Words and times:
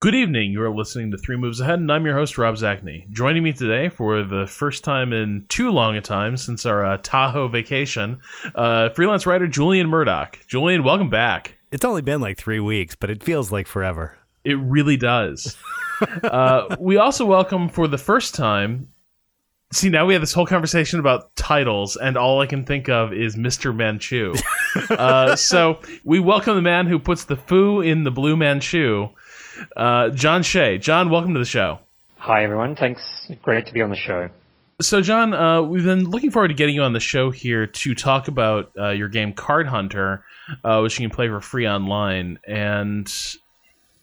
Good 0.00 0.14
evening. 0.14 0.52
You 0.52 0.62
are 0.62 0.70
listening 0.70 1.10
to 1.10 1.18
Three 1.18 1.34
Moves 1.34 1.58
Ahead, 1.58 1.80
and 1.80 1.90
I'm 1.90 2.06
your 2.06 2.14
host, 2.14 2.38
Rob 2.38 2.54
Zacny. 2.54 3.10
Joining 3.10 3.42
me 3.42 3.52
today 3.52 3.88
for 3.88 4.22
the 4.22 4.46
first 4.46 4.84
time 4.84 5.12
in 5.12 5.44
too 5.48 5.72
long 5.72 5.96
a 5.96 6.00
time 6.00 6.36
since 6.36 6.64
our 6.64 6.86
uh, 6.86 6.98
Tahoe 7.02 7.48
vacation, 7.48 8.20
uh, 8.54 8.90
freelance 8.90 9.26
writer 9.26 9.48
Julian 9.48 9.88
Murdoch. 9.88 10.38
Julian, 10.46 10.84
welcome 10.84 11.10
back. 11.10 11.58
It's 11.72 11.84
only 11.84 12.02
been 12.02 12.20
like 12.20 12.38
three 12.38 12.60
weeks, 12.60 12.94
but 12.94 13.10
it 13.10 13.24
feels 13.24 13.50
like 13.50 13.66
forever. 13.66 14.16
It 14.44 14.56
really 14.60 14.96
does. 14.96 15.56
uh, 16.22 16.76
we 16.78 16.96
also 16.96 17.26
welcome 17.26 17.68
for 17.68 17.88
the 17.88 17.98
first 17.98 18.36
time. 18.36 18.92
See, 19.72 19.88
now 19.88 20.06
we 20.06 20.12
have 20.12 20.22
this 20.22 20.32
whole 20.32 20.46
conversation 20.46 21.00
about 21.00 21.34
titles, 21.34 21.96
and 21.96 22.16
all 22.16 22.40
I 22.40 22.46
can 22.46 22.64
think 22.64 22.88
of 22.88 23.12
is 23.12 23.34
Mr. 23.34 23.74
Manchu. 23.74 24.32
uh, 24.90 25.34
so 25.34 25.80
we 26.04 26.20
welcome 26.20 26.54
the 26.54 26.62
man 26.62 26.86
who 26.86 27.00
puts 27.00 27.24
the 27.24 27.34
foo 27.34 27.80
in 27.80 28.04
the 28.04 28.12
blue 28.12 28.36
Manchu, 28.36 29.08
uh, 29.76 30.10
Jon 30.10 30.42
Chey. 30.42 30.78
Jon, 30.78 31.10
welcome 31.10 31.34
to 31.34 31.40
the 31.40 31.46
show. 31.46 31.78
Hi, 32.16 32.44
everyone. 32.44 32.76
Thanks. 32.76 33.30
Great 33.42 33.66
to 33.66 33.72
be 33.72 33.82
on 33.82 33.90
the 33.90 33.96
show. 33.96 34.28
So, 34.80 35.00
Jon, 35.00 35.34
uh, 35.34 35.62
we've 35.62 35.84
been 35.84 36.08
looking 36.08 36.30
forward 36.30 36.48
to 36.48 36.54
getting 36.54 36.74
you 36.74 36.82
on 36.82 36.92
the 36.92 37.00
show 37.00 37.30
here 37.30 37.66
to 37.66 37.94
talk 37.94 38.28
about 38.28 38.70
uh, 38.78 38.90
your 38.90 39.08
game 39.08 39.32
Card 39.32 39.66
Hunter, 39.66 40.24
uh, 40.62 40.80
which 40.80 40.98
you 40.98 41.08
can 41.08 41.14
play 41.14 41.28
for 41.28 41.40
free 41.40 41.66
online. 41.66 42.38
And, 42.46 43.12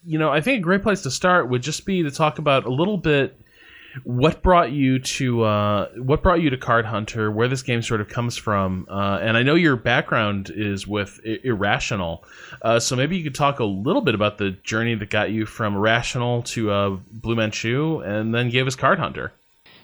you 0.04 0.18
know, 0.18 0.30
I 0.30 0.40
think 0.40 0.58
a 0.58 0.62
great 0.62 0.82
place 0.82 1.02
to 1.02 1.10
start 1.10 1.48
would 1.48 1.62
just 1.62 1.86
be 1.86 2.02
to 2.02 2.10
talk 2.10 2.38
about 2.38 2.66
a 2.66 2.70
little 2.70 2.98
bit 2.98 3.40
what 4.04 4.42
brought 4.42 4.72
you 4.72 4.98
to 4.98 5.42
uh, 5.42 5.88
what 5.96 6.22
brought 6.22 6.40
you 6.40 6.50
to 6.50 6.56
Card 6.56 6.86
Hunter, 6.86 7.30
where 7.30 7.48
this 7.48 7.62
game 7.62 7.82
sort 7.82 8.00
of 8.00 8.08
comes 8.08 8.36
from, 8.36 8.86
uh, 8.90 9.18
and 9.20 9.36
I 9.36 9.42
know 9.42 9.54
your 9.54 9.76
background 9.76 10.50
is 10.54 10.86
with 10.86 11.20
I- 11.26 11.38
Irrational, 11.44 12.24
uh, 12.62 12.80
so 12.80 12.96
maybe 12.96 13.16
you 13.16 13.24
could 13.24 13.34
talk 13.34 13.58
a 13.60 13.64
little 13.64 14.02
bit 14.02 14.14
about 14.14 14.38
the 14.38 14.50
journey 14.62 14.94
that 14.94 15.10
got 15.10 15.30
you 15.30 15.46
from 15.46 15.76
Irrational 15.76 16.42
to 16.54 16.70
uh, 16.70 16.96
Blue 17.10 17.36
Manchu, 17.36 18.00
and 18.00 18.34
then 18.34 18.50
gave 18.50 18.66
us 18.66 18.74
Card 18.74 18.98
Hunter. 18.98 19.32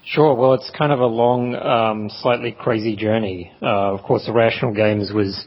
Sure. 0.05 0.33
Well, 0.35 0.53
it's 0.53 0.69
kind 0.77 0.91
of 0.91 0.99
a 0.99 1.05
long, 1.05 1.55
um, 1.55 2.09
slightly 2.09 2.51
crazy 2.51 2.95
journey. 2.95 3.51
Uh, 3.61 3.93
of 3.93 4.01
course, 4.03 4.27
Irrational 4.27 4.73
Games 4.73 5.13
was 5.13 5.45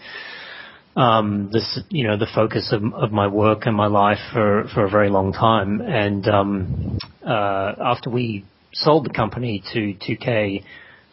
um, 0.96 1.50
this, 1.52 1.78
you 1.90 2.06
know, 2.06 2.16
the 2.16 2.26
focus 2.34 2.72
of, 2.72 2.82
of 2.94 3.12
my 3.12 3.26
work 3.26 3.66
and 3.66 3.76
my 3.76 3.86
life 3.86 4.18
for, 4.32 4.66
for 4.72 4.86
a 4.86 4.90
very 4.90 5.10
long 5.10 5.34
time. 5.34 5.82
And 5.82 6.26
um, 6.26 6.98
uh, 7.22 7.74
after 7.78 8.08
we 8.08 8.46
sold 8.78 9.04
the 9.04 9.10
company 9.10 9.62
to 9.72 9.94
2K, 9.94 10.62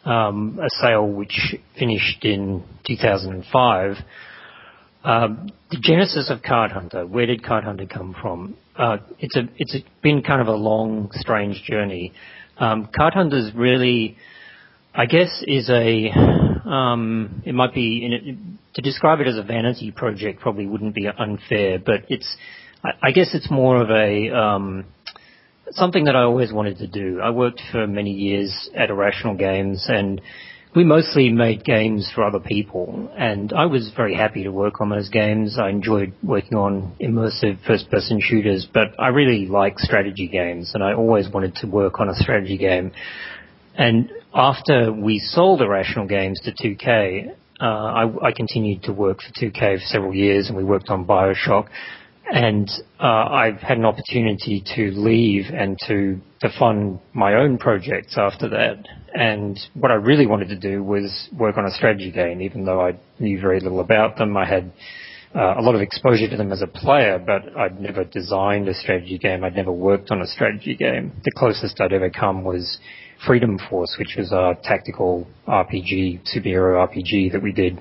um, 0.04 0.58
a 0.62 0.68
sale 0.82 1.06
which 1.06 1.56
finished 1.78 2.24
in 2.24 2.62
2005. 2.86 3.96
Um, 5.04 5.50
the 5.70 5.78
genesis 5.80 6.30
of 6.30 6.42
Card 6.42 6.72
Hunter, 6.72 7.06
where 7.06 7.26
did 7.26 7.44
Card 7.44 7.64
Hunter 7.64 7.86
come 7.86 8.14
from? 8.20 8.56
Uh, 8.76 8.98
it's 9.18 9.36
a, 9.36 9.42
it's 9.56 9.74
a, 9.74 9.78
been 10.02 10.22
kind 10.22 10.40
of 10.40 10.48
a 10.48 10.54
long, 10.54 11.10
strange 11.12 11.62
journey. 11.62 12.12
Um, 12.58 12.88
Card 12.94 13.14
Hunter's 13.14 13.52
really, 13.54 14.16
I 14.94 15.06
guess, 15.06 15.42
is 15.46 15.68
a, 15.68 16.10
um, 16.68 17.42
it 17.44 17.54
might 17.54 17.74
be, 17.74 18.38
to 18.74 18.82
describe 18.82 19.20
it 19.20 19.26
as 19.26 19.36
a 19.36 19.42
vanity 19.42 19.90
project 19.90 20.40
probably 20.40 20.66
wouldn't 20.66 20.94
be 20.94 21.06
unfair, 21.06 21.78
but 21.78 22.04
it's, 22.08 22.36
I, 22.84 23.08
I 23.08 23.10
guess 23.10 23.34
it's 23.34 23.50
more 23.50 23.80
of 23.80 23.90
a, 23.90 24.30
um, 24.30 24.86
something 25.70 26.04
that 26.04 26.16
I 26.16 26.22
always 26.22 26.52
wanted 26.52 26.78
to 26.78 26.86
do. 26.86 27.20
I 27.20 27.30
worked 27.30 27.62
for 27.72 27.86
many 27.86 28.10
years 28.10 28.70
at 28.74 28.90
Irrational 28.90 29.34
Games 29.34 29.86
and 29.88 30.20
we 30.74 30.84
mostly 30.84 31.30
made 31.30 31.64
games 31.64 32.10
for 32.14 32.24
other 32.24 32.40
people 32.40 33.10
and 33.16 33.52
I 33.52 33.66
was 33.66 33.92
very 33.96 34.14
happy 34.14 34.42
to 34.42 34.50
work 34.50 34.80
on 34.80 34.90
those 34.90 35.08
games. 35.08 35.56
I 35.58 35.70
enjoyed 35.70 36.12
working 36.22 36.58
on 36.58 36.96
immersive 37.00 37.64
first 37.64 37.90
person 37.90 38.20
shooters, 38.20 38.66
but 38.72 38.98
I 38.98 39.08
really 39.08 39.46
like 39.46 39.78
strategy 39.78 40.28
games 40.28 40.72
and 40.74 40.82
I 40.82 40.94
always 40.94 41.28
wanted 41.28 41.54
to 41.56 41.66
work 41.66 42.00
on 42.00 42.08
a 42.08 42.14
strategy 42.14 42.58
game. 42.58 42.92
And 43.76 44.10
after 44.34 44.92
we 44.92 45.18
sold 45.18 45.62
Irrational 45.62 46.06
Games 46.06 46.40
to 46.44 46.52
2K, 46.52 47.34
uh, 47.60 47.64
I, 47.64 48.28
I 48.28 48.32
continued 48.32 48.82
to 48.84 48.92
work 48.92 49.18
for 49.20 49.44
2K 49.44 49.78
for 49.78 49.84
several 49.86 50.14
years 50.14 50.48
and 50.48 50.56
we 50.56 50.64
worked 50.64 50.90
on 50.90 51.06
Bioshock 51.06 51.68
and 52.32 52.68
uh, 53.00 53.06
I've 53.06 53.58
had 53.58 53.78
an 53.78 53.84
opportunity 53.84 54.64
to 54.74 54.90
leave 54.92 55.46
and 55.52 55.78
to 55.86 56.20
to 56.40 56.50
fund 56.58 57.00
my 57.12 57.34
own 57.34 57.58
projects 57.58 58.16
after 58.18 58.48
that. 58.50 58.86
And 59.14 59.58
what 59.74 59.90
I 59.90 59.94
really 59.94 60.26
wanted 60.26 60.48
to 60.48 60.58
do 60.58 60.82
was 60.82 61.28
work 61.32 61.56
on 61.56 61.66
a 61.66 61.70
strategy 61.70 62.10
game, 62.10 62.42
even 62.42 62.64
though 62.64 62.80
I 62.80 62.98
knew 63.18 63.40
very 63.40 63.60
little 63.60 63.80
about 63.80 64.16
them. 64.18 64.36
I 64.36 64.44
had 64.44 64.72
uh, 65.34 65.54
a 65.58 65.62
lot 65.62 65.74
of 65.74 65.80
exposure 65.80 66.28
to 66.28 66.36
them 66.36 66.52
as 66.52 66.62
a 66.62 66.66
player, 66.66 67.18
but 67.18 67.56
I'd 67.56 67.80
never 67.80 68.04
designed 68.04 68.68
a 68.68 68.74
strategy 68.74 69.18
game. 69.18 69.42
I'd 69.44 69.56
never 69.56 69.72
worked 69.72 70.10
on 70.10 70.20
a 70.20 70.26
strategy 70.26 70.76
game. 70.76 71.12
The 71.24 71.32
closest 71.32 71.80
I'd 71.80 71.92
ever 71.92 72.10
come 72.10 72.44
was 72.44 72.78
Freedom 73.26 73.58
Force, 73.70 73.96
which 73.98 74.16
was 74.16 74.32
a 74.32 74.54
tactical 74.62 75.26
RPG, 75.46 76.20
superhero 76.34 76.86
RPG 76.86 77.32
that 77.32 77.42
we 77.42 77.52
did 77.52 77.80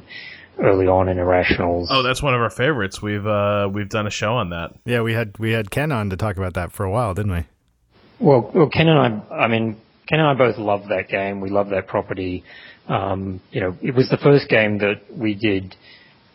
early 0.59 0.87
on 0.87 1.09
in 1.09 1.17
Irrationals. 1.17 1.87
Oh, 1.89 2.03
that's 2.03 2.21
one 2.21 2.33
of 2.33 2.41
our 2.41 2.49
favorites. 2.49 3.01
We've 3.01 3.25
uh, 3.25 3.69
we've 3.71 3.89
done 3.89 4.07
a 4.07 4.11
show 4.11 4.33
on 4.35 4.49
that. 4.51 4.71
Yeah, 4.85 5.01
we 5.01 5.13
had 5.13 5.37
we 5.39 5.51
had 5.51 5.71
Ken 5.71 5.91
on 5.91 6.09
to 6.09 6.17
talk 6.17 6.37
about 6.37 6.53
that 6.55 6.71
for 6.71 6.83
a 6.85 6.91
while, 6.91 7.13
didn't 7.13 7.31
we? 7.31 7.45
Well, 8.19 8.51
well 8.53 8.69
Ken 8.69 8.87
and 8.87 8.99
I, 9.31 9.35
I 9.35 9.47
mean, 9.47 9.77
Ken 10.07 10.19
and 10.19 10.27
I 10.27 10.33
both 10.33 10.57
love 10.57 10.89
that 10.89 11.09
game. 11.09 11.41
We 11.41 11.49
love 11.49 11.69
that 11.69 11.87
property. 11.87 12.43
Um, 12.87 13.41
you 13.51 13.61
know, 13.61 13.77
it 13.81 13.95
was 13.95 14.09
the 14.09 14.17
first 14.17 14.49
game 14.49 14.79
that 14.79 15.01
we 15.15 15.35
did 15.35 15.75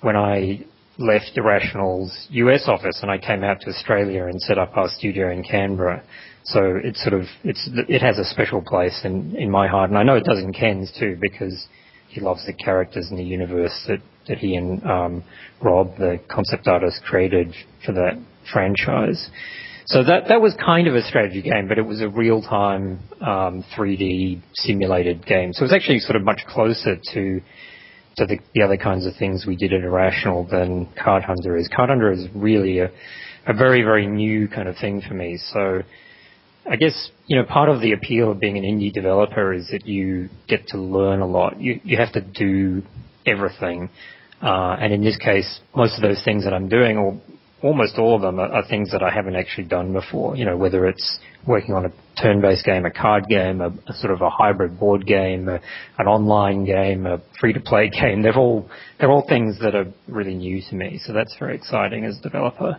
when 0.00 0.16
I 0.16 0.64
left 0.98 1.32
Irrational's 1.36 2.26
US 2.30 2.64
office 2.66 2.98
and 3.02 3.10
I 3.10 3.18
came 3.18 3.44
out 3.44 3.60
to 3.60 3.70
Australia 3.70 4.24
and 4.24 4.40
set 4.42 4.58
up 4.58 4.76
our 4.76 4.88
studio 4.88 5.30
in 5.30 5.44
Canberra. 5.44 6.02
So 6.44 6.78
it's 6.82 7.02
sort 7.02 7.14
of 7.14 7.26
it's 7.44 7.68
it 7.88 8.00
has 8.00 8.18
a 8.18 8.24
special 8.24 8.62
place 8.62 9.02
in 9.04 9.36
in 9.36 9.50
my 9.50 9.68
heart, 9.68 9.90
and 9.90 9.98
I 9.98 10.02
know 10.02 10.16
it 10.16 10.24
does 10.24 10.38
in 10.38 10.52
Ken's 10.52 10.90
too 10.98 11.16
because 11.20 11.66
he 12.08 12.20
loves 12.20 12.44
the 12.46 12.52
characters 12.52 13.08
in 13.10 13.16
the 13.16 13.24
universe 13.24 13.84
that, 13.86 14.00
that 14.28 14.38
he 14.38 14.56
and 14.56 14.82
um, 14.84 15.24
Rob, 15.62 15.96
the 15.98 16.20
concept 16.28 16.66
artist, 16.66 17.02
created 17.04 17.54
for 17.84 17.92
that 17.92 18.18
franchise. 18.52 19.30
So 19.86 20.04
that 20.04 20.28
that 20.28 20.40
was 20.42 20.54
kind 20.62 20.86
of 20.86 20.94
a 20.94 21.02
strategy 21.02 21.40
game, 21.40 21.66
but 21.66 21.78
it 21.78 21.86
was 21.86 22.02
a 22.02 22.08
real 22.08 22.42
time 22.42 23.00
um, 23.22 23.64
3D 23.74 24.40
simulated 24.54 25.24
game. 25.24 25.52
So 25.54 25.62
it 25.62 25.64
was 25.64 25.72
actually 25.72 26.00
sort 26.00 26.16
of 26.16 26.24
much 26.24 26.42
closer 26.46 26.96
to 27.14 27.40
to 28.18 28.26
the, 28.26 28.38
the 28.54 28.62
other 28.62 28.76
kinds 28.76 29.06
of 29.06 29.14
things 29.16 29.46
we 29.46 29.56
did 29.56 29.72
at 29.72 29.82
Irrational 29.82 30.44
than 30.44 30.88
Card 31.02 31.22
Hunter 31.22 31.56
is. 31.56 31.70
Card 31.74 31.88
Hunter 31.88 32.12
is 32.12 32.26
really 32.34 32.80
a, 32.80 32.90
a 33.46 33.54
very 33.54 33.82
very 33.82 34.06
new 34.06 34.46
kind 34.48 34.68
of 34.68 34.76
thing 34.76 35.00
for 35.06 35.14
me. 35.14 35.38
So 35.52 35.80
I 36.68 36.76
guess 36.76 37.10
you 37.26 37.36
know 37.36 37.44
part 37.44 37.68
of 37.68 37.80
the 37.80 37.92
appeal 37.92 38.30
of 38.30 38.40
being 38.40 38.58
an 38.58 38.64
indie 38.64 38.92
developer 38.92 39.52
is 39.52 39.68
that 39.72 39.86
you 39.86 40.28
get 40.48 40.68
to 40.68 40.78
learn 40.78 41.20
a 41.20 41.26
lot. 41.26 41.60
You 41.60 41.80
you 41.82 41.96
have 41.96 42.12
to 42.12 42.20
do 42.20 42.82
everything, 43.26 43.88
uh, 44.42 44.76
and 44.78 44.92
in 44.92 45.02
this 45.02 45.16
case, 45.16 45.60
most 45.74 45.96
of 45.96 46.02
those 46.02 46.22
things 46.24 46.44
that 46.44 46.52
I'm 46.52 46.68
doing, 46.68 46.98
or 46.98 47.20
almost 47.62 47.98
all 47.98 48.14
of 48.14 48.22
them, 48.22 48.38
are, 48.38 48.52
are, 48.52 48.68
things 48.68 48.92
that 48.92 49.02
I 49.02 49.10
haven't 49.10 49.34
actually 49.34 49.64
done 49.64 49.92
before. 49.92 50.36
You 50.36 50.44
know, 50.44 50.56
whether 50.56 50.86
it's 50.86 51.18
working 51.46 51.74
on 51.74 51.86
a 51.86 51.92
turn-based 52.20 52.64
game, 52.64 52.84
a 52.84 52.90
card 52.90 53.24
game, 53.28 53.60
a, 53.60 53.68
a 53.68 53.94
sort 53.94 54.12
of 54.12 54.20
a 54.20 54.28
hybrid 54.28 54.78
board 54.78 55.06
game, 55.06 55.48
a, 55.48 55.60
an 55.98 56.06
online 56.06 56.66
game, 56.66 57.06
a 57.06 57.20
free-to-play 57.40 57.90
game. 58.00 58.22
They're 58.22 58.36
all 58.36 58.68
they're 59.00 59.10
all 59.10 59.26
things 59.26 59.58
that 59.60 59.74
are 59.74 59.86
really 60.06 60.34
new 60.34 60.60
to 60.68 60.74
me. 60.74 61.00
So 61.02 61.14
that's 61.14 61.34
very 61.38 61.56
exciting 61.56 62.04
as 62.04 62.18
a 62.18 62.22
developer. 62.22 62.78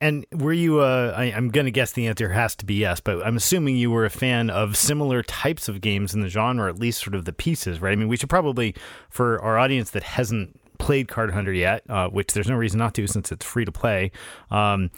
And 0.00 0.24
were 0.32 0.52
you, 0.52 0.80
uh, 0.80 1.12
I, 1.14 1.24
am 1.26 1.50
going 1.50 1.66
to 1.66 1.70
guess 1.70 1.92
the 1.92 2.06
answer 2.06 2.30
has 2.30 2.56
to 2.56 2.64
be 2.64 2.74
yes, 2.74 3.00
but 3.00 3.24
I'm 3.24 3.36
assuming 3.36 3.76
you 3.76 3.90
were 3.90 4.06
a 4.06 4.10
fan 4.10 4.48
of 4.48 4.76
similar 4.76 5.22
types 5.22 5.68
of 5.68 5.82
games 5.82 6.14
in 6.14 6.22
the 6.22 6.28
genre, 6.28 6.70
at 6.70 6.78
least 6.78 7.02
sort 7.02 7.14
of 7.14 7.26
the 7.26 7.34
pieces, 7.34 7.82
right? 7.82 7.92
I 7.92 7.96
mean, 7.96 8.08
we 8.08 8.16
should 8.16 8.30
probably, 8.30 8.74
for 9.10 9.40
our 9.42 9.58
audience 9.58 9.90
that 9.90 10.02
hasn't 10.02 10.58
played 10.78 11.08
Card 11.08 11.32
Hunter 11.32 11.52
yet, 11.52 11.82
uh, 11.90 12.08
which 12.08 12.32
there's 12.32 12.48
no 12.48 12.56
reason 12.56 12.78
not 12.78 12.94
to 12.94 13.06
since 13.06 13.30
it's 13.30 13.44
free 13.44 13.66
to 13.66 13.72
play, 13.72 14.10
um, 14.50 14.90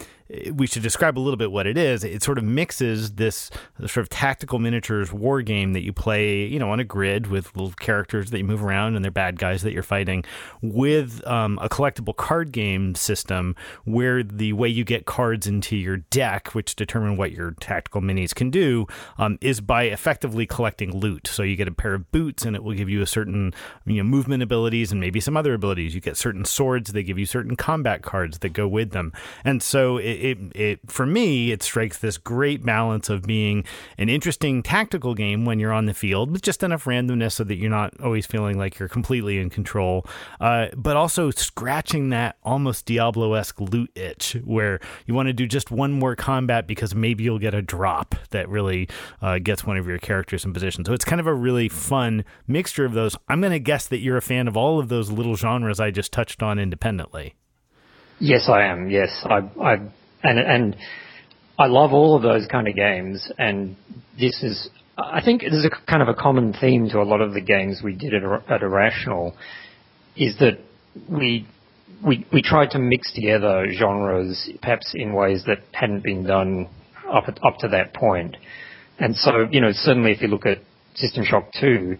we 0.53 0.67
should 0.67 0.83
describe 0.83 1.17
a 1.17 1.21
little 1.21 1.37
bit 1.37 1.51
what 1.51 1.67
it 1.67 1.77
is. 1.77 2.03
It 2.03 2.23
sort 2.23 2.37
of 2.37 2.43
mixes 2.43 3.13
this 3.13 3.49
sort 3.79 3.97
of 3.97 4.09
tactical 4.09 4.59
miniatures 4.59 5.11
war 5.13 5.41
game 5.41 5.73
that 5.73 5.83
you 5.83 5.93
play, 5.93 6.45
you 6.45 6.59
know, 6.59 6.71
on 6.71 6.79
a 6.79 6.83
grid 6.83 7.27
with 7.27 7.55
little 7.55 7.71
characters 7.73 8.31
that 8.31 8.37
you 8.37 8.43
move 8.43 8.63
around 8.63 8.95
and 8.95 9.03
they're 9.03 9.11
bad 9.11 9.37
guys 9.37 9.61
that 9.63 9.73
you're 9.73 9.83
fighting, 9.83 10.23
with 10.61 11.25
um, 11.27 11.59
a 11.61 11.69
collectible 11.69 12.15
card 12.15 12.51
game 12.51 12.95
system 12.95 13.55
where 13.85 14.23
the 14.23 14.53
way 14.53 14.67
you 14.67 14.83
get 14.83 15.05
cards 15.05 15.47
into 15.47 15.75
your 15.75 15.97
deck, 15.97 16.49
which 16.55 16.75
determine 16.75 17.17
what 17.17 17.31
your 17.31 17.51
tactical 17.59 18.01
minis 18.01 18.33
can 18.33 18.49
do, 18.49 18.87
um, 19.17 19.37
is 19.41 19.61
by 19.61 19.83
effectively 19.83 20.45
collecting 20.45 20.95
loot. 20.95 21.27
So 21.27 21.43
you 21.43 21.55
get 21.55 21.67
a 21.67 21.71
pair 21.71 21.93
of 21.93 22.11
boots 22.11 22.45
and 22.45 22.55
it 22.55 22.63
will 22.63 22.73
give 22.73 22.89
you 22.89 23.01
a 23.01 23.07
certain 23.07 23.53
you 23.85 23.97
know 23.97 24.03
movement 24.03 24.43
abilities 24.43 24.91
and 24.91 24.99
maybe 24.99 25.19
some 25.19 25.37
other 25.37 25.53
abilities. 25.53 25.93
You 25.93 26.01
get 26.01 26.17
certain 26.17 26.45
swords, 26.45 26.91
they 26.91 27.03
give 27.03 27.19
you 27.19 27.25
certain 27.25 27.55
combat 27.55 28.01
cards 28.01 28.39
that 28.39 28.49
go 28.49 28.67
with 28.67 28.91
them, 28.91 29.13
and 29.43 29.61
so 29.61 29.97
it, 29.97 30.22
it, 30.23 30.37
it 30.55 30.79
for 30.87 31.05
me 31.05 31.51
it 31.51 31.61
strikes 31.61 31.97
this 31.97 32.17
great 32.17 32.65
balance 32.65 33.09
of 33.09 33.23
being 33.23 33.65
an 33.97 34.09
interesting 34.09 34.63
tactical 34.63 35.13
game 35.13 35.45
when 35.45 35.59
you're 35.59 35.73
on 35.73 35.85
the 35.85 35.93
field 35.93 36.31
with 36.31 36.41
just 36.41 36.63
enough 36.63 36.85
randomness 36.85 37.33
so 37.33 37.43
that 37.43 37.57
you're 37.57 37.69
not 37.69 37.93
always 38.01 38.25
feeling 38.25 38.57
like 38.57 38.79
you're 38.79 38.89
completely 38.89 39.39
in 39.39 39.49
control, 39.49 40.05
uh, 40.39 40.67
but 40.75 40.95
also 40.95 41.29
scratching 41.31 42.09
that 42.09 42.37
almost 42.43 42.85
Diablo 42.85 43.33
esque 43.33 43.59
loot 43.59 43.91
itch 43.95 44.37
where 44.43 44.79
you 45.05 45.13
want 45.13 45.27
to 45.27 45.33
do 45.33 45.47
just 45.47 45.71
one 45.71 45.91
more 45.91 46.15
combat 46.15 46.67
because 46.67 46.95
maybe 46.95 47.23
you'll 47.23 47.39
get 47.39 47.53
a 47.53 47.61
drop 47.61 48.15
that 48.29 48.47
really 48.47 48.87
uh, 49.21 49.39
gets 49.39 49.65
one 49.65 49.77
of 49.77 49.87
your 49.87 49.99
characters 49.99 50.45
in 50.45 50.53
position. 50.53 50.85
So 50.85 50.93
it's 50.93 51.05
kind 51.05 51.19
of 51.19 51.27
a 51.27 51.33
really 51.33 51.69
fun 51.69 52.23
mixture 52.47 52.85
of 52.85 52.93
those. 52.93 53.17
I'm 53.27 53.41
going 53.41 53.51
to 53.51 53.59
guess 53.59 53.87
that 53.87 53.99
you're 53.99 54.17
a 54.17 54.21
fan 54.21 54.47
of 54.47 54.55
all 54.55 54.79
of 54.79 54.89
those 54.89 55.11
little 55.11 55.35
genres 55.35 55.79
I 55.79 55.91
just 55.91 56.11
touched 56.11 56.41
on 56.41 56.59
independently. 56.59 57.35
Yes, 58.19 58.47
I 58.47 58.63
am. 58.63 58.89
Yes, 58.89 59.09
I, 59.25 59.49
I, 59.61 59.81
and 60.23 60.39
and 60.39 60.75
I 61.57 61.67
love 61.67 61.93
all 61.93 62.15
of 62.15 62.23
those 62.23 62.47
kind 62.47 62.67
of 62.67 62.75
games, 62.75 63.31
and 63.37 63.75
this 64.19 64.41
is, 64.41 64.69
I 64.97 65.21
think, 65.23 65.41
there's 65.41 65.65
a 65.65 65.85
kind 65.89 66.01
of 66.01 66.07
a 66.07 66.15
common 66.15 66.53
theme 66.53 66.89
to 66.89 66.99
a 66.99 67.03
lot 67.03 67.21
of 67.21 67.33
the 67.33 67.41
games 67.41 67.81
we 67.83 67.93
did 67.93 68.13
at, 68.13 68.23
at 68.49 68.63
Irrational, 68.63 69.35
is 70.15 70.37
that 70.39 70.59
we 71.07 71.47
we 72.05 72.25
we 72.33 72.41
tried 72.41 72.71
to 72.71 72.79
mix 72.79 73.13
together 73.13 73.67
genres, 73.71 74.49
perhaps 74.61 74.93
in 74.95 75.13
ways 75.13 75.43
that 75.45 75.59
hadn't 75.73 76.03
been 76.03 76.23
done 76.23 76.69
up 77.11 77.25
up 77.43 77.57
to 77.59 77.67
that 77.67 77.93
point. 77.93 78.35
and 78.99 79.15
so 79.15 79.47
you 79.51 79.61
know 79.61 79.71
certainly 79.71 80.11
if 80.11 80.21
you 80.21 80.27
look 80.27 80.45
at 80.45 80.59
System 80.95 81.23
Shock 81.23 81.49
Two, 81.59 81.97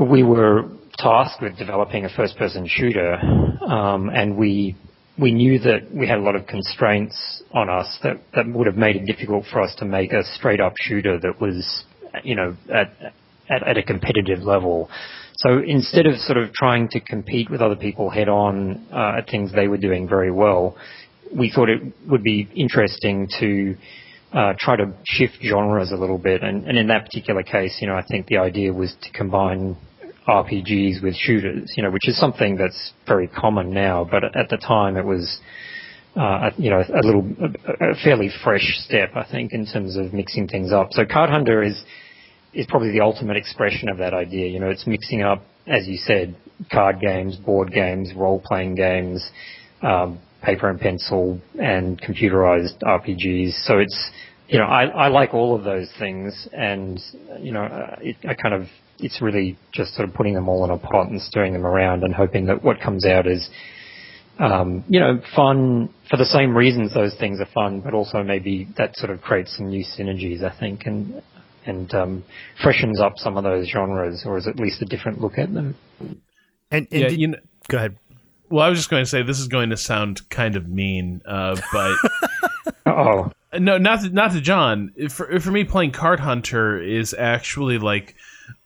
we 0.00 0.22
were 0.22 0.70
tasked 0.98 1.42
with 1.42 1.56
developing 1.58 2.04
a 2.04 2.08
first-person 2.08 2.68
shooter, 2.68 3.14
um, 3.14 4.08
and 4.08 4.36
we 4.36 4.76
we 5.18 5.32
knew 5.32 5.58
that 5.60 5.92
we 5.92 6.08
had 6.08 6.18
a 6.18 6.22
lot 6.22 6.34
of 6.34 6.46
constraints 6.46 7.42
on 7.52 7.68
us 7.68 7.98
that, 8.02 8.16
that 8.34 8.46
would 8.48 8.66
have 8.66 8.76
made 8.76 8.96
it 8.96 9.06
difficult 9.06 9.44
for 9.50 9.60
us 9.62 9.74
to 9.78 9.84
make 9.84 10.12
a 10.12 10.24
straight-up 10.24 10.74
shooter 10.80 11.20
that 11.20 11.40
was, 11.40 11.84
you 12.24 12.34
know, 12.34 12.56
at, 12.72 12.92
at, 13.48 13.62
at 13.62 13.78
a 13.78 13.82
competitive 13.82 14.40
level. 14.40 14.90
So 15.36 15.60
instead 15.64 16.06
of 16.06 16.16
sort 16.16 16.38
of 16.38 16.52
trying 16.52 16.88
to 16.90 17.00
compete 17.00 17.48
with 17.50 17.60
other 17.60 17.76
people 17.76 18.10
head 18.10 18.28
on 18.28 18.86
uh, 18.92 19.18
at 19.18 19.28
things 19.28 19.52
they 19.52 19.68
were 19.68 19.78
doing 19.78 20.08
very 20.08 20.32
well, 20.32 20.76
we 21.36 21.50
thought 21.50 21.68
it 21.68 21.80
would 22.08 22.22
be 22.22 22.48
interesting 22.54 23.28
to 23.40 23.76
uh, 24.32 24.54
try 24.58 24.76
to 24.76 24.92
shift 25.04 25.38
genres 25.42 25.92
a 25.92 25.96
little 25.96 26.18
bit. 26.18 26.42
And, 26.42 26.66
and 26.66 26.76
in 26.76 26.88
that 26.88 27.04
particular 27.04 27.42
case, 27.42 27.78
you 27.80 27.86
know, 27.86 27.94
I 27.94 28.02
think 28.02 28.26
the 28.26 28.38
idea 28.38 28.72
was 28.72 28.94
to 29.02 29.12
combine 29.12 29.76
RPGs 30.26 31.02
with 31.02 31.14
shooters, 31.16 31.72
you 31.76 31.82
know, 31.82 31.90
which 31.90 32.08
is 32.08 32.18
something 32.18 32.56
that's 32.56 32.92
very 33.06 33.28
common 33.28 33.70
now, 33.70 34.06
but 34.10 34.24
at 34.24 34.48
the 34.48 34.56
time 34.56 34.96
it 34.96 35.04
was, 35.04 35.38
uh, 36.16 36.50
you 36.56 36.70
know, 36.70 36.80
a 36.80 37.04
little, 37.04 37.26
a 37.80 37.94
fairly 38.02 38.30
fresh 38.42 38.66
step, 38.86 39.10
I 39.14 39.26
think, 39.30 39.52
in 39.52 39.66
terms 39.66 39.96
of 39.96 40.14
mixing 40.14 40.48
things 40.48 40.72
up. 40.72 40.88
So 40.92 41.04
Card 41.04 41.30
Hunter 41.30 41.62
is, 41.62 41.82
is 42.54 42.66
probably 42.68 42.92
the 42.92 43.00
ultimate 43.00 43.36
expression 43.36 43.88
of 43.88 43.98
that 43.98 44.14
idea. 44.14 44.48
You 44.48 44.60
know, 44.60 44.70
it's 44.70 44.86
mixing 44.86 45.22
up, 45.22 45.44
as 45.66 45.86
you 45.86 45.98
said, 45.98 46.36
card 46.72 47.00
games, 47.00 47.36
board 47.36 47.72
games, 47.72 48.12
role-playing 48.16 48.76
games, 48.76 49.28
um, 49.82 50.20
paper 50.42 50.70
and 50.70 50.80
pencil, 50.80 51.40
and 51.60 52.00
computerized 52.00 52.80
RPGs. 52.82 53.64
So 53.64 53.78
it's, 53.78 54.10
you 54.48 54.58
know, 54.58 54.66
I, 54.66 54.84
I 54.84 55.08
like 55.08 55.34
all 55.34 55.56
of 55.56 55.64
those 55.64 55.90
things, 55.98 56.48
and 56.52 57.00
you 57.40 57.52
know, 57.52 57.64
uh, 57.64 57.96
it, 58.00 58.16
I 58.28 58.34
kind 58.34 58.54
of 58.54 58.68
it's 58.98 59.20
really 59.20 59.58
just 59.72 59.94
sort 59.94 60.08
of 60.08 60.14
putting 60.14 60.34
them 60.34 60.48
all 60.48 60.64
in 60.64 60.70
a 60.70 60.78
pot 60.78 61.08
and 61.08 61.20
stirring 61.20 61.52
them 61.52 61.66
around 61.66 62.02
and 62.02 62.14
hoping 62.14 62.46
that 62.46 62.62
what 62.62 62.80
comes 62.80 63.04
out 63.04 63.26
is, 63.26 63.48
um, 64.38 64.84
you 64.88 65.00
know, 65.00 65.20
fun 65.34 65.88
for 66.10 66.16
the 66.16 66.24
same 66.24 66.56
reasons 66.56 66.94
those 66.94 67.14
things 67.18 67.40
are 67.40 67.48
fun, 67.52 67.80
but 67.80 67.94
also 67.94 68.22
maybe 68.22 68.68
that 68.76 68.96
sort 68.96 69.10
of 69.10 69.20
creates 69.20 69.56
some 69.56 69.68
new 69.68 69.84
synergies, 69.84 70.42
I 70.42 70.56
think, 70.58 70.86
and 70.86 71.22
and 71.66 71.92
um, 71.94 72.24
freshens 72.62 73.00
up 73.00 73.14
some 73.16 73.36
of 73.36 73.44
those 73.44 73.68
genres, 73.68 74.24
or 74.26 74.36
is 74.36 74.46
at 74.46 74.56
least 74.56 74.82
a 74.82 74.84
different 74.84 75.20
look 75.20 75.38
at 75.38 75.52
them. 75.52 75.74
And, 75.98 76.20
and 76.70 76.86
yeah, 76.90 77.08
did, 77.08 77.20
you 77.20 77.28
know, 77.28 77.38
go 77.68 77.78
ahead. 77.78 77.96
Well, 78.50 78.64
I 78.64 78.68
was 78.68 78.78
just 78.78 78.90
going 78.90 79.02
to 79.02 79.08
say 79.08 79.22
this 79.22 79.38
is 79.38 79.48
going 79.48 79.70
to 79.70 79.76
sound 79.76 80.28
kind 80.28 80.56
of 80.56 80.68
mean, 80.68 81.22
uh, 81.26 81.58
but 81.72 81.96
oh 82.86 83.32
no, 83.58 83.78
not 83.78 84.02
to, 84.02 84.10
not 84.10 84.32
to 84.32 84.40
Jon. 84.40 84.92
For 85.10 85.40
for 85.40 85.50
me, 85.50 85.64
playing 85.64 85.92
Card 85.92 86.20
Hunter 86.20 86.80
is 86.80 87.14
actually 87.18 87.78
like 87.78 88.14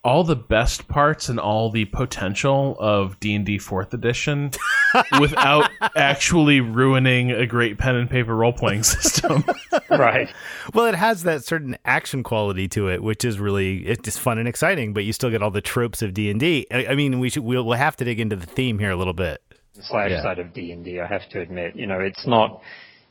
all 0.08 0.24
the 0.24 0.34
best 0.34 0.88
parts 0.88 1.28
and 1.28 1.38
all 1.38 1.70
the 1.70 1.84
potential 1.84 2.74
of 2.80 3.20
D&D 3.20 3.58
4th 3.58 3.92
edition 3.92 4.50
without 5.20 5.70
actually 5.94 6.62
ruining 6.62 7.30
a 7.30 7.46
great 7.46 7.76
pen 7.76 7.94
and 7.94 8.08
paper 8.08 8.34
role-playing 8.34 8.82
system. 8.82 9.44
right. 9.90 10.26
Well, 10.72 10.86
it 10.86 10.94
has 10.94 11.24
that 11.24 11.44
certain 11.44 11.76
action 11.84 12.22
quality 12.22 12.68
to 12.68 12.88
it, 12.88 13.02
which 13.02 13.22
is 13.22 13.38
really 13.38 13.86
it's 13.86 14.02
just 14.02 14.18
fun 14.18 14.38
and 14.38 14.48
exciting, 14.48 14.94
but 14.94 15.04
you 15.04 15.12
still 15.12 15.28
get 15.30 15.42
all 15.42 15.50
the 15.50 15.60
tropes 15.60 16.00
of 16.00 16.14
D&D. 16.14 16.66
I, 16.70 16.86
I 16.86 16.94
mean, 16.94 17.20
we 17.20 17.28
should 17.28 17.44
we'll, 17.44 17.66
we'll 17.66 17.76
have 17.76 17.96
to 17.96 18.04
dig 18.06 18.18
into 18.18 18.36
the 18.36 18.46
theme 18.46 18.78
here 18.78 18.90
a 18.90 18.96
little 18.96 19.12
bit. 19.12 19.42
The 19.74 19.82
slash 19.82 20.10
yeah. 20.10 20.22
side 20.22 20.38
of 20.38 20.54
D&D, 20.54 21.00
I 21.00 21.06
have 21.06 21.28
to 21.32 21.40
admit, 21.42 21.76
you 21.76 21.86
know, 21.86 22.00
it's 22.00 22.26
not 22.26 22.62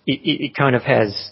it, 0.08 0.20
it, 0.24 0.46
it 0.46 0.56
kind 0.56 0.76
of 0.76 0.82
has 0.82 1.30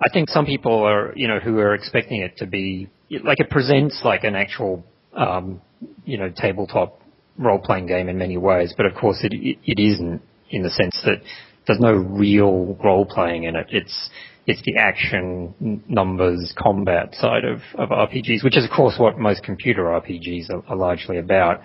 I 0.00 0.08
think 0.08 0.30
some 0.30 0.46
people 0.46 0.82
are, 0.82 1.12
you 1.14 1.28
know, 1.28 1.38
who 1.38 1.58
are 1.58 1.74
expecting 1.74 2.22
it 2.22 2.38
to 2.38 2.46
be 2.46 2.88
like 3.22 3.40
it 3.40 3.50
presents 3.50 4.00
like 4.04 4.24
an 4.24 4.34
actual 4.34 4.86
um, 5.14 5.60
you 6.04 6.18
know, 6.18 6.30
tabletop 6.34 7.00
role-playing 7.38 7.86
game 7.86 8.08
in 8.08 8.18
many 8.18 8.36
ways, 8.36 8.74
but 8.76 8.86
of 8.86 8.94
course 8.94 9.18
it, 9.22 9.32
it, 9.32 9.80
isn't 9.82 10.20
in 10.50 10.62
the 10.62 10.70
sense 10.70 11.00
that 11.04 11.20
there's 11.66 11.80
no 11.80 11.92
real 11.92 12.76
role-playing 12.82 13.44
in 13.44 13.56
it. 13.56 13.66
It's 13.70 14.10
it's 14.44 14.60
the 14.62 14.76
action, 14.76 15.84
numbers, 15.88 16.52
combat 16.58 17.14
side 17.14 17.44
of, 17.44 17.60
of 17.76 17.90
RPGs, 17.90 18.42
which 18.42 18.56
is 18.56 18.64
of 18.64 18.70
course 18.74 18.96
what 18.98 19.16
most 19.16 19.44
computer 19.44 19.84
RPGs 19.84 20.50
are, 20.50 20.64
are 20.66 20.76
largely 20.76 21.18
about. 21.18 21.60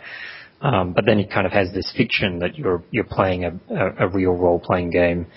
Um, 0.62 0.94
but 0.94 1.06
then 1.06 1.20
it 1.20 1.32
kind 1.32 1.48
of 1.48 1.54
has 1.54 1.74
this 1.74 1.92
fiction 1.96 2.40
that 2.40 2.56
you're 2.56 2.84
you're 2.92 3.04
playing 3.04 3.46
a, 3.46 3.60
a, 3.70 4.06
a 4.06 4.08
real 4.08 4.34
role-playing 4.34 4.92
game 4.92 5.28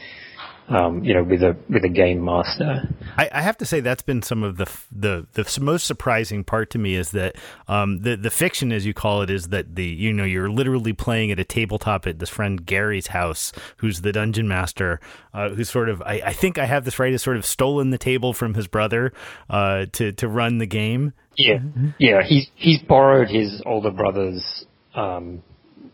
um, 0.70 1.02
you 1.02 1.12
know, 1.12 1.24
with 1.24 1.42
a 1.42 1.56
with 1.68 1.84
a 1.84 1.88
game 1.88 2.24
master. 2.24 2.88
I, 3.18 3.28
I, 3.32 3.42
have 3.42 3.58
to 3.58 3.66
say 3.66 3.80
that's 3.80 4.02
been 4.02 4.22
some 4.22 4.44
of 4.44 4.56
the 4.56 4.70
the 4.92 5.26
the 5.32 5.58
most 5.60 5.84
surprising 5.84 6.44
part 6.44 6.70
to 6.70 6.78
me 6.78 6.94
is 6.94 7.10
that 7.10 7.34
um, 7.66 8.02
the 8.02 8.16
the 8.16 8.30
fiction, 8.30 8.70
as 8.70 8.86
you 8.86 8.94
call 8.94 9.22
it, 9.22 9.30
is 9.30 9.48
that 9.48 9.74
the 9.74 9.84
you 9.84 10.12
know 10.12 10.22
you're 10.22 10.48
literally 10.48 10.92
playing 10.92 11.32
at 11.32 11.40
a 11.40 11.44
tabletop 11.44 12.06
at 12.06 12.20
this 12.20 12.28
friend 12.28 12.64
Gary's 12.64 13.08
house, 13.08 13.52
who's 13.78 14.02
the 14.02 14.12
dungeon 14.12 14.46
master, 14.46 15.00
uh, 15.34 15.48
who's 15.48 15.68
sort 15.68 15.88
of 15.88 16.00
I, 16.02 16.22
I, 16.26 16.32
think 16.32 16.56
I 16.56 16.66
have 16.66 16.84
this 16.84 17.00
right, 17.00 17.10
has 17.10 17.22
sort 17.22 17.36
of 17.36 17.44
stolen 17.44 17.90
the 17.90 17.98
table 17.98 18.32
from 18.32 18.54
his 18.54 18.68
brother 18.68 19.12
uh, 19.50 19.86
to 19.94 20.12
to 20.12 20.28
run 20.28 20.58
the 20.58 20.66
game. 20.66 21.14
Yeah, 21.36 21.58
yeah, 21.98 22.22
he's 22.22 22.48
he's 22.54 22.80
borrowed 22.80 23.28
his 23.28 23.60
older 23.66 23.90
brother's 23.90 24.66
um, 24.94 25.42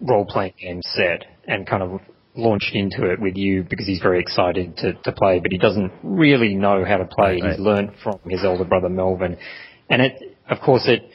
role 0.03 0.27
playing 0.27 0.55
game 0.61 0.83
set 0.83 1.25
and 1.49 1.67
kind 1.67 1.83
of 1.83 2.01
launched 2.37 2.75
into 2.75 3.11
it 3.11 3.21
with 3.21 3.37
you 3.37 3.65
because 3.69 3.87
he's 3.87 4.01
very 4.01 4.21
excited 4.21 4.77
to, 4.79 4.93
to 4.93 5.13
play, 5.13 5.41
but 5.41 5.51
he 5.51 5.59
doesn't 5.59 5.93
really 6.03 6.55
know 6.55 6.85
how 6.85 6.99
to 6.99 7.07
play. 7.07 7.41
Right. 7.41 7.53
He's 7.53 7.61
learned 7.61 7.93
from 8.03 8.21
his 8.29 8.45
older 8.45 8.65
brother 8.65 8.89
Melvin, 8.89 9.37
and 9.89 10.03
it, 10.03 10.37
of 10.49 10.59
course, 10.61 10.87
it, 10.87 11.09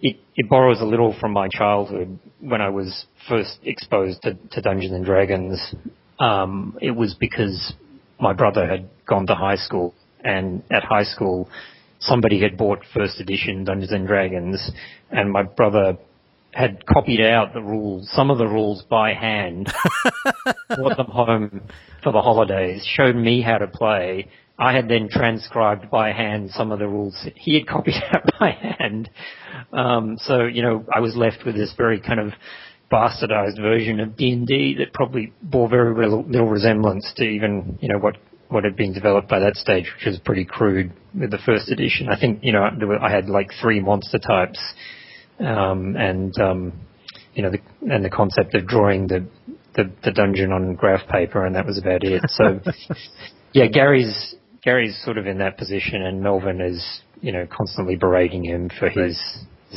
it 0.00 0.16
it 0.36 0.48
borrows 0.48 0.80
a 0.80 0.84
little 0.84 1.16
from 1.20 1.32
my 1.32 1.48
childhood 1.48 2.18
when 2.40 2.60
I 2.60 2.68
was 2.68 3.06
first 3.28 3.58
exposed 3.62 4.22
to, 4.22 4.34
to 4.52 4.60
Dungeons 4.60 4.92
and 4.92 5.04
Dragons. 5.04 5.74
Um, 6.18 6.76
it 6.80 6.90
was 6.90 7.14
because 7.14 7.72
my 8.20 8.32
brother 8.32 8.66
had 8.66 8.88
gone 9.06 9.26
to 9.26 9.34
high 9.34 9.56
school, 9.56 9.94
and 10.22 10.62
at 10.70 10.84
high 10.84 11.04
school, 11.04 11.48
somebody 12.00 12.40
had 12.40 12.58
bought 12.58 12.80
first 12.94 13.20
edition 13.20 13.64
Dungeons 13.64 13.92
and 13.92 14.06
Dragons, 14.06 14.70
and 15.10 15.30
my 15.30 15.42
brother 15.42 15.96
had 16.52 16.84
copied 16.86 17.20
out 17.20 17.54
the 17.54 17.62
rules, 17.62 18.10
some 18.12 18.30
of 18.30 18.38
the 18.38 18.46
rules 18.46 18.82
by 18.88 19.14
hand, 19.14 19.72
brought 20.76 20.96
them 20.96 21.06
home 21.06 21.62
for 22.02 22.12
the 22.12 22.20
holidays, 22.20 22.84
showed 22.96 23.16
me 23.16 23.40
how 23.40 23.58
to 23.58 23.66
play. 23.66 24.28
I 24.58 24.74
had 24.74 24.88
then 24.88 25.08
transcribed 25.10 25.90
by 25.90 26.12
hand 26.12 26.50
some 26.50 26.70
of 26.72 26.78
the 26.78 26.88
rules 26.88 27.16
he 27.36 27.54
had 27.54 27.66
copied 27.68 28.02
out 28.12 28.24
by 28.38 28.50
hand. 28.50 29.10
Um, 29.72 30.18
so, 30.20 30.44
you 30.44 30.62
know, 30.62 30.84
I 30.94 31.00
was 31.00 31.16
left 31.16 31.44
with 31.46 31.54
this 31.54 31.72
very 31.76 32.00
kind 32.00 32.20
of 32.20 32.32
bastardized 32.92 33.60
version 33.60 34.00
of 34.00 34.16
D&D 34.16 34.76
that 34.78 34.92
probably 34.92 35.32
bore 35.40 35.68
very 35.68 35.94
little 36.08 36.48
resemblance 36.48 37.10
to 37.16 37.24
even, 37.24 37.78
you 37.80 37.88
know, 37.88 37.98
what 37.98 38.16
what 38.48 38.64
had 38.64 38.74
been 38.74 38.92
developed 38.92 39.28
by 39.28 39.38
that 39.38 39.54
stage, 39.54 39.84
which 39.96 40.06
was 40.06 40.18
pretty 40.18 40.44
crude 40.44 40.92
with 41.14 41.30
the 41.30 41.38
first 41.46 41.70
edition. 41.70 42.08
I 42.08 42.18
think, 42.18 42.40
you 42.42 42.52
know, 42.52 42.68
were, 42.80 42.98
I 42.98 43.08
had 43.08 43.28
like 43.28 43.52
three 43.62 43.78
monster 43.78 44.18
types 44.18 44.58
um, 45.44 45.96
and 45.96 46.38
um, 46.40 46.72
you 47.34 47.42
know, 47.42 47.50
the, 47.50 47.60
and 47.92 48.04
the 48.04 48.10
concept 48.10 48.54
of 48.54 48.66
drawing 48.66 49.06
the, 49.06 49.26
the, 49.76 49.90
the 50.04 50.10
dungeon 50.10 50.52
on 50.52 50.74
graph 50.74 51.08
paper, 51.08 51.46
and 51.46 51.54
that 51.54 51.66
was 51.66 51.78
about 51.78 52.02
it. 52.02 52.22
So, 52.28 52.60
yeah, 53.52 53.66
Gary's 53.66 54.34
Gary's 54.62 55.00
sort 55.04 55.16
of 55.16 55.26
in 55.26 55.38
that 55.38 55.56
position, 55.56 56.02
and 56.02 56.22
Melvin 56.22 56.60
is 56.60 57.00
you 57.20 57.32
know 57.32 57.46
constantly 57.50 57.96
berating 57.96 58.44
him 58.44 58.70
for 58.78 58.88
his 58.88 59.18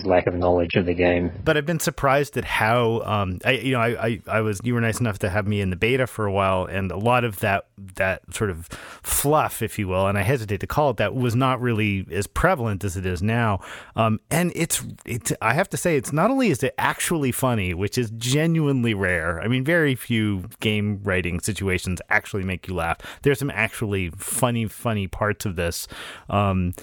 lack 0.03 0.27
of 0.27 0.33
knowledge 0.33 0.75
of 0.75 0.85
the 0.85 0.93
game. 0.93 1.31
But 1.43 1.57
I've 1.57 1.65
been 1.65 1.79
surprised 1.79 2.35
at 2.37 2.45
how, 2.45 3.01
um, 3.01 3.39
I, 3.45 3.51
you 3.51 3.73
know, 3.73 3.79
I, 3.79 4.05
I, 4.05 4.21
I, 4.27 4.41
was, 4.41 4.59
you 4.63 4.73
were 4.73 4.81
nice 4.81 4.99
enough 4.99 5.19
to 5.19 5.29
have 5.29 5.47
me 5.47 5.61
in 5.61 5.69
the 5.69 5.75
beta 5.75 6.07
for 6.07 6.25
a 6.25 6.31
while, 6.31 6.65
and 6.65 6.91
a 6.91 6.97
lot 6.97 7.23
of 7.23 7.39
that, 7.39 7.67
that 7.95 8.21
sort 8.33 8.49
of 8.49 8.67
fluff, 9.03 9.61
if 9.61 9.77
you 9.77 9.87
will, 9.87 10.07
and 10.07 10.17
I 10.17 10.23
hesitate 10.23 10.59
to 10.61 10.67
call 10.67 10.89
it 10.91 10.97
that, 10.97 11.13
was 11.13 11.35
not 11.35 11.61
really 11.61 12.07
as 12.11 12.27
prevalent 12.27 12.83
as 12.83 12.97
it 12.97 13.05
is 13.05 13.21
now. 13.21 13.59
Um, 13.95 14.19
and 14.31 14.51
it's, 14.55 14.83
it's, 15.05 15.31
I 15.41 15.53
have 15.53 15.69
to 15.69 15.77
say, 15.77 15.95
it's 15.95 16.11
not 16.11 16.31
only 16.31 16.49
is 16.49 16.63
it 16.63 16.73
actually 16.77 17.31
funny, 17.31 17.73
which 17.73 17.97
is 17.97 18.11
genuinely 18.17 18.93
rare. 18.93 19.41
I 19.41 19.47
mean, 19.47 19.63
very 19.63 19.95
few 19.95 20.45
game 20.59 21.01
writing 21.03 21.39
situations 21.39 22.01
actually 22.09 22.43
make 22.43 22.67
you 22.67 22.73
laugh. 22.73 22.97
There's 23.21 23.39
some 23.39 23.51
actually 23.51 24.09
funny, 24.17 24.65
funny 24.67 25.07
parts 25.07 25.45
of 25.45 25.55
this. 25.55 25.87
Um, 26.29 26.73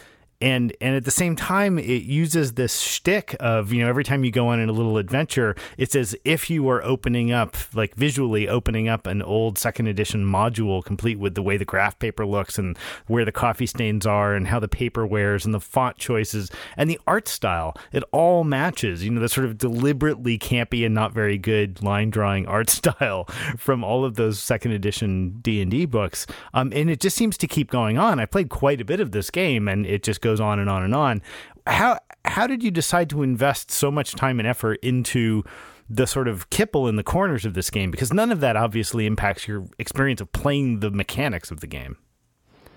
and 0.41 0.75
and 0.81 0.95
at 0.95 1.05
the 1.05 1.11
same 1.11 1.37
time 1.37 1.79
it 1.79 2.03
uses 2.03 2.55
this 2.55 2.81
shtick 2.81 3.37
of 3.41 3.73
you 3.73 3.83
know 3.83 3.89
every 3.89 4.05
time 4.05 4.25
you 4.25 4.31
go 4.31 4.49
on 4.49 4.61
in 4.61 4.69
a 4.69 4.73
little 4.73 4.99
adventure 4.99 5.55
it's 5.77 5.95
as 5.95 6.15
if 6.25 6.49
you 6.51 6.69
are 6.69 6.83
opening 6.83 7.33
up 7.33 7.57
like 7.75 7.95
visually 7.95 8.49
opening 8.49 8.89
up 8.89 9.07
an 9.07 9.23
old 9.23 9.59
second 9.59 9.87
edition 9.87 10.25
module 10.25 10.85
complete 10.85 11.19
with 11.19 11.35
the 11.35 11.43
way 11.43 11.57
the 11.57 11.65
graph 11.65 11.99
paper 11.99 12.25
looks 12.25 12.59
and 12.59 12.79
where 13.07 13.25
the 13.25 13.33
coffee 13.33 13.67
stains 13.67 14.07
are 14.07 14.35
and 14.35 14.47
how 14.47 14.59
the 14.59 14.69
paper 14.69 15.07
wears 15.07 15.45
and 15.45 15.53
the 15.53 15.61
font 15.61 15.97
choices 15.99 16.51
and 16.77 16.89
the 16.89 16.99
art 17.07 17.29
style 17.29 17.75
it 17.93 18.05
all 18.13 18.45
matches. 18.45 19.05
You 19.05 19.11
know 19.11 19.21
the 19.21 19.29
sort 19.29 19.47
of 19.47 19.59
deliberately 19.59 20.39
campy 20.39 20.85
and 20.85 20.95
not 20.95 21.13
very 21.13 21.39
good 21.39 21.83
line 21.83 22.11
drawing 22.11 22.47
art 22.47 22.71
style 22.81 23.25
from 23.57 23.83
all 23.83 24.05
of 24.05 24.15
those 24.15 24.39
second 24.39 24.73
edition 24.73 25.39
D&D 25.41 25.87
books. 25.87 26.27
Um, 26.55 26.73
and 26.75 26.91
it 26.91 27.01
just 27.01 27.17
seems 27.17 27.37
to 27.39 27.47
keep 27.47 27.71
going 27.71 27.99
on. 27.99 28.21
I 28.21 28.27
played 28.27 28.49
quite 28.49 28.81
a 28.81 28.85
bit 28.85 29.01
of 29.01 29.13
this 29.13 29.31
game 29.31 29.69
and 29.69 29.87
it 29.87 30.03
just 30.03 30.21
goes 30.21 30.30
goes 30.31 30.41
on 30.41 30.59
and 30.59 30.71
on 30.71 30.83
and 30.83 30.95
on. 30.95 31.23
How 31.67 31.99
how 32.25 32.47
did 32.47 32.63
you 32.63 32.71
decide 32.71 33.11
to 33.11 33.23
invest 33.23 33.71
so 33.71 33.91
much 33.91 34.15
time 34.15 34.39
and 34.39 34.47
effort 34.47 34.79
into 34.83 35.43
the 35.89 36.07
sort 36.07 36.29
of 36.29 36.49
kipple 36.51 36.89
in 36.89 36.97
the 36.97 37.03
corners 37.03 37.45
of 37.45 37.55
this 37.55 37.71
game? 37.71 37.91
Because 37.91 38.13
none 38.13 38.31
of 38.31 38.41
that 38.41 38.57
obviously 38.57 39.07
impacts 39.07 39.49
your 39.49 39.67
experience 39.79 40.21
of 40.21 40.31
playing 40.33 40.81
the 40.81 40.91
mechanics 40.91 41.51
of 41.51 41.61
the 41.61 41.67
game. 41.67 41.97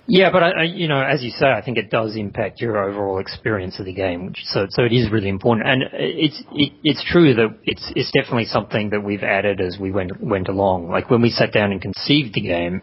Yeah, 0.05 0.31
but 0.31 0.43
I, 0.43 0.63
you 0.63 0.89
know, 0.89 1.01
as 1.01 1.23
you 1.23 1.29
say, 1.29 1.45
I 1.45 1.61
think 1.61 1.77
it 1.77 1.89
does 1.89 2.17
impact 2.17 2.59
your 2.59 2.77
overall 2.77 3.19
experience 3.19 3.79
of 3.79 3.85
the 3.85 3.93
game. 3.93 4.25
Which, 4.25 4.39
so, 4.43 4.67
so 4.69 4.83
it 4.83 4.91
is 4.91 5.09
really 5.09 5.29
important, 5.29 5.65
and 5.65 5.83
it's 5.93 6.43
it, 6.51 6.73
it's 6.83 7.05
true 7.09 7.33
that 7.35 7.57
it's 7.63 7.89
it's 7.95 8.11
definitely 8.11 8.45
something 8.45 8.89
that 8.89 9.01
we've 9.01 9.23
added 9.23 9.61
as 9.61 9.77
we 9.79 9.91
went 9.91 10.19
went 10.21 10.49
along. 10.49 10.89
Like 10.89 11.09
when 11.09 11.21
we 11.21 11.29
sat 11.29 11.53
down 11.53 11.71
and 11.71 11.81
conceived 11.81 12.33
the 12.33 12.41
game, 12.41 12.81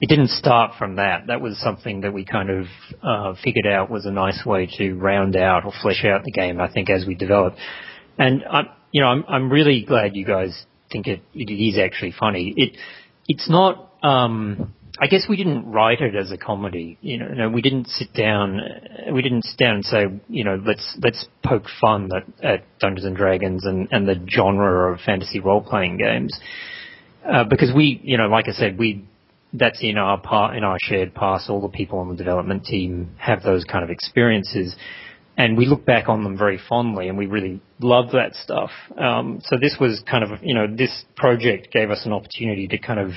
it 0.00 0.08
didn't 0.08 0.30
start 0.30 0.72
from 0.78 0.96
that. 0.96 1.26
That 1.26 1.40
was 1.40 1.58
something 1.58 2.00
that 2.00 2.12
we 2.12 2.24
kind 2.24 2.48
of 2.50 2.66
uh, 3.02 3.34
figured 3.42 3.66
out 3.66 3.90
was 3.90 4.06
a 4.06 4.10
nice 4.10 4.42
way 4.46 4.68
to 4.78 4.94
round 4.94 5.36
out 5.36 5.66
or 5.66 5.72
flesh 5.82 6.04
out 6.04 6.24
the 6.24 6.32
game. 6.32 6.60
I 6.60 6.72
think 6.72 6.88
as 6.88 7.04
we 7.06 7.14
developed, 7.14 7.58
and 8.18 8.42
I'm, 8.50 8.68
you 8.92 9.02
know, 9.02 9.08
I'm 9.08 9.24
I'm 9.28 9.52
really 9.52 9.84
glad 9.86 10.16
you 10.16 10.24
guys 10.24 10.64
think 10.90 11.06
it 11.06 11.22
it 11.34 11.52
is 11.52 11.78
actually 11.78 12.14
funny. 12.18 12.54
It 12.56 12.76
it's 13.28 13.48
not. 13.48 13.92
Um, 14.02 14.74
I 15.02 15.06
guess 15.06 15.24
we 15.28 15.36
didn't 15.36 15.70
write 15.70 16.00
it 16.02 16.14
as 16.14 16.30
a 16.30 16.36
comedy. 16.36 16.98
You 17.00 17.18
know, 17.18 17.28
no, 17.28 17.48
we 17.48 17.62
didn't 17.62 17.86
sit 17.86 18.12
down. 18.12 18.60
We 19.12 19.22
didn't 19.22 19.44
sit 19.44 19.58
down 19.58 19.76
and 19.76 19.84
say, 19.84 20.06
you 20.28 20.44
know, 20.44 20.60
let's 20.64 20.98
let's 21.02 21.26
poke 21.42 21.66
fun 21.80 22.10
at, 22.14 22.44
at 22.44 22.78
Dungeons 22.80 23.06
and 23.06 23.16
Dragons 23.16 23.64
and 23.64 23.88
and 23.92 24.08
the 24.08 24.16
genre 24.28 24.92
of 24.92 25.00
fantasy 25.00 25.40
role 25.40 25.62
playing 25.62 25.98
games. 25.98 26.38
Uh, 27.24 27.44
because 27.44 27.70
we, 27.74 28.00
you 28.02 28.16
know, 28.16 28.28
like 28.28 28.48
I 28.48 28.52
said, 28.52 28.78
we 28.78 29.06
that's 29.52 29.78
in 29.82 29.98
our 29.98 30.20
part 30.20 30.56
in 30.56 30.64
our 30.64 30.76
shared 30.80 31.14
past. 31.14 31.50
All 31.50 31.60
the 31.60 31.68
people 31.68 31.98
on 31.98 32.08
the 32.08 32.16
development 32.16 32.64
team 32.64 33.14
have 33.18 33.42
those 33.42 33.64
kind 33.64 33.84
of 33.84 33.90
experiences, 33.90 34.74
and 35.36 35.56
we 35.56 35.66
look 35.66 35.84
back 35.84 36.08
on 36.08 36.24
them 36.24 36.36
very 36.36 36.60
fondly, 36.68 37.08
and 37.08 37.18
we 37.18 37.26
really 37.26 37.60
love 37.80 38.12
that 38.12 38.34
stuff. 38.34 38.70
Um, 38.96 39.40
so 39.44 39.56
this 39.60 39.76
was 39.80 40.02
kind 40.10 40.24
of 40.24 40.42
you 40.42 40.54
know 40.54 40.66
this 40.66 41.04
project 41.16 41.72
gave 41.72 41.90
us 41.90 42.04
an 42.04 42.12
opportunity 42.12 42.68
to 42.68 42.78
kind 42.78 43.00
of 43.00 43.12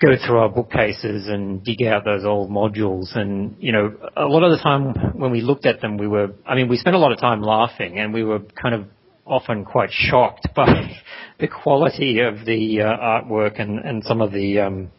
go 0.00 0.16
through 0.26 0.38
our 0.38 0.48
bookcases 0.48 1.28
and 1.28 1.62
dig 1.62 1.82
out 1.82 2.04
those 2.04 2.24
old 2.24 2.50
modules. 2.50 3.14
And, 3.14 3.54
you 3.60 3.70
know, 3.70 3.94
a 4.16 4.24
lot 4.24 4.42
of 4.42 4.50
the 4.50 4.62
time 4.62 4.94
when 5.18 5.30
we 5.30 5.42
looked 5.42 5.66
at 5.66 5.82
them, 5.82 5.98
we 5.98 6.08
were, 6.08 6.30
I 6.46 6.54
mean, 6.54 6.68
we 6.68 6.78
spent 6.78 6.96
a 6.96 6.98
lot 6.98 7.12
of 7.12 7.20
time 7.20 7.42
laughing 7.42 7.98
and 7.98 8.14
we 8.14 8.24
were 8.24 8.40
kind 8.40 8.74
of 8.74 8.86
often 9.26 9.64
quite 9.64 9.90
shocked 9.92 10.48
by 10.56 10.90
the 11.38 11.48
quality 11.48 12.20
of 12.20 12.46
the 12.46 12.80
uh, 12.80 12.96
artwork 12.96 13.60
and, 13.60 13.78
and 13.80 14.02
some 14.04 14.22
of 14.22 14.32
the, 14.32 14.60
um, 14.60 14.90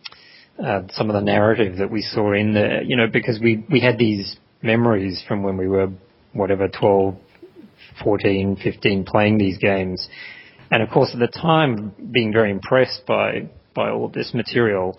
uh, 0.64 0.82
some 0.92 1.10
of 1.10 1.14
the 1.14 1.22
narrative 1.22 1.78
that 1.78 1.90
we 1.90 2.02
saw 2.02 2.34
in 2.34 2.54
there, 2.54 2.84
you 2.84 2.96
know, 2.96 3.08
because 3.12 3.40
we, 3.42 3.66
we 3.70 3.80
had 3.80 3.98
these 3.98 4.38
memories 4.62 5.24
from 5.28 5.44
when 5.44 5.58
we 5.58 5.68
were, 5.68 5.90
whatever, 6.34 6.68
12, 6.68 7.16
14, 8.04 8.58
15 8.64 9.06
playing 9.06 9.38
these 9.38 9.58
games. 9.58 10.08
And 10.70 10.84
of 10.84 10.90
course, 10.90 11.12
at 11.14 11.20
the 11.20 11.28
time, 11.28 11.94
being 12.12 12.32
very 12.32 12.52
impressed 12.52 13.04
by, 13.08 13.50
by 13.76 13.90
all 13.90 14.06
of 14.06 14.14
this 14.14 14.34
material. 14.34 14.98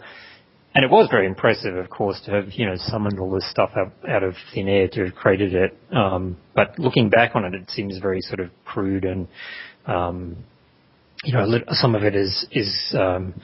And 0.74 0.84
it 0.84 0.90
was 0.90 1.08
very 1.10 1.26
impressive, 1.26 1.76
of 1.76 1.90
course, 1.90 2.20
to 2.24 2.30
have, 2.32 2.52
you 2.52 2.66
know, 2.66 2.74
summoned 2.76 3.18
all 3.18 3.30
this 3.30 3.48
stuff 3.50 3.70
out, 3.76 3.92
out 4.08 4.22
of 4.22 4.34
thin 4.54 4.68
air 4.68 4.88
to 4.88 5.04
have 5.04 5.14
created 5.14 5.54
it. 5.54 5.76
Um, 5.94 6.38
but 6.54 6.78
looking 6.78 7.08
back 7.08 7.36
on 7.36 7.44
it, 7.44 7.54
it 7.54 7.70
seems 7.70 7.98
very 7.98 8.20
sort 8.22 8.40
of 8.40 8.50
crude 8.64 9.04
and, 9.04 9.28
um, 9.86 10.36
you 11.24 11.34
know, 11.34 11.46
some 11.72 11.94
of 11.94 12.02
it 12.02 12.16
is, 12.16 12.46
is, 12.50 12.94
um, 12.98 13.34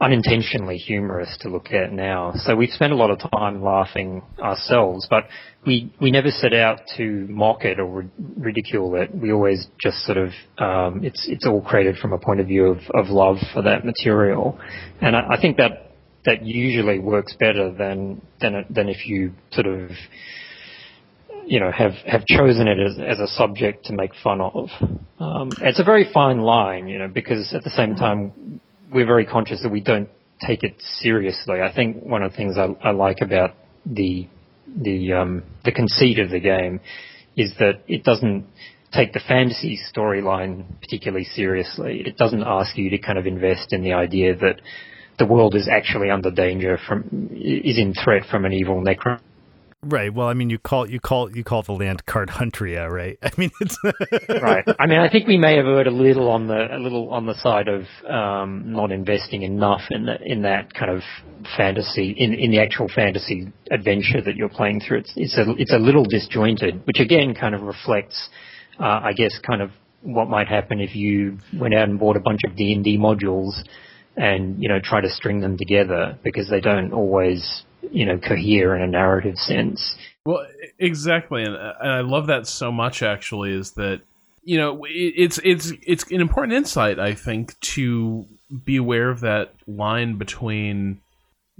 unintentionally 0.00 0.76
humorous 0.76 1.36
to 1.40 1.48
look 1.48 1.72
at 1.72 1.92
now. 1.92 2.32
So 2.36 2.54
we've 2.54 2.70
spent 2.70 2.92
a 2.92 2.96
lot 2.96 3.10
of 3.10 3.18
time 3.30 3.62
laughing 3.62 4.22
ourselves, 4.38 5.06
but 5.08 5.24
we 5.66 5.92
we 6.00 6.10
never 6.10 6.30
set 6.30 6.52
out 6.52 6.80
to 6.96 7.26
mock 7.28 7.64
it 7.64 7.80
or 7.80 8.04
ridicule 8.36 8.94
it. 8.96 9.14
We 9.14 9.32
always 9.32 9.66
just 9.80 10.04
sort 10.04 10.18
of 10.18 10.30
um, 10.58 11.02
it's 11.04 11.26
it's 11.28 11.46
all 11.46 11.62
created 11.62 11.96
from 11.96 12.12
a 12.12 12.18
point 12.18 12.40
of 12.40 12.46
view 12.46 12.66
of, 12.66 12.78
of 12.94 13.08
love 13.08 13.36
for 13.54 13.62
that 13.62 13.84
material, 13.84 14.58
and 15.00 15.16
I, 15.16 15.34
I 15.34 15.40
think 15.40 15.56
that 15.56 15.92
that 16.24 16.44
usually 16.44 16.98
works 16.98 17.34
better 17.38 17.72
than 17.72 18.20
than 18.40 18.66
than 18.68 18.88
if 18.88 19.06
you 19.06 19.32
sort 19.52 19.66
of 19.66 19.90
you 21.46 21.60
know, 21.60 21.70
have, 21.70 21.92
have 22.06 22.26
chosen 22.26 22.66
it 22.66 22.78
as, 22.78 22.98
as 22.98 23.20
a 23.20 23.28
subject 23.28 23.84
to 23.86 23.92
make 23.92 24.10
fun 24.22 24.40
of. 24.40 24.68
Um, 25.20 25.50
it's 25.60 25.78
a 25.78 25.84
very 25.84 26.10
fine 26.12 26.40
line, 26.40 26.88
you 26.88 26.98
know, 26.98 27.08
because 27.08 27.54
at 27.54 27.62
the 27.62 27.70
same 27.70 27.94
time, 27.94 28.60
we're 28.92 29.06
very 29.06 29.26
conscious 29.26 29.62
that 29.62 29.70
we 29.70 29.80
don't 29.80 30.08
take 30.46 30.62
it 30.62 30.74
seriously. 31.00 31.60
I 31.60 31.72
think 31.74 32.02
one 32.02 32.22
of 32.22 32.32
the 32.32 32.36
things 32.36 32.56
I, 32.58 32.66
I 32.86 32.90
like 32.92 33.20
about 33.20 33.54
the 33.84 34.28
the 34.66 35.12
um, 35.12 35.42
the 35.64 35.72
conceit 35.72 36.18
of 36.18 36.30
the 36.30 36.40
game 36.40 36.80
is 37.36 37.54
that 37.58 37.82
it 37.86 38.04
doesn't 38.04 38.46
take 38.92 39.12
the 39.12 39.20
fantasy 39.20 39.78
storyline 39.94 40.64
particularly 40.80 41.24
seriously. 41.24 42.02
It 42.04 42.16
doesn't 42.16 42.42
ask 42.42 42.76
you 42.76 42.90
to 42.90 42.98
kind 42.98 43.18
of 43.18 43.26
invest 43.26 43.72
in 43.72 43.82
the 43.82 43.92
idea 43.92 44.36
that 44.36 44.60
the 45.18 45.26
world 45.26 45.54
is 45.54 45.68
actually 45.68 46.10
under 46.10 46.30
danger 46.30 46.78
from 46.86 47.30
is 47.32 47.78
in 47.78 47.94
threat 47.94 48.24
from 48.30 48.44
an 48.44 48.52
evil 48.52 48.82
necro 48.82 49.20
Right. 49.86 50.12
Well, 50.12 50.26
I 50.26 50.34
mean, 50.34 50.50
you 50.50 50.58
call 50.58 50.90
you 50.90 50.98
call 50.98 51.30
you 51.30 51.44
call 51.44 51.62
the 51.62 51.72
land 51.72 52.04
Cardhuntria, 52.06 52.90
right? 52.90 53.16
I 53.22 53.30
mean, 53.36 53.50
it's 53.60 53.78
right. 54.42 54.64
I 54.80 54.86
mean, 54.86 54.98
I 54.98 55.08
think 55.08 55.28
we 55.28 55.38
may 55.38 55.56
have 55.56 55.64
heard 55.64 55.86
a 55.86 55.92
little 55.92 56.28
on 56.28 56.48
the 56.48 56.76
a 56.76 56.78
little 56.78 57.10
on 57.10 57.26
the 57.26 57.34
side 57.34 57.68
of 57.68 57.82
um, 58.10 58.72
not 58.72 58.90
investing 58.90 59.42
enough 59.42 59.82
in 59.90 60.06
the, 60.06 60.16
in 60.24 60.42
that 60.42 60.74
kind 60.74 60.90
of 60.90 61.02
fantasy 61.56 62.10
in 62.10 62.34
in 62.34 62.50
the 62.50 62.60
actual 62.60 62.88
fantasy 62.92 63.52
adventure 63.70 64.20
that 64.20 64.34
you're 64.34 64.48
playing 64.48 64.80
through. 64.80 64.98
It's 64.98 65.12
it's 65.14 65.38
a 65.38 65.44
it's 65.56 65.72
a 65.72 65.78
little 65.78 66.04
disjointed, 66.04 66.84
which 66.84 66.98
again 66.98 67.34
kind 67.34 67.54
of 67.54 67.62
reflects, 67.62 68.28
uh, 68.80 69.00
I 69.04 69.12
guess, 69.12 69.38
kind 69.46 69.62
of 69.62 69.70
what 70.02 70.28
might 70.28 70.48
happen 70.48 70.80
if 70.80 70.96
you 70.96 71.38
went 71.56 71.74
out 71.74 71.88
and 71.88 71.98
bought 71.98 72.16
a 72.16 72.20
bunch 72.20 72.40
of 72.44 72.56
D 72.56 72.72
and 72.72 72.82
D 72.82 72.98
modules 72.98 73.52
and 74.16 74.60
you 74.60 74.68
know 74.68 74.80
try 74.82 75.00
to 75.00 75.10
string 75.10 75.40
them 75.40 75.56
together 75.56 76.18
because 76.24 76.48
they 76.50 76.60
don't 76.60 76.92
always 76.92 77.62
you 77.90 78.06
know 78.06 78.18
cohere 78.18 78.74
in 78.76 78.82
a 78.82 78.86
narrative 78.86 79.38
sense. 79.38 79.96
Well, 80.24 80.46
exactly, 80.78 81.44
and, 81.44 81.56
I 81.56 82.00
love 82.00 82.26
that 82.28 82.46
so 82.46 82.72
much. 82.72 83.02
Actually, 83.02 83.52
is 83.52 83.72
that 83.72 84.00
you 84.46 84.58
know 84.58 84.84
it's 84.88 85.38
it's 85.44 85.72
it's 85.82 86.10
an 86.10 86.20
important 86.20 86.56
insight 86.56 86.98
I 86.98 87.14
think 87.14 87.58
to 87.60 88.24
be 88.64 88.76
aware 88.76 89.10
of 89.10 89.20
that 89.20 89.52
line 89.66 90.18
between 90.18 91.00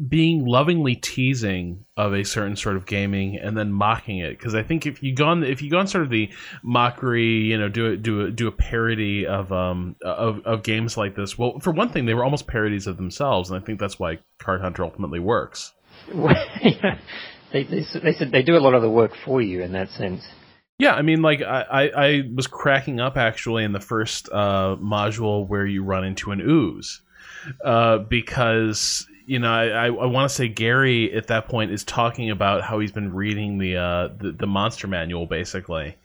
being 0.09 0.45
lovingly 0.45 0.95
teasing 0.95 1.85
of 1.97 2.13
a 2.13 2.23
certain 2.23 2.55
sort 2.55 2.77
of 2.77 2.85
gaming 2.85 3.39
and 3.39 3.57
then 3.57 3.73
mocking 3.73 4.19
it 4.19 4.39
because 4.39 4.55
I 4.55 4.63
think 4.63 4.87
if 4.87 5.03
you 5.03 5.15
go 5.15 5.27
on 5.27 5.43
if 5.43 5.63
you 5.63 5.71
go 5.71 5.79
on 5.79 5.89
sort 5.89 6.05
of 6.05 6.11
the 6.11 6.31
mockery 6.63 7.45
you 7.45 7.59
know 7.59 7.69
do 7.69 7.87
a, 7.87 7.97
do 7.97 8.21
a, 8.27 8.31
do 8.31 8.47
a 8.47 8.53
parody 8.53 9.27
of 9.27 9.51
um 9.53 9.97
of, 10.03 10.47
of 10.47 10.63
games 10.63 10.99
like 10.99 11.17
this 11.17 11.39
well 11.39 11.59
for 11.61 11.73
one 11.73 11.89
thing 11.89 12.05
they 12.05 12.15
were 12.15 12.25
almost 12.25 12.47
parodies 12.47 12.87
of 12.87 12.99
themselves 12.99 13.51
and 13.51 13.61
I 13.61 13.65
think 13.65 13.81
that's 13.81 13.99
why 13.99 14.19
Card 14.39 14.61
Hunter 14.61 14.85
ultimately 14.85 15.19
works 15.19 15.73
they, 17.53 17.63
they, 17.65 17.87
they 18.03 18.13
said 18.13 18.31
they 18.33 18.43
do 18.43 18.57
a 18.57 18.59
lot 18.61 18.75
of 18.75 18.83
the 18.83 18.91
work 18.91 19.13
for 19.25 19.41
you 19.43 19.63
in 19.63 19.73
that 19.73 19.91
sense. 19.91 20.23
Yeah, 20.79 20.95
I 20.95 21.01
mean, 21.03 21.23
like 21.23 21.41
I, 21.41 21.63
I, 21.63 21.83
I 22.07 22.23
was 22.35 22.47
cracking 22.47 23.01
up 23.01 23.17
actually 23.17 23.65
in 23.65 23.73
the 23.73 23.81
first 23.81 24.29
uh, 24.31 24.77
module 24.79 25.47
where 25.49 25.65
you 25.65 25.83
run 25.83 26.05
into 26.05 26.33
an 26.33 26.41
ooze, 26.43 27.01
uh, 27.65 27.99
because 27.99 29.07
you 29.27 29.39
know 29.39 29.51
I, 29.51 29.87
I 29.87 29.89
want 29.89 30.29
to 30.29 30.35
say 30.35 30.49
Gary 30.49 31.15
at 31.17 31.29
that 31.29 31.49
point 31.49 31.71
is 31.71 31.83
talking 31.83 32.31
about 32.31 32.63
how 32.63 32.79
he's 32.79 32.93
been 32.93 33.15
reading 33.15 33.57
the 33.57 33.77
uh, 33.77 34.09
the, 34.19 34.33
the 34.33 34.47
monster 34.47 34.87
manual 34.87 35.25
basically, 35.25 35.97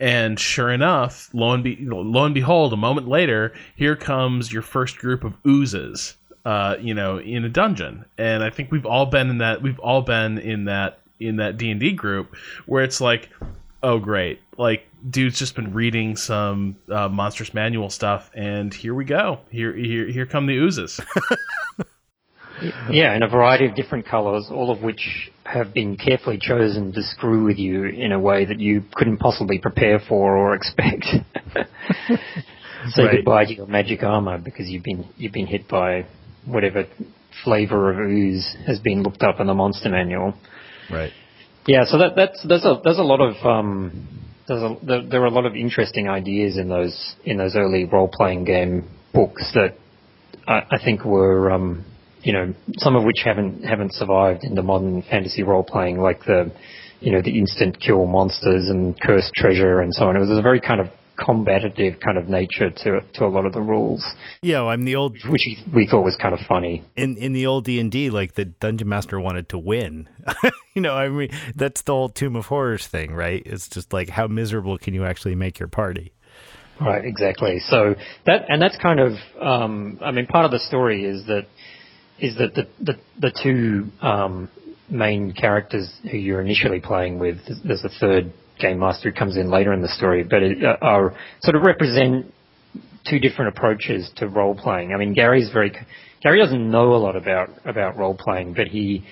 And 0.00 0.38
sure 0.38 0.70
enough, 0.70 1.30
lo 1.32 1.52
and, 1.52 1.64
be- 1.64 1.78
lo 1.80 2.24
and 2.24 2.34
behold, 2.34 2.72
a 2.72 2.76
moment 2.76 3.08
later, 3.08 3.52
here 3.76 3.96
comes 3.96 4.52
your 4.52 4.62
first 4.62 4.98
group 4.98 5.24
of 5.24 5.34
oozes, 5.46 6.16
uh, 6.48 6.76
you 6.80 6.94
know, 6.94 7.18
in 7.18 7.44
a 7.44 7.48
dungeon. 7.60 8.04
And 8.16 8.42
I 8.42 8.50
think 8.50 8.70
we've 8.72 8.86
all 8.86 9.06
been 9.06 9.28
in 9.30 9.38
that. 9.38 9.60
We've 9.62 9.78
all 9.88 10.02
been 10.02 10.38
in 10.38 10.64
that 10.64 11.00
in 11.20 11.36
that 11.36 11.58
D 11.58 11.70
and 11.70 11.80
D 11.80 11.92
group 11.92 12.34
where 12.66 12.82
it's 12.84 13.00
like, 13.00 13.28
oh 13.82 13.98
great, 13.98 14.40
like 14.56 14.86
dude's 15.10 15.38
just 15.38 15.54
been 15.54 15.72
reading 15.74 16.16
some 16.16 16.76
uh, 16.90 17.08
monstrous 17.08 17.52
manual 17.52 17.90
stuff, 17.90 18.30
and 18.34 18.72
here 18.72 18.94
we 18.94 19.04
go. 19.04 19.40
Here 19.50 19.72
here 19.74 20.06
here 20.16 20.26
come 20.26 20.46
the 20.46 20.56
oozes. 20.56 21.00
Yeah, 22.90 23.14
in 23.14 23.22
a 23.22 23.28
variety 23.28 23.66
of 23.66 23.76
different 23.76 24.04
colors, 24.06 24.48
all 24.50 24.72
of 24.72 24.82
which 24.82 25.30
have 25.44 25.72
been 25.72 25.96
carefully 25.96 26.38
chosen 26.40 26.92
to 26.92 27.02
screw 27.04 27.44
with 27.44 27.56
you 27.56 27.84
in 27.84 28.10
a 28.10 28.18
way 28.18 28.44
that 28.46 28.58
you 28.58 28.82
couldn't 28.96 29.18
possibly 29.18 29.60
prepare 29.60 30.00
for 30.08 30.36
or 30.36 30.54
expect. 30.56 31.04
Say 32.88 33.04
Right. 33.04 33.16
goodbye 33.16 33.44
to 33.44 33.54
your 33.54 33.66
magic 33.68 34.02
armor 34.02 34.38
because 34.38 34.68
you've 34.68 34.82
been 34.82 35.04
you've 35.16 35.32
been 35.32 35.46
hit 35.46 35.68
by 35.68 36.06
whatever 36.48 36.86
flavor 37.44 37.90
of 37.92 38.10
ooze 38.10 38.56
has 38.66 38.78
been 38.80 39.02
looked 39.02 39.22
up 39.22 39.40
in 39.40 39.46
the 39.46 39.54
monster 39.54 39.88
manual. 39.88 40.34
Right. 40.90 41.12
Yeah, 41.66 41.84
so 41.84 41.98
that, 41.98 42.16
that's 42.16 42.44
there's 42.46 42.64
a 42.64 42.80
there's 42.82 42.98
a 42.98 43.02
lot 43.02 43.20
of 43.20 43.44
um, 43.44 44.08
there's 44.48 44.62
a 44.62 44.76
there, 44.82 45.02
there 45.02 45.22
are 45.22 45.26
a 45.26 45.30
lot 45.30 45.44
of 45.44 45.54
interesting 45.54 46.08
ideas 46.08 46.56
in 46.56 46.68
those 46.68 47.14
in 47.24 47.36
those 47.36 47.54
early 47.56 47.84
role 47.84 48.08
playing 48.08 48.44
game 48.44 48.88
books 49.12 49.50
that 49.54 49.76
I, 50.46 50.62
I 50.70 50.78
think 50.82 51.04
were 51.04 51.50
um, 51.50 51.84
you 52.22 52.32
know 52.32 52.54
some 52.78 52.96
of 52.96 53.04
which 53.04 53.20
haven't 53.24 53.64
haven't 53.64 53.92
survived 53.92 54.44
in 54.44 54.54
the 54.54 54.62
modern 54.62 55.02
fantasy 55.02 55.42
role 55.42 55.62
playing 55.62 56.00
like 56.00 56.24
the 56.24 56.50
you 57.00 57.12
know 57.12 57.20
the 57.22 57.38
instant 57.38 57.78
kill 57.80 58.06
monsters 58.06 58.68
and 58.70 58.98
cursed 59.00 59.32
treasure 59.34 59.80
and 59.80 59.94
so 59.94 60.06
on. 60.06 60.16
It 60.16 60.20
was 60.20 60.30
a 60.30 60.42
very 60.42 60.60
kind 60.60 60.80
of 60.80 60.88
combative 61.18 62.00
kind 62.00 62.16
of 62.18 62.28
nature 62.28 62.70
to 62.70 63.00
to 63.14 63.24
a 63.24 63.28
lot 63.28 63.44
of 63.46 63.52
the 63.52 63.60
rules, 63.60 64.04
Yeah, 64.42 64.60
well, 64.60 64.70
I'm 64.70 64.84
the 64.84 64.96
old 64.96 65.16
which 65.28 65.46
we 65.74 65.86
thought 65.86 66.04
was 66.04 66.16
kind 66.16 66.34
of 66.34 66.40
funny. 66.46 66.84
in 66.96 67.16
in 67.16 67.32
the 67.32 67.46
old 67.46 67.64
D 67.64 67.80
and 67.80 67.90
D, 67.90 68.10
like 68.10 68.34
the 68.34 68.44
dungeon 68.44 68.88
master 68.88 69.18
wanted 69.20 69.48
to 69.50 69.58
win. 69.58 70.08
you 70.74 70.82
know, 70.82 70.94
I 70.94 71.08
mean, 71.08 71.30
that's 71.56 71.82
the 71.82 71.92
whole 71.92 72.08
Tomb 72.08 72.36
of 72.36 72.46
Horrors 72.46 72.86
thing, 72.86 73.12
right? 73.14 73.42
It's 73.44 73.68
just 73.68 73.92
like 73.92 74.08
how 74.08 74.26
miserable 74.28 74.78
can 74.78 74.94
you 74.94 75.04
actually 75.04 75.34
make 75.34 75.58
your 75.58 75.68
party? 75.68 76.12
Right, 76.80 77.04
exactly. 77.04 77.58
So 77.58 77.96
that 78.26 78.44
and 78.48 78.62
that's 78.62 78.78
kind 78.78 79.00
of 79.00 79.12
um, 79.40 79.98
I 80.00 80.12
mean 80.12 80.26
part 80.26 80.44
of 80.44 80.52
the 80.52 80.60
story 80.60 81.04
is 81.04 81.26
that 81.26 81.46
is 82.20 82.36
that 82.38 82.54
the 82.54 82.68
the, 82.80 82.94
the 83.18 83.32
two 83.42 83.90
um, 84.06 84.48
main 84.88 85.32
characters 85.32 85.90
who 86.10 86.16
you're 86.16 86.40
initially 86.40 86.80
playing 86.80 87.18
with 87.18 87.38
there's 87.64 87.84
a 87.84 87.88
third 88.00 88.32
game 88.58 88.78
master 88.78 89.10
who 89.10 89.16
comes 89.16 89.36
in 89.36 89.50
later 89.50 89.72
in 89.72 89.82
the 89.82 89.88
story 89.88 90.24
but 90.24 90.42
it, 90.42 90.64
uh, 90.64 90.76
are 90.80 91.14
sort 91.40 91.56
of 91.56 91.62
represent 91.62 92.32
two 93.08 93.18
different 93.18 93.56
approaches 93.56 94.10
to 94.16 94.28
role 94.28 94.54
playing. 94.54 94.92
I 94.92 94.96
mean 94.96 95.14
Gary's 95.14 95.50
very 95.52 95.72
Gary 96.22 96.40
doesn't 96.40 96.70
know 96.70 96.94
a 96.94 96.98
lot 96.98 97.16
about 97.16 97.50
about 97.64 97.96
role 97.96 98.14
playing 98.14 98.54
but 98.54 98.66
he 98.66 99.04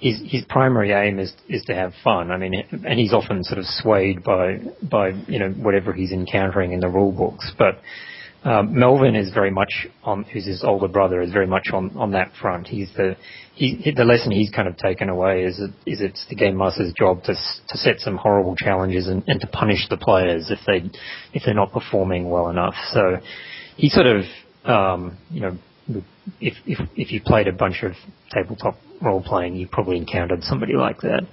his 0.00 0.20
his 0.24 0.44
primary 0.48 0.92
aim 0.92 1.18
is 1.18 1.32
is 1.48 1.62
to 1.64 1.74
have 1.74 1.92
fun. 2.02 2.30
I 2.30 2.38
mean, 2.38 2.54
and 2.70 2.98
he's 2.98 3.12
often 3.12 3.44
sort 3.44 3.58
of 3.58 3.66
swayed 3.66 4.24
by 4.24 4.58
by 4.82 5.10
you 5.28 5.38
know 5.38 5.50
whatever 5.50 5.92
he's 5.92 6.10
encountering 6.10 6.72
in 6.72 6.80
the 6.80 6.88
rule 6.88 7.12
books. 7.12 7.52
But 7.58 7.80
um, 8.42 8.78
Melvin 8.78 9.16
is 9.16 9.32
very 9.32 9.50
much 9.50 9.86
on, 10.02 10.24
who's 10.24 10.46
his 10.46 10.64
older 10.64 10.88
brother, 10.88 11.20
is 11.20 11.32
very 11.32 11.46
much 11.46 11.68
on 11.72 11.96
on 11.96 12.12
that 12.12 12.32
front. 12.40 12.66
He's 12.66 12.90
the 12.96 13.16
he 13.54 13.92
the 13.94 14.04
lesson 14.04 14.32
he's 14.32 14.50
kind 14.50 14.66
of 14.66 14.78
taken 14.78 15.10
away 15.10 15.44
is 15.44 15.58
that, 15.58 15.72
is 15.84 16.00
it's 16.00 16.24
the 16.28 16.36
game 16.36 16.56
master's 16.56 16.92
job 16.94 17.22
to 17.24 17.34
to 17.34 17.78
set 17.78 18.00
some 18.00 18.16
horrible 18.16 18.56
challenges 18.56 19.08
and, 19.08 19.22
and 19.26 19.40
to 19.42 19.46
punish 19.46 19.86
the 19.90 19.98
players 19.98 20.50
if 20.50 20.58
they 20.66 20.90
if 21.34 21.42
they're 21.44 21.54
not 21.54 21.72
performing 21.72 22.30
well 22.30 22.48
enough. 22.48 22.74
So 22.92 23.18
he 23.76 23.90
sort 23.90 24.06
of 24.06 24.24
um, 24.64 25.18
you 25.28 25.40
know 25.42 25.58
if 26.40 26.54
if 26.66 26.78
if 26.96 27.12
you 27.12 27.20
played 27.20 27.46
a 27.46 27.52
bunch 27.52 27.82
of 27.82 27.92
tabletop 28.30 28.78
role 29.02 29.22
playing, 29.22 29.56
you 29.56 29.68
probably 29.70 29.98
encountered 29.98 30.44
somebody 30.44 30.74
like 30.74 31.00
that. 31.00 31.26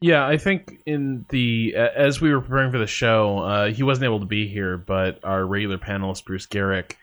Yeah, 0.00 0.26
I 0.26 0.36
think 0.36 0.82
in 0.84 1.24
the 1.30 1.74
as 1.76 2.20
we 2.20 2.32
were 2.32 2.40
preparing 2.40 2.70
for 2.70 2.78
the 2.78 2.86
show, 2.86 3.38
uh, 3.38 3.70
he 3.70 3.82
wasn't 3.82 4.04
able 4.04 4.20
to 4.20 4.26
be 4.26 4.46
here, 4.48 4.76
but 4.76 5.18
our 5.24 5.46
regular 5.46 5.78
panelist 5.78 6.24
Bruce 6.26 6.46
Geryk 6.46 6.96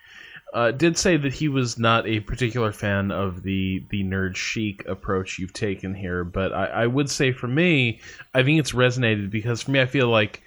uh, 0.53 0.71
did 0.71 0.97
say 0.97 1.17
that 1.17 1.33
he 1.33 1.47
was 1.47 1.79
not 1.79 2.05
a 2.07 2.19
particular 2.19 2.71
fan 2.71 3.11
of 3.11 3.43
the 3.43 3.85
the 3.89 4.03
nerd 4.03 4.35
chic 4.35 4.85
approach 4.87 5.39
you've 5.39 5.53
taken 5.53 5.95
here. 5.95 6.23
But 6.23 6.53
I, 6.53 6.65
I 6.65 6.87
would 6.87 7.09
say 7.09 7.31
for 7.31 7.47
me, 7.47 8.01
I 8.33 8.43
think 8.43 8.59
it's 8.59 8.73
resonated 8.73 9.31
because 9.31 9.61
for 9.61 9.71
me, 9.71 9.81
I 9.81 9.85
feel 9.85 10.09
like 10.09 10.43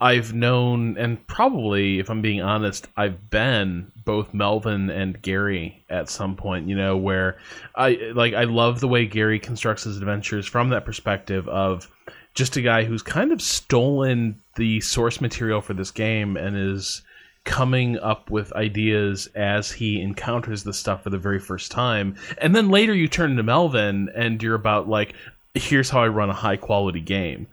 I've 0.00 0.32
known, 0.32 0.96
and 0.96 1.24
probably, 1.26 1.98
if 1.98 2.08
I'm 2.08 2.22
being 2.22 2.40
honest, 2.40 2.86
I've 2.96 3.30
been 3.30 3.90
both 4.04 4.32
Melvin 4.32 4.90
and 4.90 5.20
Gary 5.20 5.84
at 5.90 6.08
some 6.08 6.36
point. 6.36 6.68
You 6.68 6.76
know, 6.76 6.96
where 6.96 7.38
I 7.74 8.10
like 8.14 8.34
I 8.34 8.44
love 8.44 8.80
the 8.80 8.88
way 8.88 9.06
Gary 9.06 9.40
constructs 9.40 9.84
his 9.84 9.98
adventures 9.98 10.46
from 10.46 10.70
that 10.70 10.84
perspective 10.84 11.48
of 11.48 11.90
just 12.34 12.56
a 12.56 12.62
guy 12.62 12.84
who's 12.84 13.02
kind 13.02 13.32
of 13.32 13.42
stolen 13.42 14.40
the 14.56 14.80
source 14.80 15.20
material 15.20 15.60
for 15.60 15.74
this 15.74 15.90
game 15.90 16.36
and 16.36 16.56
is 16.56 17.02
coming 17.44 17.98
up 17.98 18.30
with 18.30 18.52
ideas 18.52 19.26
as 19.34 19.72
he 19.72 20.00
encounters 20.00 20.62
the 20.62 20.72
stuff 20.72 21.02
for 21.02 21.10
the 21.10 21.18
very 21.18 21.40
first 21.40 21.72
time. 21.72 22.14
And 22.40 22.54
then 22.54 22.68
later 22.68 22.94
you 22.94 23.08
turn 23.08 23.36
to 23.36 23.42
Melvin 23.42 24.10
and 24.14 24.40
you're 24.42 24.54
about 24.54 24.88
like, 24.88 25.14
here's 25.54 25.90
how 25.90 26.02
I 26.02 26.08
run 26.08 26.30
a 26.30 26.34
high 26.34 26.56
quality 26.56 27.00
game 27.00 27.48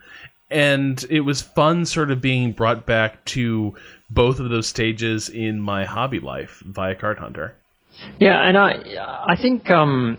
and 0.56 1.06
it 1.10 1.20
was 1.20 1.41
fun 1.41 1.86
sort 1.86 2.10
of 2.10 2.22
being 2.22 2.54
brought 2.54 2.86
back 2.86 3.26
to 3.26 3.76
both 4.10 4.39
of 4.39 4.50
those 4.50 4.68
stages 4.68 5.28
in 5.28 5.60
my 5.60 5.84
hobby 5.84 6.22
life 6.22 6.63
via 6.65 6.96
card 6.96 7.18
hunter. 7.20 7.56
Yeah, 8.20 8.39
and 8.41 8.58
I 8.58 8.72
I 9.28 9.36
think 9.36 9.70
um, 9.70 10.18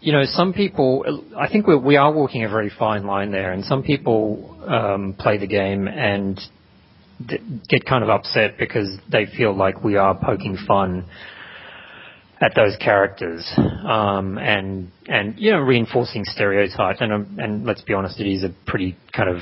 you 0.00 0.10
know 0.10 0.24
some 0.24 0.52
people 0.52 1.22
I 1.36 1.48
think 1.48 1.68
we're, 1.68 1.78
we 1.78 1.96
are 1.96 2.12
walking 2.12 2.42
a 2.42 2.48
very 2.48 2.68
fine 2.68 3.06
line 3.06 3.30
there, 3.30 3.52
and 3.52 3.64
some 3.64 3.84
people 3.84 4.56
um, 4.66 5.14
play 5.16 5.38
the 5.38 5.46
game 5.46 5.86
and 5.86 6.40
get 7.68 7.86
kind 7.86 8.02
of 8.02 8.10
upset 8.10 8.58
because 8.58 8.88
they 9.08 9.26
feel 9.26 9.56
like 9.56 9.84
we 9.84 9.94
are 9.96 10.16
poking 10.16 10.56
fun 10.66 11.04
at 12.40 12.54
those 12.54 12.76
characters 12.76 13.50
um, 13.56 14.38
and 14.38 14.90
and 15.06 15.38
you 15.38 15.50
know 15.50 15.58
reinforcing 15.58 16.24
stereotypes 16.24 17.00
and 17.00 17.12
um, 17.12 17.36
and 17.38 17.64
let's 17.64 17.82
be 17.82 17.94
honest, 17.94 18.20
it 18.20 18.30
is 18.30 18.44
a 18.44 18.54
pretty 18.66 18.96
kind 19.12 19.28
of 19.28 19.38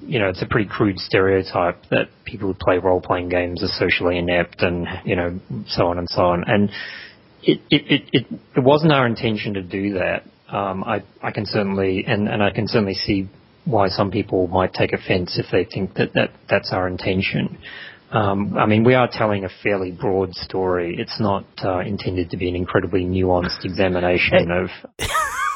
you 0.00 0.18
know 0.18 0.28
it's 0.28 0.42
a 0.42 0.46
pretty 0.46 0.68
crude 0.68 0.98
stereotype 0.98 1.82
that 1.90 2.08
people 2.24 2.48
who 2.48 2.54
play 2.54 2.78
role 2.78 3.00
playing 3.00 3.28
games 3.28 3.62
are 3.62 3.68
socially 3.68 4.18
inept 4.18 4.62
and 4.62 4.86
you 5.04 5.16
know 5.16 5.38
so 5.66 5.86
on 5.88 5.98
and 5.98 6.08
so 6.08 6.22
on 6.22 6.44
and 6.46 6.70
it 7.42 7.60
it 7.70 8.02
it, 8.12 8.26
it, 8.54 8.60
wasn't 8.60 8.92
our 8.92 9.06
intention 9.06 9.54
to 9.54 9.62
do 9.62 9.94
that. 9.94 10.24
Um, 10.48 10.84
I 10.84 11.02
I 11.22 11.30
can 11.30 11.46
certainly 11.46 12.04
and 12.06 12.28
and 12.28 12.42
I 12.42 12.50
can 12.50 12.66
certainly 12.68 12.94
see 12.94 13.28
why 13.64 13.88
some 13.88 14.10
people 14.10 14.46
might 14.46 14.72
take 14.72 14.92
offence 14.92 15.38
if 15.38 15.46
they 15.50 15.64
think 15.64 15.94
that, 15.94 16.12
that 16.14 16.30
that's 16.48 16.72
our 16.72 16.86
intention. 16.86 17.58
Um, 18.10 18.56
I 18.56 18.66
mean, 18.66 18.84
we 18.84 18.94
are 18.94 19.08
telling 19.10 19.44
a 19.44 19.48
fairly 19.62 19.90
broad 19.90 20.32
story. 20.34 20.96
It's 20.98 21.20
not 21.20 21.44
uh, 21.64 21.80
intended 21.80 22.30
to 22.30 22.36
be 22.36 22.48
an 22.48 22.54
incredibly 22.54 23.04
nuanced 23.04 23.64
examination 23.64 24.50
of. 24.50 24.68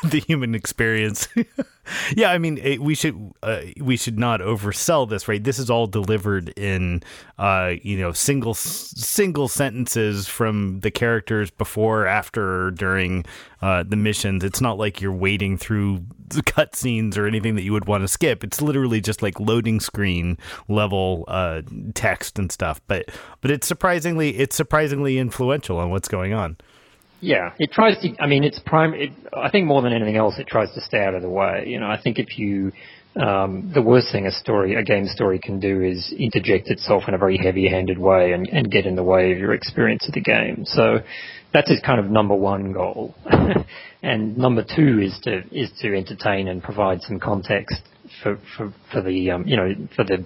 the 0.05 0.21
human 0.21 0.55
experience. 0.55 1.29
yeah, 2.17 2.31
I 2.31 2.39
mean, 2.39 2.59
it, 2.59 2.81
we 2.81 2.95
should 2.95 3.33
uh, 3.43 3.61
we 3.81 3.97
should 3.97 4.19
not 4.19 4.41
oversell 4.41 5.09
this, 5.09 5.29
right? 5.29 5.43
This 5.43 5.59
is 5.59 5.69
all 5.69 5.87
delivered 5.87 6.51
in 6.51 7.03
uh, 7.39 7.75
you 7.83 7.99
know 7.99 8.13
single 8.13 8.55
single 8.55 9.49
sentences 9.49 10.27
from 10.27 10.81
the 10.81 10.91
characters 10.91 11.51
before, 11.51 12.07
after, 12.07 12.67
or 12.67 12.71
during 12.71 13.25
uh, 13.61 13.83
the 13.83 13.97
missions. 13.97 14.43
It's 14.43 14.61
not 14.61 14.79
like 14.79 15.01
you're 15.01 15.13
wading 15.13 15.59
through 15.59 15.99
cutscenes 16.29 17.19
or 17.19 17.27
anything 17.27 17.57
that 17.57 17.63
you 17.63 17.73
would 17.73 17.87
want 17.87 18.03
to 18.03 18.09
skip. 18.09 18.43
It's 18.43 18.63
literally 18.63 19.01
just 19.01 19.21
like 19.23 19.39
loading 19.39 19.81
screen 19.81 20.39
level 20.69 21.25
uh, 21.29 21.63
text 21.95 22.39
and 22.39 22.51
stuff. 22.51 22.81
But 22.87 23.11
but 23.43 23.51
it's 23.51 23.67
surprisingly 23.67 24.39
it's 24.39 24.57
surprisingly 24.57 25.19
influential 25.19 25.79
on 25.79 25.91
what's 25.91 26.09
going 26.09 26.33
on. 26.33 26.57
Yeah, 27.21 27.53
it 27.59 27.71
tries 27.71 27.99
to. 28.01 28.15
I 28.19 28.27
mean, 28.27 28.45
it's 28.45 28.59
prime. 28.65 28.95
It, 28.95 29.11
I 29.37 29.51
think 29.51 29.67
more 29.67 29.83
than 29.83 29.93
anything 29.93 30.17
else, 30.17 30.39
it 30.39 30.47
tries 30.47 30.73
to 30.75 30.81
stay 30.81 31.05
out 31.05 31.15
of 31.15 31.23
the 31.23 31.29
way. 31.29 31.65
You 31.67 31.79
know, 31.79 31.87
I 31.87 32.01
think 32.01 32.19
if 32.19 32.39
you, 32.39 32.73
um, 33.21 33.71
the 33.75 33.83
worst 33.83 34.11
thing 34.11 34.27
a 34.27 34.33
story, 34.33 34.75
a 34.75 34.83
game 34.83 35.07
story 35.07 35.39
can 35.39 35.61
do 35.61 35.83
is 35.83 36.15
interject 36.19 36.69
itself 36.69 37.05
in 37.09 37.15
a 37.15 37.19
very 37.19 37.37
heavy-handed 37.37 37.99
way 37.99 38.33
and, 38.33 38.49
and 38.49 38.71
get 38.71 38.87
in 38.87 38.97
the 38.97 39.03
way 39.03 39.33
of 39.33 39.39
your 39.39 39.53
experience 39.53 40.09
of 40.09 40.15
the 40.15 40.23
game. 40.23 40.65
So 40.65 41.01
that's 41.53 41.71
its 41.71 41.85
kind 41.85 42.01
of 42.01 42.11
number 42.11 42.35
one 42.35 42.73
goal. 42.73 43.15
and 44.03 44.39
number 44.39 44.65
two 44.65 45.01
is 45.01 45.19
to 45.25 45.43
is 45.53 45.71
to 45.83 45.95
entertain 45.95 46.49
and 46.49 46.63
provide 46.63 47.03
some 47.03 47.21
context 47.21 47.83
for 48.23 48.39
for, 48.57 48.73
for 48.93 49.03
the 49.03 49.31
um, 49.31 49.47
you 49.47 49.57
know 49.57 49.75
for 49.95 50.05
the 50.05 50.25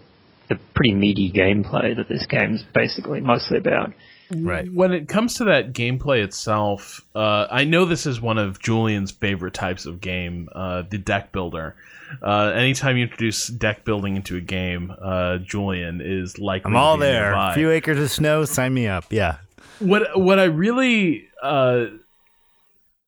the 0.48 0.56
pretty 0.74 0.94
meaty 0.94 1.32
gameplay 1.32 1.96
that 1.96 2.08
this 2.08 2.26
game's 2.28 2.62
basically 2.74 3.20
mostly 3.20 3.58
about. 3.58 3.92
Right. 4.30 4.72
When 4.72 4.92
it 4.92 5.08
comes 5.08 5.34
to 5.34 5.44
that 5.44 5.72
gameplay 5.72 6.22
itself, 6.24 7.00
uh, 7.14 7.46
I 7.50 7.64
know 7.64 7.84
this 7.84 8.06
is 8.06 8.20
one 8.20 8.38
of 8.38 8.58
Julian's 8.58 9.10
favorite 9.10 9.54
types 9.54 9.86
of 9.86 10.00
game, 10.00 10.48
uh, 10.52 10.82
the 10.88 10.98
deck 10.98 11.32
builder. 11.32 11.76
Uh, 12.22 12.52
anytime 12.54 12.96
you 12.96 13.04
introduce 13.04 13.48
deck 13.48 13.84
building 13.84 14.16
into 14.16 14.36
a 14.36 14.40
game, 14.40 14.94
uh, 15.00 15.38
Julian 15.38 16.00
is 16.00 16.38
like, 16.38 16.64
I'm 16.66 16.76
all 16.76 16.96
there. 16.96 17.32
A 17.34 17.52
few 17.54 17.70
acres 17.70 17.98
of 17.98 18.10
snow, 18.10 18.44
sign 18.44 18.72
me 18.72 18.86
up. 18.86 19.06
Yeah. 19.10 19.38
what 19.78 20.18
what 20.18 20.38
I 20.38 20.44
really 20.44 21.28
uh, 21.42 21.86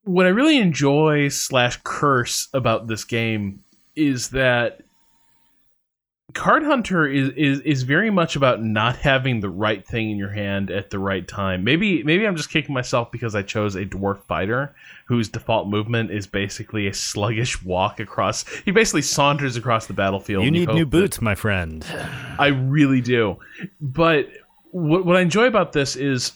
what 0.03 0.25
I 0.25 0.29
really 0.29 0.57
enjoy 0.57 1.29
slash 1.29 1.79
curse 1.83 2.47
about 2.53 2.87
this 2.87 3.03
game 3.03 3.63
is 3.95 4.29
that 4.29 4.81
Card 6.33 6.63
Hunter 6.63 7.07
is, 7.07 7.29
is 7.29 7.61
is 7.61 7.83
very 7.83 8.09
much 8.09 8.35
about 8.35 8.61
not 8.61 8.97
having 8.97 9.39
the 9.39 9.49
right 9.49 9.85
thing 9.87 10.11
in 10.11 10.17
your 10.17 10.29
hand 10.29 10.69
at 10.69 10.89
the 10.89 10.99
right 10.99 11.25
time. 11.25 11.63
Maybe 11.63 12.03
maybe 12.03 12.27
I'm 12.27 12.35
just 12.35 12.49
kicking 12.49 12.73
myself 12.73 13.11
because 13.11 13.33
I 13.33 13.43
chose 13.43 13.75
a 13.75 13.85
dwarf 13.85 14.21
fighter 14.23 14.75
whose 15.05 15.29
default 15.29 15.69
movement 15.69 16.11
is 16.11 16.27
basically 16.27 16.87
a 16.87 16.93
sluggish 16.93 17.63
walk 17.63 18.01
across. 18.01 18.45
He 18.65 18.71
basically 18.71 19.03
saunters 19.03 19.55
across 19.55 19.87
the 19.87 19.93
battlefield. 19.93 20.43
You 20.43 20.51
need 20.51 20.67
hope 20.67 20.75
new 20.75 20.85
boots, 20.85 21.21
my 21.21 21.33
friend. 21.33 21.85
I 22.39 22.47
really 22.47 22.99
do. 22.99 23.37
But 23.79 24.27
what, 24.71 25.05
what 25.05 25.15
I 25.15 25.21
enjoy 25.21 25.45
about 25.45 25.71
this 25.71 25.95
is 25.95 26.33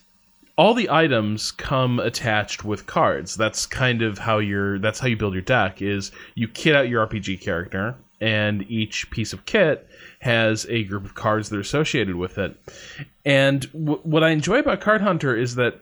all 0.58 0.74
the 0.74 0.90
items 0.90 1.52
come 1.52 2.00
attached 2.00 2.64
with 2.64 2.86
cards. 2.86 3.36
That's 3.36 3.66
kind 3.66 4.02
of 4.02 4.18
how 4.18 4.38
you're. 4.38 4.80
That's 4.80 5.00
how 5.00 5.08
you 5.08 5.18
build 5.18 5.34
your 5.34 5.42
deck. 5.42 5.82
Is 5.82 6.12
you 6.36 6.48
kit 6.48 6.76
out 6.76 6.88
your 6.88 7.06
RPG 7.06 7.42
character, 7.42 7.98
and 8.22 8.64
each 8.70 9.10
piece 9.10 9.34
of 9.34 9.46
kit 9.46 9.88
has 10.20 10.66
a 10.70 10.84
group 10.86 11.04
of 11.04 11.16
cards 11.16 11.50
that 11.50 11.58
are 11.58 11.62
associated 11.62 12.16
with 12.16 12.38
it. 12.38 12.56
And 13.26 13.62
w- 13.74 14.00
what 14.04 14.24
I 14.24 14.30
enjoy 14.30 14.60
about 14.60 14.80
Card 14.80 15.02
Hunter 15.02 15.36
is 15.36 15.56
that 15.56 15.82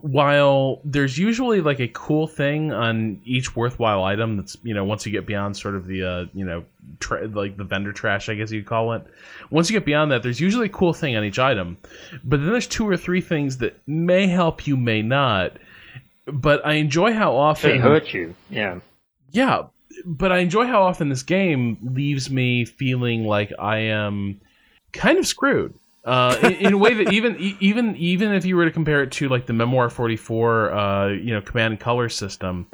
while 0.00 0.80
there's 0.84 1.18
usually 1.18 1.60
like 1.60 1.78
a 1.78 1.88
cool 1.88 2.26
thing 2.26 2.72
on 2.72 3.20
each 3.26 3.54
worthwhile 3.54 4.02
item 4.02 4.38
that's 4.38 4.56
you 4.62 4.72
know 4.72 4.84
once 4.84 5.04
you 5.04 5.12
get 5.12 5.26
beyond 5.26 5.54
sort 5.54 5.74
of 5.74 5.86
the 5.86 6.02
uh, 6.02 6.24
you 6.32 6.46
know 6.46 6.64
tra- 6.98 7.26
like 7.28 7.58
the 7.58 7.64
vendor 7.64 7.92
trash 7.92 8.30
i 8.30 8.34
guess 8.34 8.50
you'd 8.50 8.64
call 8.64 8.94
it 8.94 9.02
once 9.50 9.68
you 9.68 9.78
get 9.78 9.84
beyond 9.84 10.10
that 10.10 10.22
there's 10.22 10.40
usually 10.40 10.64
a 10.64 10.70
cool 10.70 10.94
thing 10.94 11.14
on 11.14 11.22
each 11.24 11.38
item 11.38 11.76
but 12.24 12.40
then 12.40 12.50
there's 12.50 12.66
two 12.66 12.88
or 12.88 12.96
three 12.96 13.20
things 13.20 13.58
that 13.58 13.78
may 13.86 14.26
help 14.26 14.66
you 14.66 14.78
may 14.78 15.02
not 15.02 15.52
but 16.26 16.64
i 16.64 16.72
enjoy 16.72 17.12
how 17.12 17.36
often 17.36 17.72
They 17.72 17.76
hurt 17.78 18.14
you, 18.14 18.34
yeah. 18.48 18.80
yeah, 19.30 19.64
but 20.04 20.32
I 20.32 20.38
enjoy 20.38 20.66
how 20.66 20.82
often 20.82 21.08
this 21.08 21.22
game 21.22 21.78
leaves 21.82 22.30
me 22.30 22.64
feeling 22.64 23.24
like 23.24 23.52
I 23.58 23.78
am 23.78 24.40
kind 24.92 25.18
of 25.18 25.26
screwed. 25.26 25.74
Uh, 26.04 26.36
in, 26.42 26.52
in 26.54 26.72
a 26.72 26.78
way 26.78 26.94
that 26.94 27.12
even 27.12 27.36
even 27.60 27.94
even 27.96 28.32
if 28.32 28.44
you 28.44 28.56
were 28.56 28.64
to 28.64 28.72
compare 28.72 29.02
it 29.02 29.12
to 29.12 29.28
like 29.28 29.46
the 29.46 29.52
Memoir 29.52 29.88
44, 29.88 30.72
uh, 30.72 31.08
you 31.08 31.32
know, 31.32 31.40
command 31.40 31.72
and 31.72 31.80
color 31.80 32.08
system, 32.08 32.66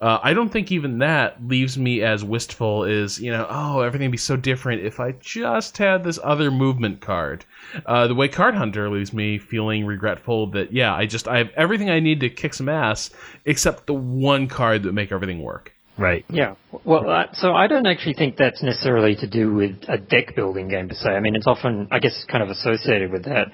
uh, 0.00 0.18
I 0.20 0.34
don't 0.34 0.48
think 0.48 0.72
even 0.72 0.98
that 0.98 1.46
leaves 1.46 1.78
me 1.78 2.02
as 2.02 2.24
wistful 2.24 2.82
as 2.82 3.20
you 3.20 3.30
know. 3.30 3.46
Oh, 3.48 3.82
everything 3.82 4.08
would 4.08 4.12
be 4.12 4.18
so 4.18 4.36
different 4.36 4.82
if 4.82 4.98
I 4.98 5.12
just 5.20 5.78
had 5.78 6.02
this 6.02 6.18
other 6.24 6.50
movement 6.50 7.00
card. 7.00 7.44
Uh, 7.86 8.08
the 8.08 8.14
way 8.16 8.26
Card 8.26 8.56
Hunter 8.56 8.90
leaves 8.90 9.12
me 9.12 9.38
feeling 9.38 9.86
regretful 9.86 10.48
that 10.48 10.72
yeah, 10.72 10.92
I 10.92 11.06
just 11.06 11.28
I 11.28 11.38
have 11.38 11.50
everything 11.50 11.88
I 11.88 12.00
need 12.00 12.18
to 12.18 12.28
kick 12.28 12.52
some 12.52 12.68
ass 12.68 13.10
except 13.44 13.86
the 13.86 13.94
one 13.94 14.48
card 14.48 14.82
that 14.82 14.92
make 14.92 15.12
everything 15.12 15.40
work. 15.40 15.72
Right. 16.02 16.24
Yeah. 16.28 16.56
Well, 16.84 17.08
uh, 17.08 17.26
so 17.34 17.52
I 17.52 17.68
don't 17.68 17.86
actually 17.86 18.14
think 18.14 18.36
that's 18.36 18.60
necessarily 18.60 19.14
to 19.16 19.28
do 19.28 19.54
with 19.54 19.76
a 19.88 19.98
deck 19.98 20.34
building 20.34 20.68
game 20.68 20.88
per 20.88 20.94
se. 20.96 21.10
I 21.10 21.20
mean, 21.20 21.36
it's 21.36 21.46
often, 21.46 21.86
I 21.92 22.00
guess, 22.00 22.24
kind 22.28 22.42
of 22.42 22.48
associated 22.50 23.12
with 23.12 23.24
that. 23.26 23.46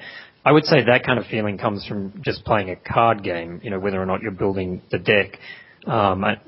I 0.46 0.52
would 0.52 0.64
say 0.64 0.82
that 0.86 1.04
kind 1.04 1.18
of 1.18 1.26
feeling 1.26 1.58
comes 1.58 1.84
from 1.86 2.22
just 2.24 2.46
playing 2.46 2.70
a 2.70 2.76
card 2.76 3.22
game, 3.22 3.60
you 3.62 3.70
know, 3.70 3.78
whether 3.78 4.00
or 4.00 4.06
not 4.06 4.22
you're 4.22 4.30
building 4.30 4.80
the 4.90 4.98
deck. 4.98 5.38
Um, 5.86 6.24
I- 6.24 6.40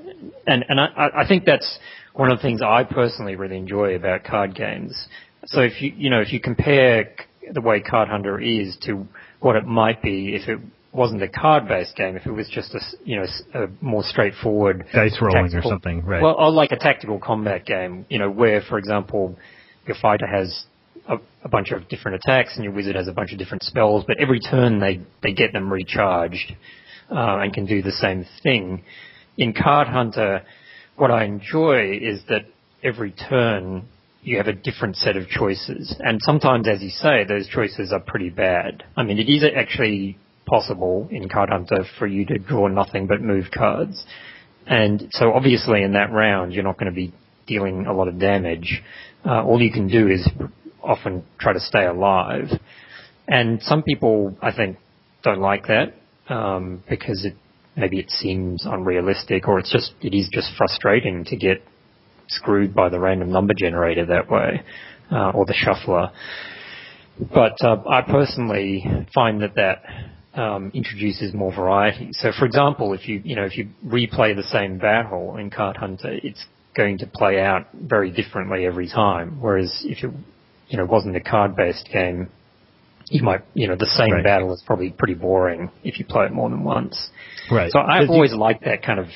and 0.46 0.64
and 0.68 0.80
I, 0.80 1.08
I 1.18 1.28
think 1.28 1.44
that's 1.44 1.78
one 2.14 2.30
of 2.30 2.38
the 2.38 2.42
things 2.42 2.62
I 2.62 2.84
personally 2.84 3.36
really 3.36 3.58
enjoy 3.58 3.94
about 3.94 4.24
card 4.24 4.54
games. 4.54 4.94
So 5.46 5.60
if 5.60 5.82
you, 5.82 5.92
you 5.96 6.08
know, 6.10 6.20
if 6.20 6.32
you 6.32 6.40
compare 6.40 7.14
the 7.52 7.60
way 7.60 7.80
Card 7.80 8.08
Hunter 8.08 8.40
is 8.40 8.76
to 8.82 9.06
what 9.40 9.56
it 9.56 9.66
might 9.66 10.02
be 10.02 10.34
if 10.34 10.48
it 10.48 10.60
wasn't 10.92 11.22
a 11.22 11.28
card-based 11.28 11.94
game, 11.96 12.16
if 12.16 12.26
it 12.26 12.32
was 12.32 12.48
just 12.48 12.74
a 12.74 12.80
you 13.04 13.16
know, 13.16 13.26
a 13.54 13.68
more 13.80 14.02
straightforward 14.02 14.84
Dice 14.92 15.18
rolling 15.20 15.54
or 15.54 15.62
something. 15.62 16.04
Right. 16.04 16.22
well, 16.22 16.34
or 16.36 16.50
like 16.50 16.72
a 16.72 16.76
tactical 16.76 17.18
combat 17.18 17.64
game, 17.64 18.06
you 18.08 18.18
know, 18.18 18.30
where, 18.30 18.60
for 18.60 18.78
example, 18.78 19.36
your 19.86 19.96
fighter 20.00 20.26
has 20.26 20.64
a, 21.08 21.18
a 21.44 21.48
bunch 21.48 21.70
of 21.70 21.88
different 21.88 22.16
attacks 22.16 22.56
and 22.56 22.64
your 22.64 22.72
wizard 22.72 22.96
has 22.96 23.08
a 23.08 23.12
bunch 23.12 23.32
of 23.32 23.38
different 23.38 23.62
spells, 23.62 24.04
but 24.06 24.18
every 24.18 24.40
turn 24.40 24.80
they, 24.80 25.00
they 25.22 25.32
get 25.32 25.52
them 25.52 25.72
recharged 25.72 26.54
uh, 27.10 27.38
and 27.38 27.52
can 27.52 27.66
do 27.66 27.82
the 27.82 27.92
same 27.92 28.26
thing. 28.42 28.82
In 29.36 29.54
Card 29.54 29.88
Hunter, 29.88 30.42
what 30.96 31.10
I 31.10 31.24
enjoy 31.24 31.98
is 32.00 32.20
that 32.28 32.46
every 32.82 33.12
turn 33.12 33.86
you 34.22 34.36
have 34.36 34.48
a 34.48 34.52
different 34.52 34.96
set 34.96 35.16
of 35.16 35.28
choices. 35.28 35.96
And 35.98 36.20
sometimes, 36.20 36.68
as 36.68 36.82
you 36.82 36.90
say, 36.90 37.24
those 37.24 37.48
choices 37.48 37.90
are 37.90 38.00
pretty 38.00 38.28
bad. 38.28 38.84
I 38.96 39.02
mean, 39.02 39.18
it 39.18 39.30
is 39.30 39.44
actually 39.56 40.18
possible 40.46 41.08
in 41.10 41.28
Card 41.28 41.50
Hunter 41.50 41.84
for 41.98 42.06
you 42.06 42.24
to 42.26 42.38
draw 42.38 42.68
nothing 42.68 43.06
but 43.06 43.20
move 43.20 43.46
cards. 43.52 44.04
And 44.66 45.08
so 45.12 45.32
obviously 45.32 45.82
in 45.82 45.92
that 45.92 46.12
round, 46.12 46.52
you're 46.52 46.64
not 46.64 46.78
going 46.78 46.92
to 46.92 46.96
be 46.96 47.12
dealing 47.46 47.86
a 47.86 47.92
lot 47.92 48.08
of 48.08 48.18
damage. 48.18 48.82
Uh, 49.24 49.42
all 49.42 49.60
you 49.60 49.72
can 49.72 49.88
do 49.88 50.08
is 50.08 50.28
often 50.82 51.24
try 51.38 51.52
to 51.52 51.60
stay 51.60 51.86
alive. 51.86 52.46
And 53.28 53.62
some 53.62 53.82
people, 53.82 54.36
I 54.42 54.52
think, 54.52 54.78
don't 55.22 55.40
like 55.40 55.66
that 55.66 55.94
um, 56.28 56.82
because 56.88 57.24
it 57.24 57.34
maybe 57.76 57.98
it 57.98 58.10
seems 58.10 58.64
unrealistic, 58.64 59.46
or 59.46 59.58
it's 59.58 59.70
just 59.70 59.92
it 60.00 60.14
is 60.14 60.28
just 60.32 60.48
frustrating 60.56 61.24
to 61.26 61.36
get 61.36 61.62
screwed 62.28 62.74
by 62.74 62.88
the 62.88 62.98
random 62.98 63.30
number 63.30 63.54
generator 63.56 64.06
that 64.06 64.30
way, 64.30 64.62
uh, 65.10 65.30
or 65.30 65.44
the 65.46 65.54
shuffler. 65.54 66.10
But 67.18 67.62
uh, 67.62 67.76
I 67.88 68.02
personally 68.02 68.84
find 69.14 69.42
that 69.42 69.54
that 69.56 69.82
um, 70.34 70.70
introduces 70.74 71.34
more 71.34 71.52
variety. 71.54 72.10
So, 72.12 72.30
for 72.38 72.44
example, 72.46 72.92
if 72.92 73.08
you 73.08 73.20
you 73.24 73.36
know 73.36 73.44
if 73.44 73.56
you 73.58 73.68
replay 73.84 74.34
the 74.36 74.44
same 74.44 74.78
battle 74.78 75.36
in 75.36 75.50
Card 75.50 75.76
Hunter, 75.76 76.18
it's 76.22 76.44
going 76.76 76.98
to 76.98 77.06
play 77.06 77.40
out 77.40 77.66
very 77.74 78.10
differently 78.10 78.64
every 78.66 78.88
time. 78.88 79.38
Whereas 79.40 79.82
if 79.84 80.04
it 80.04 80.10
you 80.68 80.76
know 80.78 80.84
wasn't 80.84 81.16
a 81.16 81.20
card-based 81.20 81.88
game, 81.92 82.28
you 83.08 83.22
might 83.24 83.42
you 83.54 83.66
know 83.66 83.74
the 83.76 83.86
same 83.86 84.12
Right. 84.12 84.24
battle 84.24 84.52
is 84.52 84.62
probably 84.64 84.90
pretty 84.90 85.14
boring 85.14 85.70
if 85.82 85.98
you 85.98 86.04
play 86.04 86.26
it 86.26 86.32
more 86.32 86.48
than 86.48 86.62
once. 86.64 87.10
right. 87.50 87.70
So 87.72 87.80
I've 87.80 88.06
But 88.06 88.12
you- 88.12 88.14
always 88.14 88.32
liked 88.32 88.64
that 88.64 88.82
kind 88.82 89.00
of 89.00 89.08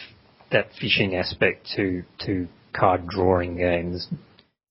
that 0.50 0.68
fishing 0.80 1.14
aspect 1.16 1.66
to 1.76 2.02
to 2.26 2.48
card 2.72 3.06
drawing 3.06 3.56
games. 3.56 4.08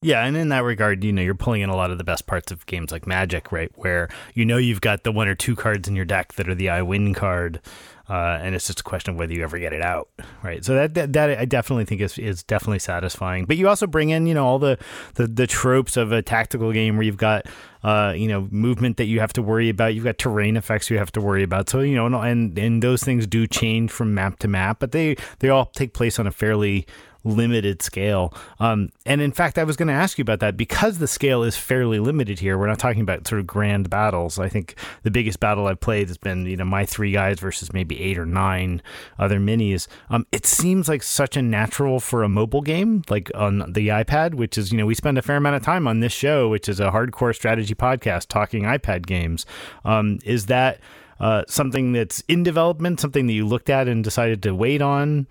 Yeah, 0.03 0.25
and 0.25 0.35
in 0.35 0.49
that 0.49 0.63
regard, 0.63 1.03
you 1.03 1.11
know, 1.11 1.21
you're 1.21 1.35
pulling 1.35 1.61
in 1.61 1.69
a 1.69 1.75
lot 1.75 1.91
of 1.91 1.97
the 1.97 2.03
best 2.03 2.27
parts 2.27 2.51
of 2.51 2.65
games 2.65 2.91
like 2.91 3.07
Magic, 3.07 3.51
right? 3.51 3.71
Where 3.75 4.09
you 4.33 4.45
know 4.45 4.57
you've 4.57 4.81
got 4.81 5.03
the 5.03 5.11
one 5.11 5.27
or 5.27 5.35
two 5.35 5.55
cards 5.55 5.87
in 5.87 5.95
your 5.95 6.05
deck 6.05 6.33
that 6.33 6.47
are 6.49 6.55
the 6.55 6.69
I 6.69 6.81
win 6.81 7.13
card, 7.13 7.61
uh, 8.09 8.39
and 8.41 8.53
it's 8.53 8.67
just 8.67 8.81
a 8.81 8.83
question 8.83 9.13
of 9.13 9.19
whether 9.19 9.33
you 9.33 9.43
ever 9.43 9.57
get 9.59 9.71
it 9.73 9.81
out, 9.81 10.09
right? 10.43 10.63
So 10.63 10.75
that 10.75 10.93
that, 10.95 11.13
that 11.13 11.37
I 11.37 11.45
definitely 11.45 11.85
think 11.85 12.01
is 12.01 12.17
is 12.17 12.43
definitely 12.43 12.79
satisfying. 12.79 13.45
But 13.45 13.57
you 13.57 13.69
also 13.69 13.87
bring 13.87 14.09
in, 14.09 14.27
you 14.27 14.33
know, 14.33 14.45
all 14.45 14.59
the 14.59 14.77
the, 15.15 15.27
the 15.27 15.47
tropes 15.47 15.95
of 15.95 16.11
a 16.11 16.21
tactical 16.21 16.71
game 16.73 16.97
where 16.97 17.03
you've 17.03 17.17
got, 17.17 17.45
uh, 17.83 18.13
you 18.15 18.27
know, 18.27 18.47
movement 18.51 18.97
that 18.97 19.05
you 19.05 19.19
have 19.19 19.33
to 19.33 19.41
worry 19.41 19.69
about. 19.69 19.93
You've 19.93 20.03
got 20.03 20.17
terrain 20.17 20.57
effects 20.57 20.89
you 20.89 20.97
have 20.97 21.11
to 21.13 21.21
worry 21.21 21.43
about. 21.43 21.69
So 21.69 21.81
you 21.81 21.95
know, 21.95 22.05
and 22.21 22.57
and, 22.57 22.83
those 22.83 23.03
things 23.03 23.27
do 23.27 23.47
change 23.47 23.91
from 23.91 24.13
map 24.13 24.39
to 24.39 24.47
map, 24.47 24.79
but 24.79 24.91
they 24.91 25.15
they 25.39 25.49
all 25.49 25.67
take 25.67 25.93
place 25.93 26.19
on 26.19 26.27
a 26.27 26.31
fairly 26.31 26.85
limited 27.23 27.81
scale. 27.81 28.33
Um, 28.59 28.89
and 29.05 29.21
in 29.21 29.31
fact, 29.31 29.57
I 29.57 29.63
was 29.63 29.75
going 29.75 29.87
to 29.87 29.93
ask 29.93 30.17
you 30.17 30.23
about 30.23 30.39
that 30.41 30.57
because 30.57 30.97
the 30.97 31.07
scale 31.07 31.43
is 31.43 31.55
fairly 31.55 31.99
limited 31.99 32.39
here. 32.39 32.57
We're 32.57 32.67
not 32.67 32.79
talking 32.79 33.01
about 33.01 33.27
sort 33.27 33.39
of 33.39 33.47
grand 33.47 33.89
battles. 33.89 34.39
I 34.39 34.49
think 34.49 34.75
the 35.03 35.11
biggest 35.11 35.39
battle 35.39 35.67
I've 35.67 35.79
played 35.79 36.07
has 36.09 36.17
been, 36.17 36.45
you 36.45 36.57
know, 36.57 36.65
my 36.65 36.85
three 36.85 37.11
guys 37.11 37.39
versus 37.39 37.73
maybe 37.73 38.01
eight 38.01 38.17
or 38.17 38.25
nine 38.25 38.81
other 39.17 39.39
minis. 39.39 39.87
Um, 40.09 40.25
it 40.31 40.45
seems 40.45 40.89
like 40.89 41.03
such 41.03 41.37
a 41.37 41.41
natural 41.41 41.99
for 41.99 42.23
a 42.23 42.29
mobile 42.29 42.61
game, 42.61 43.03
like 43.09 43.31
on 43.35 43.59
the 43.71 43.89
iPad, 43.89 44.35
which 44.35 44.57
is, 44.57 44.71
you 44.71 44.77
know, 44.77 44.85
we 44.85 44.95
spend 44.95 45.17
a 45.17 45.21
fair 45.21 45.37
amount 45.37 45.55
of 45.55 45.63
time 45.63 45.87
on 45.87 45.99
this 46.01 46.13
show, 46.13 46.49
which 46.49 46.67
is 46.67 46.79
a 46.79 46.91
hardcore 46.91 47.33
strategy 47.33 47.72
podcast 47.75 48.27
talking 48.27 48.63
iPad 48.63 49.05
games. 49.05 49.45
Um, 49.83 50.19
is 50.25 50.47
that 50.47 50.79
uh, 51.19 51.43
something 51.47 51.93
that's 51.93 52.23
in 52.27 52.43
development, 52.43 52.99
something 52.99 53.27
that 53.27 53.33
you 53.33 53.47
looked 53.47 53.69
at 53.69 53.87
and 53.87 54.03
decided 54.03 54.43
to 54.43 54.53
wait 54.53 54.81
on? 54.81 55.27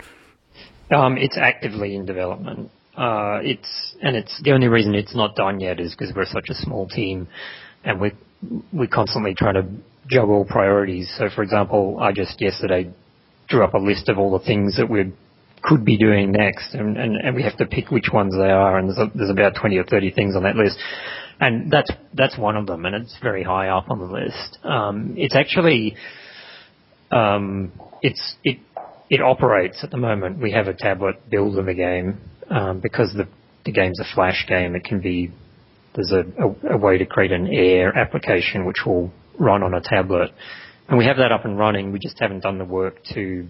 Um, 0.91 1.17
it's 1.17 1.37
actively 1.39 1.95
in 1.95 2.07
development. 2.07 2.71
Uh, 2.97 3.39
it's 3.43 3.97
and 4.03 4.17
it's 4.17 4.41
the 4.43 4.53
only 4.53 4.69
reason 4.69 4.95
it's 4.95 5.15
not 5.15 5.35
done 5.35 5.61
yet 5.61 5.81
is 5.81 5.95
because 5.95 6.15
we're 6.15 6.27
such 6.27 6.51
a 6.51 6.55
small 6.55 6.87
team, 6.87 7.29
and 7.85 8.01
we 8.01 8.13
we 8.73 8.87
constantly 8.87 9.35
try 9.35 9.53
to 9.53 9.65
juggle 10.09 10.45
priorities. 10.45 11.13
So, 11.17 11.29
for 11.35 11.43
example, 11.43 11.99
I 12.01 12.13
just 12.13 12.41
yesterday 12.41 12.93
drew 13.49 13.65
up 13.65 13.75
a 13.75 13.79
list 13.79 14.09
of 14.09 14.19
all 14.19 14.37
the 14.39 14.45
things 14.45 14.77
that 14.77 14.91
we 14.91 15.13
could 15.63 15.85
be 15.85 15.97
doing 15.97 16.33
next, 16.33 16.75
and, 16.75 16.97
and, 16.97 17.17
and 17.17 17.37
we 17.37 17.43
have 17.45 17.57
to 17.57 17.67
pick 17.67 17.91
which 17.91 18.09
ones 18.13 18.35
they 18.35 18.51
are. 18.51 18.77
And 18.79 18.89
there's 18.89 18.99
a, 18.99 19.11
there's 19.17 19.31
about 19.31 19.55
twenty 19.55 19.79
or 19.79 19.85
thirty 19.85 20.11
things 20.11 20.37
on 20.37 20.43
that 20.43 20.57
list. 20.57 20.77
And 21.43 21.73
that's 21.73 21.91
that's 22.15 22.39
one 22.39 22.57
of 22.57 22.67
them, 22.67 22.87
and 22.87 22.95
it's 22.95 23.17
very 23.21 23.43
high 23.43 23.69
up 23.69 23.91
on 23.91 23.99
the 23.99 24.05
list. 24.05 24.59
Um, 24.63 25.15
it's 25.17 25.35
actually 25.35 25.97
um, 27.11 27.73
it's 28.01 28.37
it 28.45 28.59
it 29.11 29.21
operates 29.21 29.83
at 29.83 29.91
the 29.91 29.97
moment. 29.97 30.41
We 30.41 30.53
have 30.53 30.69
a 30.69 30.73
tablet 30.73 31.29
build 31.29 31.59
of 31.59 31.67
the 31.67 31.75
game 31.75 32.21
um, 32.49 32.79
because 32.79 33.13
the 33.17 33.27
the 33.65 33.73
game's 33.73 33.99
a 33.99 34.15
flash 34.15 34.47
game. 34.49 34.77
It 34.77 34.85
can 34.85 35.01
be 35.01 35.33
there's 35.97 36.13
a, 36.13 36.21
a, 36.41 36.75
a, 36.75 36.79
way 36.79 36.99
to 36.99 37.07
create 37.07 37.33
an 37.33 37.49
Air 37.49 37.97
application 37.99 38.65
which 38.65 38.87
will 38.87 39.11
run 39.37 39.65
on 39.65 39.75
a 39.75 39.81
tablet, 39.81 40.31
and 40.89 40.97
we 40.97 41.07
have 41.07 41.17
that 41.17 41.33
up 41.33 41.45
and 41.45 41.59
running. 41.59 41.91
We 41.91 41.99
just 41.99 42.21
haven't 42.21 42.45
done 42.45 42.59
the 42.59 42.65
work 42.65 43.03
to 43.15 43.49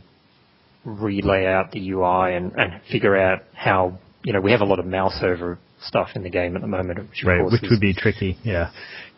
relay 0.87 1.45
out 1.45 1.73
the 1.73 1.91
UI 1.91 2.37
and, 2.37 2.53
and 2.53 2.81
figure 2.91 3.19
out 3.19 3.43
how 3.53 3.99
you 4.25 4.33
know 4.33 4.41
we 4.41 4.53
have 4.53 4.63
a 4.63 4.65
lot 4.65 4.79
of 4.79 4.87
mouse 4.87 5.19
over 5.23 5.59
stuff 5.85 6.11
in 6.15 6.23
the 6.23 6.31
game 6.31 6.57
at 6.57 6.63
the 6.63 6.69
moment, 6.69 6.99
which 6.99 7.25
right, 7.25 7.45
which 7.45 7.63
is, 7.63 7.71
would 7.71 7.81
be 7.81 7.95
tricky. 7.95 8.39
Yeah. 8.43 8.71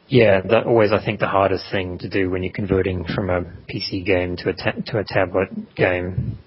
Yeah, 0.07 0.43
that 0.43 0.67
always 0.67 0.93
I 0.93 1.03
think 1.03 1.21
the 1.21 1.29
hardest 1.29 1.65
thing 1.73 1.99
to 1.99 2.09
do 2.09 2.31
when 2.31 2.43
you're 2.43 2.53
converting 2.53 3.05
from 3.05 3.31
a 3.31 3.43
PC 3.73 4.05
game 4.05 4.37
to 4.39 4.51
a 4.51 4.53
ta- 4.53 4.81
to 4.87 4.99
a 4.99 5.05
tablet 5.05 5.75
game. 5.75 6.39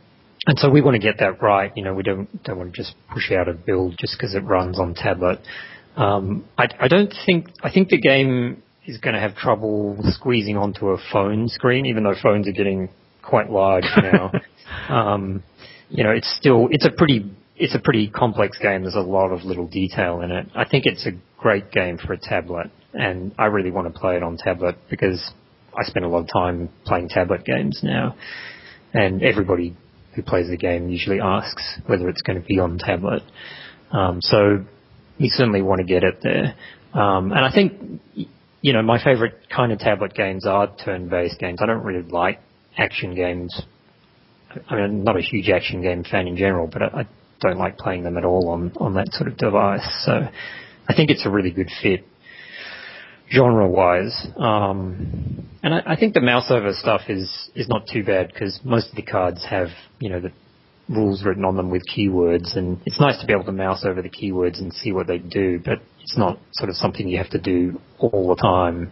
And 0.45 0.60
so 0.60 0.69
we 0.69 0.82
want 0.82 0.95
to 0.95 0.99
get 0.99 1.19
that 1.19 1.41
right. 1.41 1.71
You 1.75 1.84
know, 1.84 1.93
we 1.93 2.03
don't 2.03 2.43
don't 2.43 2.58
want 2.58 2.73
to 2.73 2.77
just 2.77 2.93
push 3.12 3.32
out 3.32 3.49
a 3.49 3.53
build 3.53 3.95
just 3.99 4.15
because 4.17 4.36
it 4.36 4.43
runs 4.43 4.80
on 4.80 4.93
tablet. 4.93 5.39
Um, 5.95 6.45
I, 6.58 6.67
I 6.80 6.88
don't 6.88 7.12
think 7.25 7.47
I 7.63 7.71
think 7.71 7.89
the 7.89 7.99
game 7.99 8.62
is 8.86 8.99
going 8.99 9.15
to 9.15 9.19
have 9.19 9.36
trouble 9.36 9.97
squeezing 10.03 10.56
onto 10.56 10.89
a 10.89 10.97
phone 11.12 11.49
screen, 11.49 11.88
even 11.88 12.03
though 12.03 12.15
phones 12.21 12.47
are 12.47 12.53
getting 12.53 12.89
quite 13.23 13.49
large 13.49 13.86
now. 13.97 14.32
um, 14.89 15.43
you 15.89 16.03
know, 16.03 16.12
it's 16.12 16.34
still 16.38 16.67
it's 16.71 16.86
a 16.86 16.91
pretty 16.91 17.32
it's 17.57 17.75
a 17.75 17.79
pretty 17.79 18.09
complex 18.09 18.57
game. 18.59 18.83
There's 18.83 18.95
a 18.95 18.99
lot 18.99 19.31
of 19.31 19.43
little 19.43 19.67
detail 19.67 20.21
in 20.21 20.31
it. 20.31 20.47
I 20.55 20.65
think 20.65 20.85
it's 20.85 21.05
a 21.05 21.11
great 21.37 21.71
game 21.71 21.97
for 21.97 22.13
a 22.13 22.17
tablet, 22.17 22.67
and 22.93 23.33
I 23.37 23.45
really 23.45 23.71
want 23.71 23.91
to 23.91 23.99
play 23.99 24.15
it 24.15 24.23
on 24.23 24.37
tablet 24.37 24.75
because 24.89 25.31
I 25.75 25.83
spend 25.83 26.05
a 26.05 26.07
lot 26.07 26.19
of 26.19 26.29
time 26.31 26.69
playing 26.85 27.09
tablet 27.09 27.45
games 27.45 27.79
now, 27.83 28.15
and 28.93 29.23
everybody 29.23 29.75
who 30.15 30.23
plays 30.23 30.49
the 30.49 30.57
game 30.57 30.89
usually 30.89 31.19
asks 31.19 31.79
whether 31.85 32.09
it's 32.09 32.21
going 32.21 32.41
to 32.41 32.47
be 32.47 32.59
on 32.59 32.77
tablet. 32.77 33.23
Um, 33.91 34.19
so 34.21 34.65
we 35.19 35.29
certainly 35.29 35.61
want 35.61 35.79
to 35.79 35.85
get 35.85 36.03
it 36.03 36.19
there. 36.21 36.55
Um, 36.93 37.31
and 37.31 37.39
I 37.39 37.51
think, 37.53 38.01
you 38.61 38.73
know, 38.73 38.81
my 38.81 39.03
favorite 39.03 39.35
kind 39.55 39.71
of 39.71 39.79
tablet 39.79 40.13
games 40.13 40.45
are 40.45 40.75
turn-based 40.83 41.39
games. 41.39 41.59
I 41.61 41.67
don't 41.67 41.83
really 41.83 42.07
like 42.07 42.39
action 42.77 43.13
games. 43.15 43.61
I 44.67 44.75
mean, 44.75 44.83
I'm 44.83 45.03
not 45.03 45.17
a 45.17 45.21
huge 45.21 45.49
action 45.49 45.81
game 45.81 46.03
fan 46.03 46.27
in 46.27 46.37
general, 46.37 46.67
but 46.67 46.81
I, 46.81 47.01
I 47.01 47.07
don't 47.39 47.58
like 47.58 47.78
playing 47.78 48.04
them 48.04 48.17
at 48.17 48.26
all 48.26 48.50
on, 48.50 48.71
on 48.78 48.93
that 48.95 49.08
sort 49.12 49.30
of 49.30 49.38
device. 49.38 50.04
So 50.06 50.12
I 50.88 50.95
think 50.95 51.10
it's 51.10 51.26
a 51.26 51.30
really 51.30 51.52
good 51.52 51.69
fit 51.82 52.06
genre-wise. 53.32 54.28
Um, 54.38 55.50
and 55.63 55.73
I, 55.73 55.82
I, 55.86 55.95
think 55.97 56.13
the 56.13 56.21
mouse 56.21 56.50
over 56.50 56.71
stuff 56.73 57.02
is, 57.10 57.50
is 57.56 57.67
not 57.67 57.88
too 57.91 58.04
bad 58.04 58.32
because 58.34 58.60
most 58.63 58.89
of 58.89 58.95
the 58.95 59.02
cards 59.02 59.45
have, 59.50 59.67
you 60.00 60.10
know, 60.10 60.19
the 60.19 60.32
rules 60.89 61.23
written 61.23 61.43
on 61.43 61.58
them 61.58 61.69
with 61.69 61.84
keywords 61.86 62.56
and 62.56 62.80
it's 62.86 63.00
nice 63.00 63.19
to 63.19 63.28
be 63.28 63.34
able 63.34 63.43
to 63.43 63.52
mouse 63.52 63.86
over 63.86 64.02
the 64.02 64.10
keywords 64.10 64.60
and 64.60 64.71
see 64.73 64.93
what 64.93 65.08
they 65.08 65.17
do, 65.17 65.60
but 65.63 65.80
it's 66.02 66.17
not 66.17 66.39
sort 66.54 66.69
of 66.69 66.76
something 66.78 67.08
you 67.08 67.17
have 67.17 67.30
to 67.30 67.41
do 67.41 67.82
all 68.00 68.30
the 68.30 68.41
time. 68.41 68.91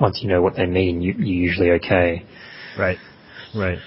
Once 0.00 0.18
you 0.22 0.28
know 0.28 0.42
what 0.42 0.56
they 0.56 0.66
mean, 0.66 1.00
you, 1.00 1.12
you're 1.12 1.48
usually 1.48 1.70
okay. 1.72 2.26
Right. 2.76 2.98
Right. 3.54 3.78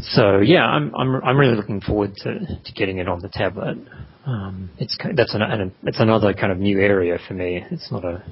So 0.00 0.38
yeah, 0.38 0.64
I'm 0.64 0.94
I'm 0.94 1.22
I'm 1.22 1.36
really 1.36 1.56
looking 1.56 1.80
forward 1.80 2.16
to, 2.18 2.38
to 2.38 2.72
getting 2.74 2.98
it 2.98 3.08
on 3.08 3.20
the 3.20 3.28
tablet. 3.28 3.78
Um, 4.24 4.70
it's 4.78 4.96
that's 5.14 5.34
an, 5.34 5.42
an 5.42 5.72
it's 5.82 6.00
another 6.00 6.32
kind 6.32 6.52
of 6.52 6.58
new 6.58 6.80
area 6.80 7.18
for 7.26 7.34
me. 7.34 7.64
It's 7.70 7.90
not 7.90 8.04
a 8.04 8.22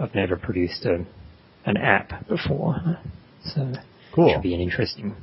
I've 0.00 0.14
never 0.14 0.36
produced 0.36 0.84
a 0.84 1.04
an 1.64 1.76
app 1.76 2.28
before, 2.28 2.98
so 3.44 3.72
cool. 4.14 4.28
it 4.28 4.32
should 4.34 4.42
be 4.42 4.54
an 4.54 4.60
interesting 4.60 5.14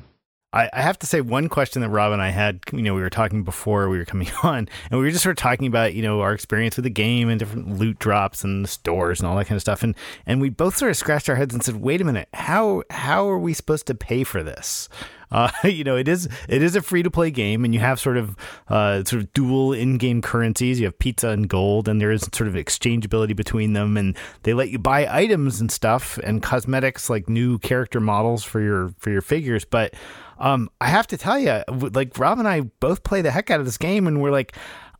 I, 0.51 0.69
I 0.73 0.81
have 0.81 0.97
to 0.99 1.05
say 1.05 1.21
one 1.21 1.47
question 1.47 1.83
that 1.83 1.89
Rob 1.89 2.11
and 2.11 2.21
I 2.21 2.31
had, 2.31 2.61
you 2.71 2.81
know, 2.81 2.95
we 2.95 3.01
were 3.01 3.11
talking 3.11 3.43
before 3.43 3.87
we 3.87 3.99
were 3.99 4.05
coming 4.05 4.29
on, 4.43 4.67
and 4.89 4.99
we 4.99 5.05
were 5.05 5.11
just 5.11 5.23
sort 5.23 5.37
of 5.37 5.41
talking 5.41 5.67
about, 5.67 5.93
you 5.93 6.01
know, 6.01 6.21
our 6.21 6.33
experience 6.33 6.75
with 6.75 6.85
the 6.85 6.89
game 6.89 7.29
and 7.29 7.39
different 7.39 7.77
loot 7.77 7.99
drops 7.99 8.43
and 8.43 8.63
the 8.63 8.67
stores 8.67 9.19
and 9.19 9.27
all 9.27 9.37
that 9.37 9.45
kind 9.45 9.57
of 9.57 9.61
stuff. 9.61 9.83
And 9.83 9.95
and 10.25 10.41
we 10.41 10.49
both 10.49 10.75
sort 10.75 10.89
of 10.91 10.97
scratched 10.97 11.29
our 11.29 11.35
heads 11.35 11.53
and 11.53 11.63
said, 11.63 11.75
wait 11.75 12.01
a 12.01 12.03
minute, 12.03 12.29
how 12.33 12.83
how 12.89 13.29
are 13.29 13.37
we 13.37 13.53
supposed 13.53 13.85
to 13.87 13.95
pay 13.95 14.23
for 14.23 14.41
this? 14.41 14.89
Uh, 15.31 15.51
you 15.63 15.83
know, 15.83 15.95
it 15.95 16.07
is 16.07 16.27
it 16.47 16.61
is 16.61 16.75
a 16.75 16.81
free 16.81 17.03
to 17.03 17.11
play 17.11 17.31
game, 17.31 17.63
and 17.65 17.73
you 17.73 17.79
have 17.79 17.99
sort 17.99 18.17
of 18.17 18.35
uh, 18.67 19.03
sort 19.03 19.21
of 19.21 19.33
dual 19.33 19.73
in 19.73 19.97
game 19.97 20.21
currencies. 20.21 20.79
You 20.79 20.85
have 20.85 20.99
pizza 20.99 21.29
and 21.29 21.47
gold, 21.47 21.87
and 21.87 22.01
there 22.01 22.11
is 22.11 22.27
sort 22.33 22.47
of 22.47 22.55
exchangeability 22.55 23.35
between 23.35 23.73
them, 23.73 23.97
and 23.97 24.17
they 24.43 24.53
let 24.53 24.69
you 24.69 24.79
buy 24.79 25.07
items 25.09 25.61
and 25.61 25.71
stuff 25.71 26.17
and 26.23 26.41
cosmetics 26.41 27.09
like 27.09 27.29
new 27.29 27.59
character 27.59 27.99
models 27.99 28.43
for 28.43 28.59
your 28.59 28.93
for 28.97 29.09
your 29.09 29.21
figures. 29.21 29.65
But 29.65 29.93
um, 30.39 30.69
I 30.79 30.87
have 30.87 31.07
to 31.07 31.17
tell 31.17 31.37
you, 31.37 31.63
like 31.67 32.17
Rob 32.17 32.39
and 32.39 32.47
I 32.47 32.61
both 32.61 33.03
play 33.03 33.21
the 33.21 33.31
heck 33.31 33.51
out 33.51 33.59
of 33.59 33.65
this 33.65 33.77
game, 33.77 34.07
and 34.07 34.21
we're 34.21 34.31
like. 34.31 34.55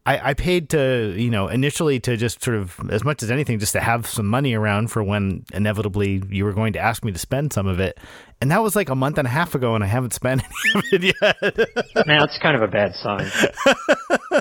I, 0.06 0.30
I 0.30 0.34
paid 0.34 0.70
to, 0.70 1.14
you 1.16 1.30
know, 1.30 1.48
initially 1.50 2.00
to 2.02 2.18
just 2.18 2.44
sort 2.44 2.58
of, 2.58 2.80
as 2.90 3.04
much 3.04 3.22
as 3.22 3.30
anything, 3.30 3.60
just 3.60 3.74
to 3.74 3.80
have 3.80 4.08
some 4.08 4.26
money 4.26 4.54
around 4.54 4.90
for 4.90 5.04
when 5.04 5.46
inevitably 5.54 6.24
you 6.30 6.46
were 6.46 6.54
going 6.54 6.74
to 6.74 6.80
ask 6.80 7.04
me 7.04 7.12
to 7.12 7.20
spend 7.20 7.54
some 7.54 7.68
of 7.68 7.80
it. 7.80 7.98
And 8.42 8.50
that 8.52 8.64
was 8.64 8.76
like 8.76 8.90
a 8.90 8.96
month 8.96 9.18
and 9.18 9.28
a 9.28 9.32
half 9.32 9.54
ago, 9.56 9.76
and 9.76 9.84
I 9.84 9.88
haven't 9.88 10.14
spent 10.14 10.42
any 10.76 10.80
of 10.80 11.04
it 11.04 11.16
yet. 11.22 12.08
now, 12.08 12.24
it's 12.24 12.40
kind 12.40 12.56
of 12.56 12.62
a 12.62 12.68
bad 12.68 12.96
sign. 12.96 13.30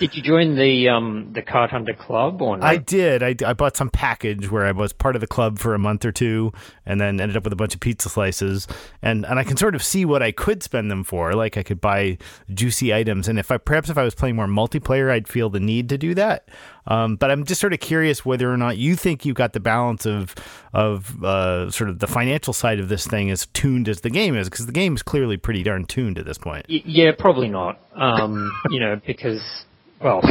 Did 0.00 0.16
you 0.16 0.22
join 0.22 0.56
the 0.56 0.88
um, 0.88 1.30
the 1.34 1.42
Card 1.42 1.68
Hunter 1.68 1.92
Club 1.92 2.40
or 2.40 2.56
not? 2.56 2.66
I 2.66 2.78
did. 2.78 3.22
I, 3.22 3.34
I 3.46 3.52
bought 3.52 3.76
some 3.76 3.90
package 3.90 4.50
where 4.50 4.64
I 4.64 4.72
was 4.72 4.94
part 4.94 5.14
of 5.14 5.20
the 5.20 5.26
club 5.26 5.58
for 5.58 5.74
a 5.74 5.78
month 5.78 6.06
or 6.06 6.10
two, 6.10 6.54
and 6.86 6.98
then 6.98 7.20
ended 7.20 7.36
up 7.36 7.44
with 7.44 7.52
a 7.52 7.56
bunch 7.56 7.74
of 7.74 7.80
pizza 7.80 8.08
slices. 8.08 8.66
And 9.02 9.26
and 9.26 9.38
I 9.38 9.44
can 9.44 9.58
sort 9.58 9.74
of 9.74 9.82
see 9.82 10.06
what 10.06 10.22
I 10.22 10.32
could 10.32 10.62
spend 10.62 10.90
them 10.90 11.04
for. 11.04 11.34
Like 11.34 11.58
I 11.58 11.62
could 11.62 11.82
buy 11.82 12.16
juicy 12.54 12.94
items, 12.94 13.28
and 13.28 13.38
if 13.38 13.50
I 13.50 13.58
perhaps 13.58 13.90
if 13.90 13.98
I 13.98 14.02
was 14.02 14.14
playing 14.14 14.36
more 14.36 14.46
multiplayer, 14.46 15.10
I'd 15.10 15.28
feel 15.28 15.50
the 15.50 15.60
need 15.60 15.90
to 15.90 15.98
do 15.98 16.14
that. 16.14 16.48
Um, 16.86 17.16
but 17.16 17.30
I'm 17.30 17.44
just 17.44 17.60
sort 17.60 17.74
of 17.74 17.80
curious 17.80 18.24
whether 18.24 18.50
or 18.50 18.56
not 18.56 18.78
you 18.78 18.96
think 18.96 19.26
you've 19.26 19.36
got 19.36 19.52
the 19.52 19.60
balance 19.60 20.06
of 20.06 20.34
of 20.72 21.22
uh, 21.22 21.70
sort 21.70 21.90
of 21.90 21.98
the 21.98 22.06
financial 22.06 22.54
side 22.54 22.80
of 22.80 22.88
this 22.88 23.06
thing 23.06 23.30
as 23.30 23.44
tuned 23.48 23.86
as 23.86 24.00
the 24.00 24.08
game 24.08 24.34
is, 24.34 24.48
because 24.48 24.64
the 24.64 24.72
game 24.72 24.94
is 24.94 25.02
clearly 25.02 25.36
pretty 25.36 25.62
darn 25.62 25.84
tuned 25.84 26.16
at 26.16 26.24
this 26.24 26.38
point. 26.38 26.64
Yeah, 26.70 27.12
probably 27.18 27.48
not. 27.48 27.78
Um, 27.94 28.50
you 28.70 28.80
know, 28.80 28.98
because 29.06 29.42
well, 30.02 30.22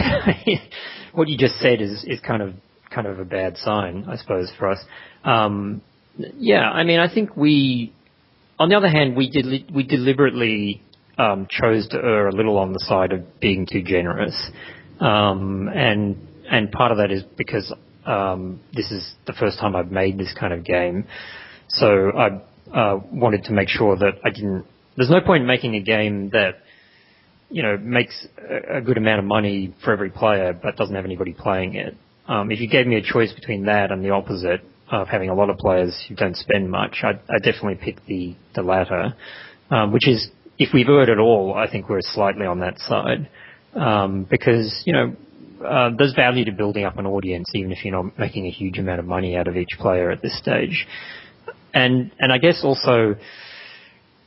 what 1.14 1.28
you 1.28 1.38
just 1.38 1.56
said 1.60 1.82
is, 1.82 2.04
is 2.06 2.20
kind 2.20 2.42
of 2.42 2.54
kind 2.90 3.08
of 3.08 3.20
a 3.20 3.26
bad 3.26 3.56
sign, 3.58 4.06
I 4.08 4.16
suppose, 4.16 4.52
for 4.58 4.70
us. 4.70 4.80
Um, 5.24 5.82
yeah, 6.38 6.70
I 6.70 6.84
mean, 6.84 7.00
I 7.00 7.14
think 7.14 7.36
we, 7.38 7.94
on 8.58 8.70
the 8.70 8.76
other 8.76 8.90
hand, 8.90 9.16
we 9.16 9.30
did 9.30 9.72
we 9.74 9.84
deliberately 9.84 10.82
um, 11.18 11.48
chose 11.50 11.88
to 11.90 11.98
err 11.98 12.28
a 12.28 12.36
little 12.36 12.58
on 12.58 12.74
the 12.74 12.80
side 12.80 13.12
of 13.14 13.40
being 13.40 13.68
too 13.72 13.84
generous, 13.84 14.36
um, 15.00 15.70
and 15.74 16.18
and 16.50 16.72
part 16.72 16.92
of 16.92 16.98
that 16.98 17.12
is 17.12 17.24
because 17.38 17.72
um, 18.06 18.60
this 18.74 18.92
is 18.92 19.14
the 19.28 19.34
first 19.34 19.60
time 19.60 19.76
I've 19.76 19.92
made 19.92 20.18
this 20.18 20.34
kind 20.38 20.54
of 20.54 20.66
game, 20.66 21.06
so 21.70 22.12
I 22.18 22.42
uh, 22.76 23.00
wanted 23.12 23.44
to 23.46 23.54
make 23.54 23.70
sure 23.70 23.96
that 23.98 24.14
I 24.26 24.30
didn't. 24.32 24.66
There's 24.98 25.10
no 25.10 25.22
point 25.22 25.42
in 25.42 25.48
making 25.48 25.76
a 25.76 25.82
game 25.82 26.32
that 26.32 26.56
you 27.50 27.64
know, 27.64 27.78
makes 27.78 28.28
a 28.70 28.82
good 28.82 28.98
amount 28.98 29.20
of 29.20 29.26
money 29.26 29.74
for 29.84 29.92
every 29.92 30.10
player, 30.10 30.54
but 30.54 30.76
doesn't 30.76 30.96
have 30.96 31.06
anybody 31.06 31.34
playing 31.34 31.76
it. 31.76 31.96
Um, 32.28 32.52
if 32.52 32.60
you 32.60 32.70
gave 32.70 32.86
me 32.86 32.96
a 32.96 33.02
choice 33.02 33.34
between 33.34 33.66
that 33.66 33.92
and 33.92 34.06
the 34.06 34.12
opposite 34.12 34.62
of 34.92 35.08
having 35.08 35.30
a 35.30 35.34
lot 35.34 35.50
of 35.50 35.58
players 35.58 36.00
who 36.08 36.16
don't 36.16 36.36
spend 36.38 36.70
much, 36.70 36.98
I'd, 37.04 37.20
I'd 37.30 37.44
definitely 37.44 37.80
pick 37.82 38.06
the 38.06 38.36
the 38.56 38.62
latter, 38.62 39.16
um, 39.72 39.92
which 39.92 40.08
is 40.08 40.30
if 40.60 40.70
we've 40.74 40.88
heard 40.88 41.10
at 41.10 41.18
all, 41.18 41.56
I 41.56 41.70
think 41.72 41.90
we're 41.90 42.02
slightly 42.02 42.46
on 42.46 42.60
that 42.60 42.78
side 42.80 43.30
um, 43.74 44.28
because 44.30 44.84
you 44.86 44.94
know. 44.94 45.16
Uh, 45.60 45.90
there's 45.98 46.14
value 46.14 46.46
to 46.46 46.54
building 46.54 46.86
up 46.86 46.98
an 46.98 47.06
audience, 47.06 47.46
even 47.54 47.70
if 47.74 47.84
you're 47.84 47.92
not 47.92 48.18
making 48.18 48.46
a 48.46 48.50
huge 48.50 48.80
amount 48.80 48.98
of 48.98 49.06
money 49.06 49.36
out 49.36 49.46
of 49.46 49.58
each 49.58 49.78
player 49.78 50.10
at 50.10 50.22
this 50.22 50.40
stage. 50.40 50.88
And 51.74 52.12
and 52.18 52.32
I 52.32 52.38
guess 52.38 52.62
also 52.64 53.18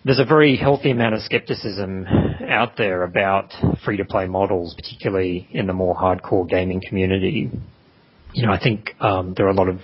there's 0.05 0.19
a 0.19 0.25
very 0.25 0.57
healthy 0.57 0.91
amount 0.91 1.15
of 1.15 1.21
skepticism 1.23 2.07
out 2.49 2.77
there 2.77 3.05
about 3.05 3.53
free 3.85 3.97
to 3.97 4.05
play 4.05 4.27
models, 4.27 4.75
particularly 4.75 5.49
in 5.53 5.67
the 5.67 5.73
more 5.73 5.95
hardcore 5.95 6.49
gaming 6.49 6.81
community. 6.87 7.51
You 8.33 8.47
know, 8.47 8.53
I 8.53 8.61
think 8.61 8.91
um, 9.01 9.35
there 9.37 9.47
are 9.47 9.51
a 9.51 9.55
lot 9.55 9.69
of 9.69 9.79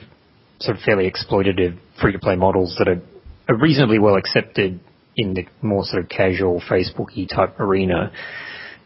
sort 0.60 0.76
of 0.76 0.82
fairly 0.82 1.10
exploitative 1.10 1.78
free 2.00 2.12
to 2.12 2.18
play 2.18 2.34
models 2.34 2.74
that 2.78 2.88
are, 2.88 3.00
are 3.48 3.56
reasonably 3.56 3.98
well 3.98 4.16
accepted 4.16 4.80
in 5.16 5.34
the 5.34 5.46
more 5.62 5.84
sort 5.84 6.02
of 6.02 6.08
casual 6.08 6.60
Facebooky 6.68 7.28
type 7.28 7.60
arena, 7.60 8.10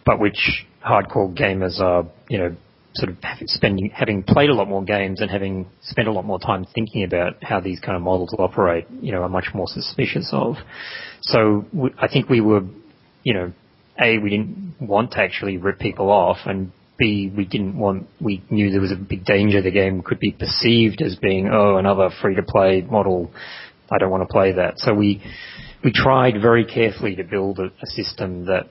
but 0.04 0.18
which 0.18 0.66
hardcore 0.84 1.34
gamers 1.34 1.80
are, 1.80 2.04
you 2.28 2.38
know, 2.38 2.56
sort 2.94 3.10
of 3.10 3.16
spending, 3.46 3.90
having 3.90 4.22
played 4.22 4.50
a 4.50 4.54
lot 4.54 4.68
more 4.68 4.84
games 4.84 5.20
and 5.20 5.30
having 5.30 5.66
spent 5.82 6.08
a 6.08 6.12
lot 6.12 6.24
more 6.24 6.38
time 6.38 6.66
thinking 6.74 7.04
about 7.04 7.42
how 7.42 7.60
these 7.60 7.80
kind 7.80 7.96
of 7.96 8.02
models 8.02 8.34
operate, 8.38 8.86
you 9.00 9.12
know, 9.12 9.22
are 9.22 9.28
much 9.28 9.48
more 9.54 9.66
suspicious 9.68 10.28
of. 10.32 10.56
So 11.22 11.64
I 11.98 12.08
think 12.08 12.28
we 12.28 12.40
were, 12.40 12.62
you 13.22 13.34
know, 13.34 13.52
a 14.00 14.18
we 14.18 14.30
didn't 14.30 14.76
want 14.80 15.12
to 15.12 15.18
actually 15.18 15.56
rip 15.58 15.78
people 15.78 16.10
off, 16.10 16.38
and 16.46 16.72
B, 16.98 17.32
we 17.34 17.44
didn't 17.44 17.76
want, 17.76 18.06
we 18.20 18.44
knew 18.50 18.70
there 18.70 18.80
was 18.80 18.92
a 18.92 18.96
big 18.96 19.24
danger 19.24 19.62
the 19.62 19.70
game 19.70 20.02
could 20.02 20.20
be 20.20 20.32
perceived 20.32 21.02
as 21.02 21.16
being, 21.16 21.48
oh, 21.52 21.76
another 21.76 22.10
free 22.20 22.36
to 22.36 22.42
play 22.42 22.82
model. 22.82 23.32
I 23.90 23.98
don't 23.98 24.10
want 24.10 24.22
to 24.22 24.32
play 24.32 24.52
that. 24.52 24.74
So 24.76 24.94
we, 24.94 25.22
we 25.84 25.92
tried 25.92 26.40
very 26.40 26.64
carefully 26.64 27.16
to 27.16 27.24
build 27.24 27.58
a, 27.58 27.64
a 27.64 27.86
system 27.86 28.46
that 28.46 28.68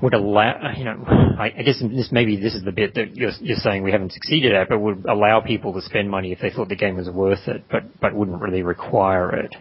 would 0.00 0.14
allow, 0.14 0.72
you 0.76 0.84
know, 0.84 1.04
I, 1.06 1.52
I 1.58 1.62
guess 1.62 1.80
this 1.80 2.10
maybe 2.10 2.36
this 2.36 2.54
is 2.54 2.64
the 2.64 2.72
bit 2.72 2.94
that 2.94 3.16
you're, 3.16 3.30
you're 3.40 3.56
saying 3.56 3.82
we 3.82 3.92
haven't 3.92 4.12
succeeded 4.12 4.54
at, 4.54 4.68
but 4.68 4.80
would 4.80 5.04
allow 5.04 5.40
people 5.40 5.74
to 5.74 5.82
spend 5.82 6.10
money 6.10 6.32
if 6.32 6.40
they 6.40 6.50
thought 6.50 6.68
the 6.68 6.76
game 6.76 6.96
was 6.96 7.10
worth 7.10 7.46
it, 7.46 7.64
but 7.70 8.00
but 8.00 8.14
wouldn't 8.14 8.40
really 8.40 8.62
require 8.62 9.34
it. 9.36 9.54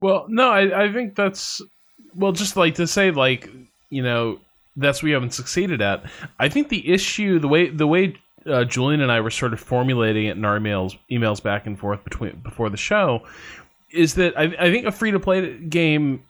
Well, 0.00 0.26
no, 0.28 0.50
I, 0.50 0.86
I 0.86 0.92
think 0.92 1.14
that's 1.14 1.62
well, 2.14 2.32
just 2.32 2.56
like 2.56 2.76
to 2.76 2.86
say, 2.86 3.10
like 3.10 3.48
you 3.88 4.02
know, 4.02 4.40
that's 4.76 5.02
we 5.02 5.12
haven't 5.12 5.32
succeeded 5.32 5.80
at. 5.80 6.04
I 6.38 6.48
think 6.48 6.68
the 6.68 6.92
issue, 6.92 7.38
the 7.38 7.48
way 7.48 7.70
the 7.70 7.86
way 7.86 8.16
uh, 8.46 8.64
Julian 8.64 9.00
and 9.00 9.10
I 9.10 9.20
were 9.20 9.30
sort 9.30 9.52
of 9.52 9.60
formulating 9.60 10.26
it 10.26 10.36
in 10.36 10.44
our 10.44 10.58
emails 10.58 10.98
emails 11.10 11.42
back 11.42 11.66
and 11.66 11.78
forth 11.78 12.04
between 12.04 12.40
before 12.40 12.68
the 12.68 12.76
show, 12.76 13.22
is 13.90 14.14
that 14.14 14.38
I, 14.38 14.44
I 14.58 14.70
think 14.70 14.86
a 14.86 14.92
free 14.92 15.12
to 15.12 15.20
play 15.20 15.56
game 15.58 16.24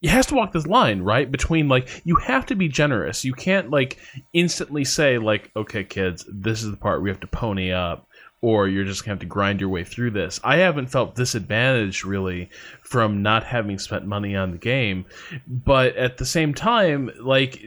it 0.00 0.10
has 0.10 0.26
to 0.26 0.34
walk 0.34 0.52
this 0.52 0.66
line 0.66 1.02
right? 1.02 1.30
Between 1.30 1.68
like 1.68 2.02
you 2.04 2.16
have 2.16 2.46
to 2.46 2.54
be 2.54 2.68
generous. 2.68 3.24
You 3.24 3.32
can't 3.32 3.70
like 3.70 3.98
instantly 4.32 4.84
say 4.84 5.18
like 5.18 5.50
okay 5.56 5.84
kids 5.84 6.24
this 6.28 6.62
is 6.62 6.70
the 6.70 6.76
part 6.76 7.02
we 7.02 7.10
have 7.10 7.20
to 7.20 7.26
pony 7.26 7.72
up 7.72 8.06
or 8.40 8.68
you're 8.68 8.84
just 8.84 9.04
gonna 9.04 9.12
have 9.12 9.20
to 9.20 9.26
grind 9.26 9.60
your 9.60 9.70
way 9.70 9.84
through 9.84 10.12
this. 10.12 10.38
I 10.44 10.58
haven't 10.58 10.88
felt 10.88 11.16
disadvantaged 11.16 12.04
really 12.04 12.50
from 12.80 13.22
not 13.22 13.42
having 13.42 13.78
spent 13.78 14.06
money 14.06 14.36
on 14.36 14.52
the 14.52 14.58
game. 14.58 15.06
But 15.46 15.96
at 15.96 16.18
the 16.18 16.26
same 16.26 16.54
time 16.54 17.10
like 17.20 17.64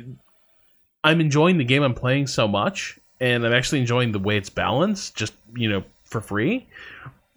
i'm 1.03 1.19
enjoying 1.19 1.57
the 1.57 1.63
game 1.63 1.83
i'm 1.83 1.93
playing 1.93 2.27
so 2.27 2.47
much 2.47 2.99
and 3.19 3.45
i'm 3.45 3.53
actually 3.53 3.79
enjoying 3.79 4.11
the 4.11 4.19
way 4.19 4.37
it's 4.37 4.49
balanced 4.49 5.15
just 5.15 5.33
you 5.55 5.69
know 5.69 5.83
for 6.03 6.21
free 6.21 6.67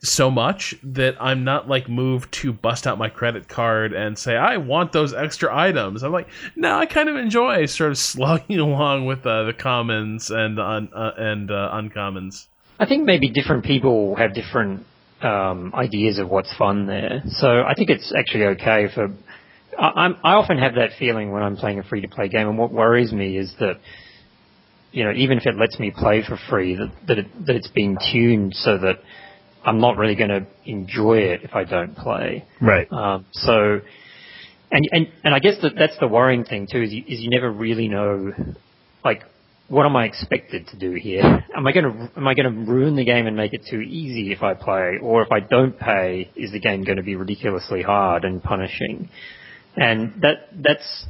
so 0.04 0.30
much 0.30 0.74
that 0.82 1.16
I'm 1.20 1.44
not 1.44 1.68
like 1.68 1.88
moved 1.88 2.32
to 2.34 2.52
bust 2.52 2.86
out 2.86 2.98
my 2.98 3.08
credit 3.08 3.48
card 3.48 3.92
and 3.92 4.18
say 4.18 4.36
I 4.36 4.58
want 4.58 4.92
those 4.92 5.14
extra 5.14 5.54
items. 5.56 6.02
I'm 6.02 6.12
like, 6.12 6.28
no, 6.54 6.78
I 6.78 6.86
kind 6.86 7.08
of 7.08 7.16
enjoy 7.16 7.66
sort 7.66 7.90
of 7.90 7.98
slugging 8.12 8.60
along 8.60 9.06
with 9.06 9.26
uh, 9.26 9.44
the 9.44 9.52
commons 9.52 10.30
and 10.30 10.60
un- 10.60 10.90
uh, 10.94 11.12
and 11.16 11.50
uh, 11.50 11.70
uncommons. 11.72 12.46
I 12.78 12.86
think 12.86 13.04
maybe 13.04 13.30
different 13.30 13.64
people 13.64 14.16
have 14.16 14.34
different 14.34 14.84
um, 15.22 15.72
ideas 15.74 16.18
of 16.18 16.28
what's 16.28 16.54
fun 16.56 16.86
there. 16.86 17.22
So 17.28 17.62
I 17.62 17.74
think 17.74 17.90
it's 17.90 18.12
actually 18.16 18.44
okay 18.44 18.88
for. 18.94 19.08
I, 19.78 19.86
I'm, 19.96 20.16
I 20.22 20.34
often 20.34 20.58
have 20.58 20.74
that 20.74 20.90
feeling 20.98 21.30
when 21.32 21.42
I'm 21.42 21.56
playing 21.56 21.78
a 21.78 21.82
free 21.82 22.02
to 22.02 22.08
play 22.08 22.28
game, 22.28 22.48
and 22.48 22.58
what 22.58 22.72
worries 22.72 23.12
me 23.12 23.38
is 23.38 23.54
that 23.60 23.80
you 24.92 25.04
know 25.04 25.12
even 25.12 25.38
if 25.38 25.46
it 25.46 25.56
lets 25.56 25.78
me 25.78 25.92
play 25.96 26.22
for 26.22 26.38
free, 26.50 26.74
that 26.76 26.92
that, 27.06 27.18
it, 27.18 27.46
that 27.46 27.56
it's 27.56 27.68
being 27.68 27.96
tuned 28.12 28.54
so 28.54 28.76
that 28.78 28.98
I'm 29.64 29.80
not 29.80 29.96
really 29.96 30.14
going 30.14 30.30
to 30.30 30.46
enjoy 30.64 31.18
it 31.18 31.42
if 31.42 31.54
I 31.54 31.64
don't 31.64 31.96
play. 31.96 32.44
Right. 32.60 32.90
Um, 32.92 33.24
so, 33.32 33.80
and 34.70 34.88
and 34.92 35.08
and 35.22 35.34
I 35.34 35.38
guess 35.38 35.54
that 35.62 35.72
that's 35.76 35.98
the 35.98 36.08
worrying 36.08 36.44
thing 36.44 36.66
too 36.70 36.82
is 36.82 36.92
you, 36.92 37.02
is 37.06 37.20
you 37.20 37.30
never 37.30 37.50
really 37.50 37.88
know, 37.88 38.32
like, 39.04 39.22
what 39.68 39.86
am 39.86 39.96
I 39.96 40.04
expected 40.04 40.68
to 40.68 40.78
do 40.78 40.92
here? 40.92 41.44
Am 41.56 41.66
I 41.66 41.72
going 41.72 41.84
to 41.84 42.10
am 42.16 42.28
I 42.28 42.34
going 42.34 42.52
to 42.52 42.70
ruin 42.72 42.96
the 42.96 43.04
game 43.04 43.26
and 43.26 43.36
make 43.36 43.54
it 43.54 43.62
too 43.70 43.80
easy 43.80 44.32
if 44.32 44.42
I 44.42 44.54
play, 44.54 44.98
or 45.00 45.22
if 45.22 45.32
I 45.32 45.40
don't 45.40 45.78
pay, 45.78 46.30
is 46.36 46.52
the 46.52 46.60
game 46.60 46.84
going 46.84 46.98
to 46.98 47.02
be 47.02 47.16
ridiculously 47.16 47.82
hard 47.82 48.24
and 48.24 48.42
punishing? 48.42 49.08
And 49.76 50.20
that 50.22 50.48
that's 50.52 51.06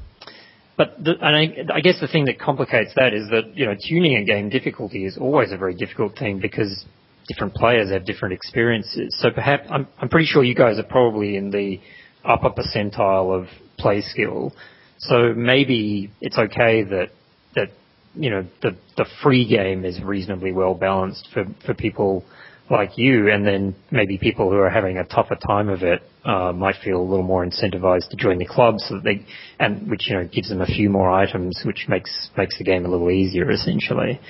but 0.76 0.96
the, 1.02 1.12
and 1.20 1.36
I, 1.36 1.76
I, 1.76 1.80
guess 1.80 2.00
the 2.00 2.08
thing 2.08 2.24
that 2.24 2.40
complicates 2.40 2.92
that 2.96 3.14
is 3.14 3.28
that 3.30 3.56
you 3.56 3.66
know 3.66 3.74
tuning 3.88 4.16
a 4.16 4.24
game 4.24 4.48
difficulty 4.48 5.04
is 5.04 5.16
always 5.18 5.52
a 5.52 5.56
very 5.56 5.74
difficult 5.74 6.18
thing 6.18 6.40
because 6.40 6.84
different 7.28 7.54
players 7.54 7.90
have 7.90 8.04
different 8.04 8.34
experiences. 8.34 9.14
So 9.18 9.30
perhaps 9.30 9.66
I'm, 9.70 9.86
I'm 9.98 10.08
pretty 10.08 10.26
sure 10.26 10.44
you 10.44 10.54
guys 10.54 10.78
are 10.78 10.84
probably 10.84 11.36
in 11.36 11.50
the 11.50 11.80
upper 12.24 12.50
percentile 12.50 13.38
of 13.38 13.48
play 13.78 14.00
skill. 14.02 14.52
So 14.98 15.34
maybe 15.34 16.10
it's 16.20 16.38
okay 16.38 16.82
that 16.84 17.10
that 17.54 17.68
you 18.14 18.30
know 18.30 18.46
the 18.62 18.76
the 18.96 19.06
free 19.22 19.46
game 19.48 19.84
is 19.84 20.00
reasonably 20.02 20.52
well 20.52 20.74
balanced 20.74 21.28
for 21.32 21.44
for 21.66 21.74
people 21.74 22.24
like 22.70 22.96
you, 22.96 23.30
and 23.30 23.46
then 23.46 23.74
maybe 23.90 24.16
people 24.16 24.50
who 24.50 24.56
are 24.56 24.70
having 24.70 24.96
a 24.96 25.04
tougher 25.04 25.36
time 25.36 25.68
of 25.68 25.82
it 25.82 26.00
uh, 26.24 26.50
might 26.52 26.76
feel 26.82 26.98
a 26.98 27.02
little 27.02 27.24
more 27.24 27.44
incentivized 27.44 28.08
to 28.08 28.16
join 28.16 28.38
the 28.38 28.46
club, 28.46 28.76
so 28.78 28.94
that 28.94 29.04
they 29.04 29.26
and 29.58 29.90
which 29.90 30.08
you 30.08 30.16
know 30.16 30.26
gives 30.26 30.48
them 30.48 30.62
a 30.62 30.66
few 30.66 30.88
more 30.88 31.10
items, 31.10 31.60
which 31.66 31.86
makes 31.88 32.30
makes 32.36 32.56
the 32.56 32.64
game 32.64 32.86
a 32.86 32.88
little 32.88 33.10
easier 33.10 33.50
essentially. 33.50 34.20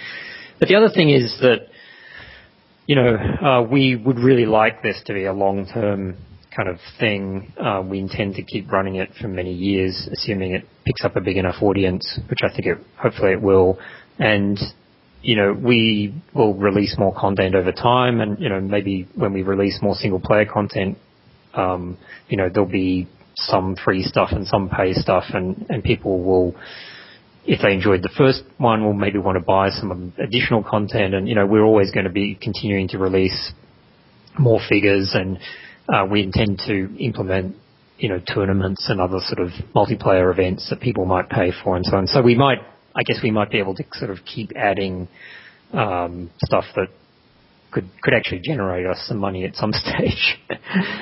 But 0.59 0.69
the 0.69 0.75
other 0.77 0.89
thing 0.89 1.11
is 1.11 1.37
that 1.41 1.69
you 2.87 2.97
know, 2.97 3.17
uh, 3.17 3.63
we 3.63 3.97
would 3.97 4.19
really 4.19 4.47
like 4.47 4.83
this 4.83 5.01
to 5.07 5.15
be 5.15 5.25
a 5.25 5.33
long-term 5.33 6.17
kind 6.55 6.69
of 6.69 6.79
thing. 7.01 7.53
Uh, 7.59 7.83
we 7.85 7.99
intend 7.99 8.35
to 8.35 8.43
keep 8.43 8.71
running 8.71 8.97
it 8.97 9.11
for 9.21 9.29
many 9.29 9.53
years, 9.53 10.09
assuming 10.13 10.53
it 10.53 10.65
picks 10.85 11.05
up 11.05 11.17
a 11.17 11.21
big 11.21 11.37
enough 11.37 11.63
audience, 11.63 12.19
which 12.29 12.41
I 12.43 12.55
think 12.55 12.67
it, 12.67 12.79
hopefully 13.01 13.33
it 13.33 13.41
will. 13.41 13.79
And, 14.19 14.59
you 15.23 15.37
know, 15.37 15.53
we 15.53 16.15
will 16.35 16.55
release 16.55 16.97
more 16.99 17.15
content 17.15 17.55
over 17.55 17.73
time 17.73 18.21
and, 18.21 18.39
you 18.39 18.49
know, 18.49 18.61
maybe 18.61 19.09
when 19.15 19.33
we 19.33 19.43
release 19.43 19.79
more 19.83 19.95
single 19.95 20.21
player 20.21 20.45
content, 20.45 20.99
um, 21.55 21.97
you 22.29 22.37
know, 22.37 22.49
there'll 22.53 22.69
be 22.69 23.09
some 23.35 23.77
free 23.83 24.03
stuff 24.03 24.29
and 24.33 24.47
some 24.47 24.69
pay 24.69 24.93
stuff 24.93 25.25
and, 25.33 25.67
and 25.71 25.83
people 25.83 26.23
will, 26.23 26.55
if 27.47 27.61
they 27.63 27.73
enjoyed 27.73 28.03
the 28.03 28.11
first 28.17 28.43
one, 28.59 28.85
will 28.85 28.95
maybe 28.95 29.19
want 29.19 29.37
to 29.37 29.45
buy 29.45 29.71
some 29.71 30.13
additional 30.19 30.63
content. 30.63 31.15
And 31.15 31.29
you 31.29 31.35
know, 31.35 31.47
we're 31.47 31.65
always 31.65 31.91
going 31.91 32.05
to 32.05 32.13
be 32.13 32.39
continuing 32.41 32.89
to 32.89 32.99
release 32.99 33.53
more 34.39 34.61
figures, 34.69 35.15
and 35.15 35.39
uh, 35.89 36.07
we 36.11 36.23
intend 36.23 36.61
to 36.67 36.97
implement 36.99 37.57
you 37.99 38.09
know 38.09 38.21
tournaments 38.21 38.87
and 38.89 39.01
other 39.01 39.19
sort 39.21 39.41
of 39.41 39.51
multiplayer 39.75 40.33
events 40.33 40.69
that 40.71 40.81
people 40.81 41.05
might 41.05 41.29
pay 41.29 41.53
for 41.63 41.77
and 41.77 41.85
so 41.85 41.97
on. 41.97 42.07
So 42.07 42.23
we 42.23 42.35
might, 42.35 42.59
I 42.95 43.03
guess, 43.03 43.19
we 43.23 43.31
might 43.31 43.51
be 43.51 43.59
able 43.59 43.75
to 43.77 43.85
sort 43.93 44.11
of 44.11 44.19
keep 44.25 44.53
adding 44.57 45.09
um, 45.73 46.31
stuff 46.43 46.65
that 46.77 46.89
could 47.75 47.91
could 48.03 48.15
actually 48.15 48.41
generate 48.43 48.87
us 48.87 49.05
some 49.07 49.19
money 49.19 49.45
at 49.45 49.55
some 49.57 49.73
stage. 49.73 50.39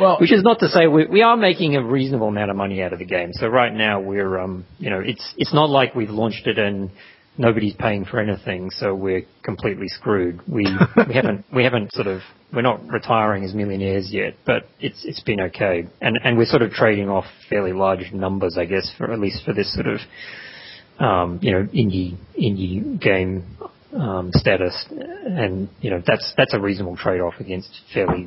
Well, 0.00 0.16
which 0.20 0.32
is 0.32 0.42
not 0.42 0.58
to 0.60 0.68
say 0.68 0.86
we 0.86 1.06
we 1.06 1.22
are 1.22 1.36
making 1.36 1.76
a 1.76 1.84
reasonable 1.84 2.28
amount 2.28 2.50
of 2.50 2.56
money 2.56 2.82
out 2.82 2.92
of 2.92 2.98
the 2.98 3.04
game. 3.04 3.30
So 3.34 3.46
right 3.46 3.72
now 3.72 4.00
we're 4.00 4.38
um 4.38 4.64
you 4.78 4.90
know 4.90 5.00
it's 5.00 5.34
it's 5.36 5.54
not 5.54 5.68
like 5.70 5.94
we've 5.94 6.10
launched 6.10 6.46
it 6.46 6.58
and 6.58 6.90
nobody's 7.38 7.74
paying 7.74 8.04
for 8.04 8.20
anything, 8.20 8.70
so 8.70 8.94
we're 8.94 9.22
completely 9.42 9.88
screwed. 9.88 10.40
We 10.48 10.64
we 11.08 11.14
haven't 11.14 11.44
we 11.54 11.64
haven't 11.64 11.92
sort 11.92 12.06
of 12.06 12.20
we're 12.52 12.62
not 12.62 12.86
retiring 12.88 13.44
as 13.44 13.54
millionaires 13.54 14.10
yet, 14.10 14.34
but 14.46 14.66
it's 14.80 15.04
it's 15.04 15.22
been 15.22 15.40
okay, 15.40 15.86
and 16.00 16.18
and 16.24 16.38
we're 16.38 16.46
sort 16.46 16.62
of 16.62 16.70
trading 16.70 17.08
off 17.08 17.26
fairly 17.50 17.72
large 17.72 18.12
numbers, 18.12 18.56
I 18.58 18.64
guess, 18.64 18.90
for 18.96 19.12
at 19.12 19.20
least 19.20 19.44
for 19.44 19.52
this 19.52 19.72
sort 19.74 19.86
of 19.86 20.00
um, 20.98 21.38
you 21.42 21.52
know 21.52 21.64
indie 21.66 22.16
indie 22.38 23.00
game 23.00 23.44
um, 23.94 24.30
status, 24.34 24.86
and 24.90 25.68
you 25.80 25.90
know 25.90 26.02
that's 26.06 26.32
that's 26.36 26.54
a 26.54 26.60
reasonable 26.60 26.96
trade-off 26.96 27.34
against 27.40 27.68
fairly, 27.92 28.26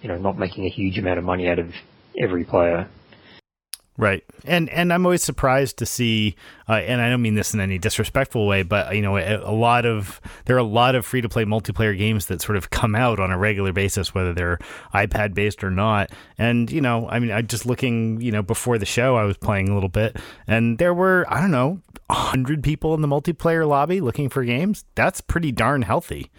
you 0.00 0.08
know, 0.08 0.16
not 0.16 0.38
making 0.38 0.64
a 0.64 0.70
huge 0.70 0.98
amount 0.98 1.18
of 1.18 1.24
money 1.24 1.48
out 1.48 1.58
of 1.58 1.68
every 2.20 2.44
player. 2.44 2.88
Right, 4.00 4.22
and 4.44 4.70
and 4.70 4.92
I'm 4.92 5.04
always 5.04 5.24
surprised 5.24 5.78
to 5.78 5.86
see, 5.86 6.36
uh, 6.68 6.74
and 6.74 7.00
I 7.00 7.10
don't 7.10 7.20
mean 7.20 7.34
this 7.34 7.52
in 7.52 7.58
any 7.58 7.78
disrespectful 7.78 8.46
way, 8.46 8.62
but 8.62 8.94
you 8.94 9.02
know, 9.02 9.16
a, 9.16 9.38
a 9.38 9.50
lot 9.50 9.84
of 9.86 10.20
there 10.44 10.54
are 10.54 10.60
a 10.60 10.62
lot 10.62 10.94
of 10.94 11.04
free 11.04 11.20
to 11.20 11.28
play 11.28 11.44
multiplayer 11.44 11.98
games 11.98 12.26
that 12.26 12.40
sort 12.40 12.56
of 12.56 12.70
come 12.70 12.94
out 12.94 13.18
on 13.18 13.32
a 13.32 13.36
regular 13.36 13.72
basis, 13.72 14.14
whether 14.14 14.32
they're 14.32 14.60
iPad 14.94 15.34
based 15.34 15.64
or 15.64 15.72
not. 15.72 16.12
And 16.38 16.70
you 16.70 16.80
know, 16.80 17.08
I 17.08 17.18
mean, 17.18 17.32
I 17.32 17.42
just 17.42 17.66
looking, 17.66 18.20
you 18.20 18.30
know, 18.30 18.40
before 18.40 18.78
the 18.78 18.86
show, 18.86 19.16
I 19.16 19.24
was 19.24 19.36
playing 19.36 19.68
a 19.68 19.74
little 19.74 19.88
bit, 19.88 20.16
and 20.46 20.78
there 20.78 20.94
were 20.94 21.26
I 21.28 21.40
don't 21.40 21.50
know, 21.50 21.80
hundred 22.08 22.62
people 22.62 22.94
in 22.94 23.00
the 23.00 23.08
multiplayer 23.08 23.66
lobby 23.66 24.00
looking 24.00 24.28
for 24.28 24.44
games. 24.44 24.84
That's 24.94 25.20
pretty 25.20 25.50
darn 25.50 25.82
healthy, 25.82 26.30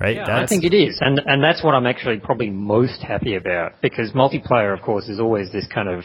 right? 0.00 0.16
Yeah, 0.16 0.36
I 0.36 0.46
think 0.46 0.64
it 0.64 0.74
is, 0.74 0.98
and 1.00 1.20
and 1.24 1.44
that's 1.44 1.62
what 1.62 1.76
I'm 1.76 1.86
actually 1.86 2.18
probably 2.18 2.50
most 2.50 3.02
happy 3.02 3.36
about 3.36 3.80
because 3.82 4.10
multiplayer, 4.10 4.76
of 4.76 4.82
course, 4.82 5.08
is 5.08 5.20
always 5.20 5.52
this 5.52 5.68
kind 5.72 5.88
of 5.88 6.02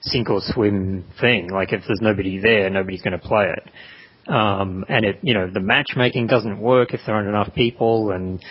sink 0.00 0.30
or 0.30 0.40
swim 0.42 1.04
thing. 1.20 1.50
Like 1.50 1.72
if 1.72 1.82
there's 1.86 2.00
nobody 2.00 2.38
there, 2.38 2.70
nobody's 2.70 3.02
going 3.02 3.18
to 3.18 3.26
play 3.26 3.52
it. 3.56 4.32
Um, 4.32 4.84
and 4.88 5.04
it, 5.04 5.18
you 5.22 5.34
know, 5.34 5.50
the 5.52 5.60
matchmaking 5.60 6.26
doesn't 6.26 6.60
work 6.60 6.94
if 6.94 7.00
there 7.06 7.14
aren't 7.14 7.28
enough 7.28 7.52
people, 7.54 8.12
and 8.12 8.42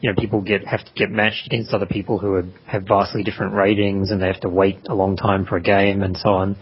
you 0.00 0.10
know, 0.10 0.20
people 0.20 0.40
get 0.40 0.66
have 0.66 0.84
to 0.84 0.90
get 0.94 1.10
matched 1.10 1.46
against 1.46 1.72
other 1.72 1.86
people 1.86 2.18
who 2.18 2.34
are, 2.34 2.44
have 2.66 2.84
vastly 2.84 3.22
different 3.22 3.54
ratings, 3.54 4.10
and 4.10 4.20
they 4.20 4.26
have 4.26 4.40
to 4.40 4.48
wait 4.48 4.78
a 4.88 4.94
long 4.94 5.16
time 5.16 5.44
for 5.44 5.56
a 5.56 5.62
game, 5.62 6.02
and 6.02 6.16
so 6.16 6.30
on. 6.30 6.56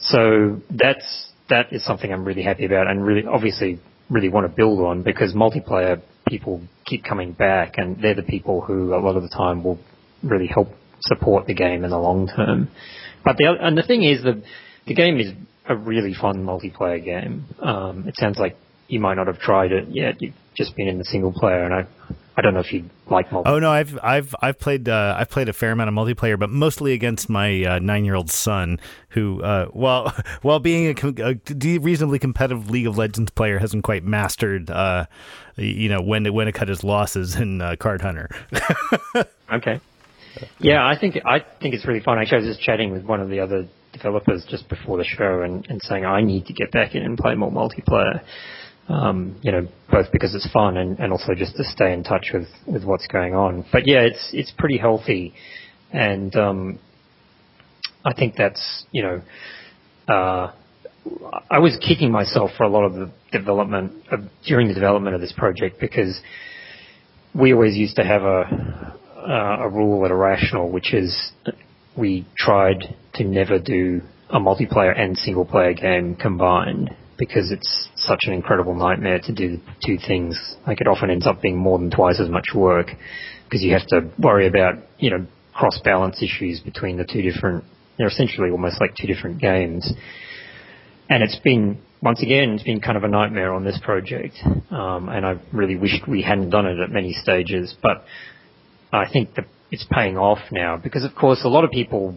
So 0.00 0.60
that's 0.70 1.30
that 1.50 1.72
is 1.72 1.84
something 1.84 2.12
I'm 2.12 2.24
really 2.24 2.42
happy 2.42 2.64
about, 2.64 2.88
and 2.88 3.04
really, 3.04 3.24
obviously, 3.26 3.80
really 4.10 4.28
want 4.28 4.50
to 4.50 4.54
build 4.54 4.80
on 4.80 5.02
because 5.02 5.34
multiplayer 5.34 6.02
people 6.26 6.62
keep 6.84 7.04
coming 7.04 7.32
back, 7.32 7.74
and 7.76 8.02
they're 8.02 8.14
the 8.14 8.22
people 8.22 8.60
who 8.60 8.94
a 8.94 8.98
lot 8.98 9.16
of 9.16 9.22
the 9.22 9.28
time 9.28 9.62
will 9.62 9.78
really 10.22 10.48
help 10.48 10.68
support 11.00 11.46
the 11.46 11.54
game 11.54 11.84
in 11.84 11.90
the 11.90 11.98
long 11.98 12.26
term. 12.34 12.68
But 13.26 13.38
the 13.38 13.56
and 13.60 13.76
the 13.76 13.82
thing 13.82 14.04
is 14.04 14.22
that 14.22 14.40
the 14.86 14.94
game 14.94 15.18
is 15.18 15.32
a 15.68 15.74
really 15.74 16.14
fun 16.14 16.44
multiplayer 16.44 17.04
game. 17.04 17.44
Um, 17.58 18.06
it 18.06 18.14
sounds 18.16 18.38
like 18.38 18.56
you 18.86 19.00
might 19.00 19.14
not 19.14 19.26
have 19.26 19.40
tried 19.40 19.72
it 19.72 19.88
yet. 19.88 20.22
You've 20.22 20.34
just 20.56 20.76
been 20.76 20.86
in 20.86 20.96
the 20.98 21.04
single 21.04 21.32
player, 21.32 21.64
and 21.64 21.74
I 21.74 21.86
I 22.36 22.40
don't 22.40 22.54
know 22.54 22.60
if 22.60 22.72
you 22.72 22.88
like 23.10 23.30
multiplayer. 23.30 23.46
Oh 23.46 23.58
no, 23.58 23.72
I've 23.72 23.98
I've 24.00 24.32
I've 24.40 24.60
played 24.60 24.88
uh, 24.88 25.16
I've 25.18 25.28
played 25.28 25.48
a 25.48 25.52
fair 25.52 25.72
amount 25.72 25.88
of 25.88 25.94
multiplayer, 25.94 26.38
but 26.38 26.50
mostly 26.50 26.92
against 26.92 27.28
my 27.28 27.64
uh, 27.64 27.78
nine 27.80 28.04
year 28.04 28.14
old 28.14 28.30
son, 28.30 28.78
who 29.08 29.42
uh, 29.42 29.66
while 29.70 30.14
while 30.42 30.60
being 30.60 30.96
a, 30.96 31.18
a, 31.20 31.78
reasonably 31.78 32.20
competitive 32.20 32.70
League 32.70 32.86
of 32.86 32.96
Legends 32.96 33.32
player, 33.32 33.58
hasn't 33.58 33.82
quite 33.82 34.04
mastered 34.04 34.70
uh, 34.70 35.06
you 35.56 35.88
know 35.88 36.00
when 36.00 36.22
to 36.22 36.30
when 36.30 36.46
to 36.46 36.52
cut 36.52 36.68
his 36.68 36.84
losses 36.84 37.34
in 37.34 37.60
uh, 37.60 37.74
Card 37.74 38.02
Hunter. 38.02 38.30
okay. 39.52 39.80
Yeah, 40.58 40.86
I 40.86 40.98
think 40.98 41.16
I 41.24 41.38
think 41.60 41.74
it's 41.74 41.86
really 41.86 42.00
fun. 42.00 42.18
Actually, 42.18 42.38
I 42.38 42.46
was 42.46 42.56
just 42.56 42.60
chatting 42.60 42.92
with 42.92 43.04
one 43.04 43.20
of 43.20 43.28
the 43.28 43.40
other 43.40 43.68
developers 43.92 44.44
just 44.48 44.68
before 44.68 44.98
the 44.98 45.04
show 45.04 45.42
and, 45.42 45.66
and 45.68 45.80
saying 45.82 46.04
I 46.04 46.20
need 46.20 46.46
to 46.46 46.52
get 46.52 46.70
back 46.70 46.94
in 46.94 47.02
and 47.02 47.16
play 47.16 47.34
more 47.34 47.50
multiplayer 47.50 48.22
um, 48.88 49.38
you 49.42 49.50
know, 49.50 49.66
both 49.90 50.06
because 50.12 50.34
it's 50.34 50.50
fun 50.52 50.76
and, 50.76 50.98
and 50.98 51.12
also 51.12 51.34
just 51.34 51.56
to 51.56 51.64
stay 51.64 51.92
in 51.92 52.04
touch 52.04 52.30
with, 52.32 52.46
with 52.66 52.84
what's 52.84 53.06
going 53.06 53.34
on. 53.34 53.64
But 53.72 53.86
yeah, 53.86 54.00
it's 54.00 54.30
it's 54.32 54.52
pretty 54.56 54.78
healthy, 54.78 55.34
and 55.92 56.34
um, 56.36 56.78
I 58.04 58.14
think 58.14 58.34
that's 58.36 58.84
you 58.92 59.02
know, 59.02 59.22
uh, 60.08 60.52
I 61.50 61.58
was 61.58 61.76
kicking 61.86 62.12
myself 62.12 62.50
for 62.56 62.64
a 62.64 62.68
lot 62.68 62.84
of 62.84 62.94
the 62.94 63.12
development 63.32 63.92
of, 64.10 64.20
during 64.46 64.68
the 64.68 64.74
development 64.74 65.14
of 65.14 65.20
this 65.20 65.32
project 65.36 65.80
because 65.80 66.20
we 67.34 67.52
always 67.52 67.76
used 67.76 67.96
to 67.96 68.04
have 68.04 68.22
a 68.22 68.96
uh, 69.26 69.64
a 69.64 69.68
rule 69.68 70.04
at 70.04 70.10
Irrational, 70.10 70.70
which 70.70 70.94
is 70.94 71.32
we 71.96 72.26
tried 72.36 72.94
to 73.14 73.24
never 73.24 73.58
do 73.58 74.02
a 74.30 74.38
multiplayer 74.38 74.98
and 74.98 75.16
single 75.16 75.44
player 75.44 75.74
game 75.74 76.16
combined 76.16 76.90
because 77.18 77.50
it's 77.50 77.88
such 77.96 78.20
an 78.24 78.32
incredible 78.32 78.74
nightmare 78.74 79.20
to 79.20 79.32
do 79.32 79.58
two 79.84 79.96
things. 80.06 80.56
Like 80.66 80.80
it 80.80 80.86
often 80.86 81.10
ends 81.10 81.26
up 81.26 81.40
being 81.40 81.56
more 81.56 81.78
than 81.78 81.90
twice 81.90 82.20
as 82.20 82.28
much 82.28 82.48
work 82.54 82.88
because 83.44 83.62
you 83.62 83.72
have 83.72 83.86
to 83.88 84.10
worry 84.18 84.46
about, 84.46 84.74
you 84.98 85.10
know, 85.10 85.26
cross 85.54 85.80
balance 85.82 86.22
issues 86.22 86.60
between 86.60 86.98
the 86.98 87.04
two 87.04 87.22
different, 87.22 87.64
they're 87.96 88.08
essentially 88.08 88.50
almost 88.50 88.80
like 88.80 88.94
two 89.00 89.06
different 89.06 89.40
games. 89.40 89.90
And 91.08 91.22
it's 91.22 91.38
been, 91.38 91.78
once 92.02 92.22
again, 92.22 92.50
it's 92.50 92.64
been 92.64 92.80
kind 92.80 92.98
of 92.98 93.04
a 93.04 93.08
nightmare 93.08 93.54
on 93.54 93.64
this 93.64 93.78
project. 93.82 94.34
Um, 94.70 95.08
and 95.08 95.24
I 95.24 95.36
really 95.52 95.76
wished 95.76 96.06
we 96.06 96.20
hadn't 96.22 96.50
done 96.50 96.66
it 96.66 96.78
at 96.78 96.90
many 96.90 97.12
stages, 97.12 97.74
but 97.82 98.04
I 98.92 99.10
think 99.10 99.34
that 99.34 99.46
it's 99.70 99.86
paying 99.90 100.16
off 100.16 100.38
now 100.52 100.76
because 100.76 101.04
of 101.04 101.14
course 101.14 101.40
a 101.44 101.48
lot 101.48 101.64
of 101.64 101.70
people 101.70 102.14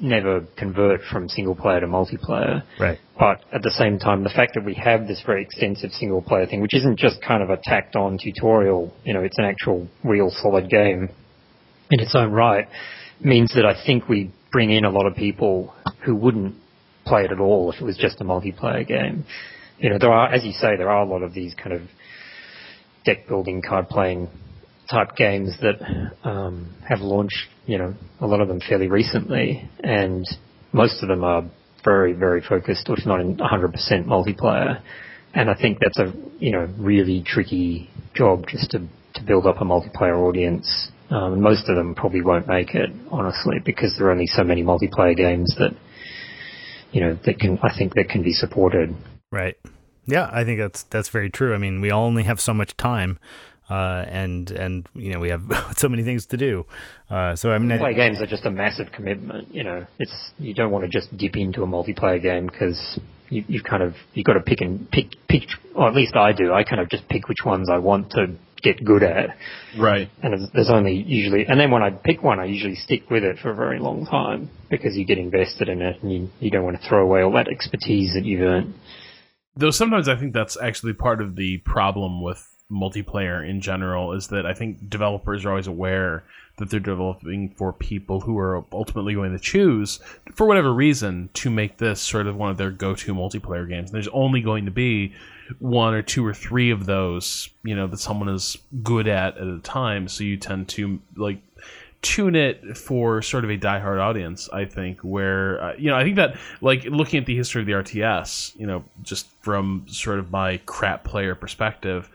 never 0.00 0.44
convert 0.56 1.00
from 1.10 1.28
single 1.28 1.54
player 1.54 1.80
to 1.80 1.86
multiplayer. 1.86 2.62
Right. 2.80 2.98
But 3.18 3.44
at 3.52 3.62
the 3.62 3.70
same 3.70 3.98
time, 3.98 4.24
the 4.24 4.30
fact 4.30 4.54
that 4.54 4.64
we 4.64 4.74
have 4.74 5.06
this 5.06 5.22
very 5.24 5.42
extensive 5.42 5.90
single 5.92 6.22
player 6.22 6.46
thing, 6.46 6.60
which 6.60 6.74
isn't 6.74 6.98
just 6.98 7.22
kind 7.22 7.42
of 7.42 7.50
a 7.50 7.58
tacked 7.62 7.96
on 7.96 8.18
tutorial, 8.18 8.92
you 9.04 9.14
know, 9.14 9.22
it's 9.22 9.38
an 9.38 9.44
actual 9.44 9.88
real 10.02 10.30
solid 10.30 10.68
game 10.68 11.10
in 11.90 12.00
its 12.00 12.14
own 12.14 12.32
right, 12.32 12.66
means 13.20 13.52
that 13.54 13.64
I 13.64 13.74
think 13.86 14.08
we 14.08 14.32
bring 14.50 14.70
in 14.70 14.84
a 14.84 14.90
lot 14.90 15.06
of 15.06 15.14
people 15.14 15.74
who 16.04 16.14
wouldn't 16.14 16.56
play 17.06 17.24
it 17.24 17.32
at 17.32 17.38
all 17.38 17.70
if 17.70 17.80
it 17.80 17.84
was 17.84 17.96
just 17.96 18.20
a 18.20 18.24
multiplayer 18.24 18.86
game. 18.86 19.24
You 19.78 19.90
know, 19.90 19.98
there 19.98 20.12
are, 20.12 20.32
as 20.32 20.44
you 20.44 20.52
say, 20.52 20.76
there 20.76 20.90
are 20.90 21.02
a 21.02 21.08
lot 21.08 21.22
of 21.22 21.34
these 21.34 21.54
kind 21.54 21.72
of 21.72 21.82
deck 23.04 23.28
building, 23.28 23.62
card 23.62 23.88
playing 23.88 24.28
type 24.90 25.16
games 25.16 25.54
that 25.60 26.12
um, 26.24 26.74
have 26.88 27.00
launched, 27.00 27.48
you 27.66 27.78
know, 27.78 27.94
a 28.20 28.26
lot 28.26 28.40
of 28.40 28.48
them 28.48 28.60
fairly 28.60 28.88
recently, 28.88 29.68
and 29.80 30.26
most 30.72 31.02
of 31.02 31.08
them 31.08 31.24
are 31.24 31.44
very, 31.84 32.12
very 32.12 32.40
focused, 32.40 32.88
or 32.88 32.98
if 32.98 33.06
not 33.06 33.20
in 33.20 33.36
100% 33.36 33.72
multiplayer. 34.06 34.80
And 35.34 35.50
I 35.50 35.54
think 35.54 35.78
that's 35.80 35.98
a, 35.98 36.12
you 36.38 36.52
know, 36.52 36.68
really 36.78 37.22
tricky 37.26 37.90
job 38.14 38.46
just 38.48 38.70
to, 38.70 38.78
to 39.14 39.22
build 39.26 39.46
up 39.46 39.56
a 39.60 39.64
multiplayer 39.64 40.18
audience. 40.18 40.90
Um, 41.10 41.40
most 41.40 41.68
of 41.68 41.76
them 41.76 41.94
probably 41.94 42.22
won't 42.22 42.46
make 42.48 42.74
it, 42.74 42.90
honestly, 43.10 43.56
because 43.64 43.94
there 43.98 44.08
are 44.08 44.12
only 44.12 44.26
so 44.26 44.42
many 44.42 44.62
multiplayer 44.62 45.16
games 45.16 45.54
that, 45.58 45.72
you 46.92 47.00
know, 47.00 47.18
that 47.26 47.38
can, 47.38 47.58
I 47.62 47.76
think 47.76 47.94
that 47.94 48.08
can 48.08 48.22
be 48.22 48.32
supported. 48.32 48.94
Right. 49.30 49.56
Yeah, 50.06 50.28
I 50.32 50.44
think 50.44 50.58
that's 50.60 50.82
that's 50.84 51.08
very 51.08 51.30
true. 51.30 51.54
I 51.54 51.58
mean, 51.58 51.80
we 51.80 51.90
all 51.90 52.04
only 52.04 52.24
have 52.24 52.38
so 52.38 52.52
much 52.52 52.76
time 52.76 53.18
uh, 53.70 54.04
and 54.08 54.50
and 54.50 54.88
you 54.94 55.12
know 55.12 55.20
we 55.20 55.30
have 55.30 55.42
so 55.76 55.88
many 55.88 56.02
things 56.02 56.26
to 56.26 56.36
do. 56.36 56.66
Uh, 57.10 57.36
so 57.36 57.50
I 57.50 57.58
mean, 57.58 57.78
play 57.78 57.94
games 57.94 58.20
are 58.20 58.26
just 58.26 58.44
a 58.44 58.50
massive 58.50 58.92
commitment. 58.92 59.54
You 59.54 59.64
know, 59.64 59.86
it's 59.98 60.30
you 60.38 60.54
don't 60.54 60.70
want 60.70 60.84
to 60.84 60.90
just 60.90 61.16
dip 61.16 61.36
into 61.36 61.62
a 61.62 61.66
multiplayer 61.66 62.20
game 62.20 62.46
because 62.46 62.98
you 63.28 63.44
you 63.48 63.62
kind 63.62 63.82
of 63.82 63.94
you 64.12 64.24
got 64.24 64.34
to 64.34 64.40
pick 64.40 64.60
and 64.60 64.90
pick 64.90 65.12
pick. 65.28 65.44
Or 65.74 65.88
at 65.88 65.94
least 65.94 66.14
I 66.16 66.32
do. 66.32 66.52
I 66.52 66.64
kind 66.64 66.80
of 66.80 66.88
just 66.88 67.08
pick 67.08 67.28
which 67.28 67.44
ones 67.44 67.68
I 67.70 67.78
want 67.78 68.10
to 68.10 68.36
get 68.64 68.84
good 68.84 69.02
at. 69.02 69.36
Right. 69.78 70.08
And 70.22 70.48
there's 70.54 70.70
only 70.70 70.94
usually, 70.94 71.44
and 71.46 71.60
then 71.60 71.70
when 71.70 71.82
I 71.82 71.90
pick 71.90 72.22
one, 72.22 72.40
I 72.40 72.46
usually 72.46 72.74
stick 72.76 73.10
with 73.10 73.22
it 73.22 73.38
for 73.38 73.50
a 73.50 73.54
very 73.54 73.78
long 73.78 74.06
time 74.06 74.50
because 74.70 74.96
you 74.96 75.04
get 75.04 75.18
invested 75.18 75.68
in 75.68 75.82
it 75.82 76.02
and 76.02 76.10
you 76.10 76.30
you 76.40 76.50
don't 76.50 76.64
want 76.64 76.80
to 76.80 76.88
throw 76.88 77.02
away 77.02 77.22
all 77.22 77.32
that 77.32 77.48
expertise 77.48 78.14
that 78.14 78.24
you've 78.24 78.40
earned. 78.40 78.74
Though 79.56 79.70
sometimes 79.70 80.08
I 80.08 80.16
think 80.16 80.32
that's 80.32 80.56
actually 80.60 80.94
part 80.94 81.20
of 81.20 81.36
the 81.36 81.58
problem 81.58 82.22
with 82.22 82.48
multiplayer 82.70 83.48
in 83.48 83.60
general 83.60 84.12
is 84.12 84.28
that 84.28 84.46
I 84.46 84.54
think 84.54 84.88
developers 84.88 85.44
are 85.44 85.50
always 85.50 85.66
aware 85.66 86.24
that 86.56 86.70
they're 86.70 86.80
developing 86.80 87.50
for 87.50 87.72
people 87.72 88.20
who 88.20 88.38
are 88.38 88.64
ultimately 88.72 89.14
going 89.14 89.32
to 89.32 89.38
choose, 89.38 89.98
for 90.34 90.46
whatever 90.46 90.72
reason, 90.72 91.28
to 91.34 91.50
make 91.50 91.78
this 91.78 92.00
sort 92.00 92.26
of 92.26 92.36
one 92.36 92.50
of 92.50 92.56
their 92.56 92.70
go-to 92.70 93.14
multiplayer 93.14 93.68
games. 93.68 93.90
And 93.90 93.94
there's 93.94 94.08
only 94.08 94.40
going 94.40 94.64
to 94.66 94.70
be 94.70 95.14
one 95.58 95.94
or 95.94 96.02
two 96.02 96.24
or 96.24 96.32
three 96.32 96.70
of 96.70 96.86
those, 96.86 97.50
you 97.64 97.74
know, 97.74 97.86
that 97.88 97.98
someone 97.98 98.28
is 98.28 98.56
good 98.82 99.08
at 99.08 99.36
at 99.36 99.46
a 99.46 99.58
time. 99.58 100.08
So 100.08 100.24
you 100.24 100.36
tend 100.36 100.68
to 100.70 101.00
like 101.16 101.38
tune 102.04 102.36
it 102.36 102.76
for 102.76 103.22
sort 103.22 103.44
of 103.44 103.50
a 103.50 103.56
diehard 103.56 103.98
audience. 103.98 104.48
I 104.52 104.66
think 104.66 105.00
where 105.00 105.62
uh, 105.62 105.74
you 105.76 105.90
know 105.90 105.96
I 105.96 106.04
think 106.04 106.16
that 106.16 106.36
like 106.60 106.84
looking 106.84 107.18
at 107.18 107.26
the 107.26 107.34
history 107.34 107.62
of 107.62 107.66
the 107.66 107.72
RTS, 107.72 108.58
you 108.58 108.66
know, 108.66 108.84
just 109.02 109.26
from 109.40 109.86
sort 109.88 110.18
of 110.18 110.30
my 110.30 110.58
crap 110.66 111.02
player 111.02 111.34
perspective, 111.34 112.08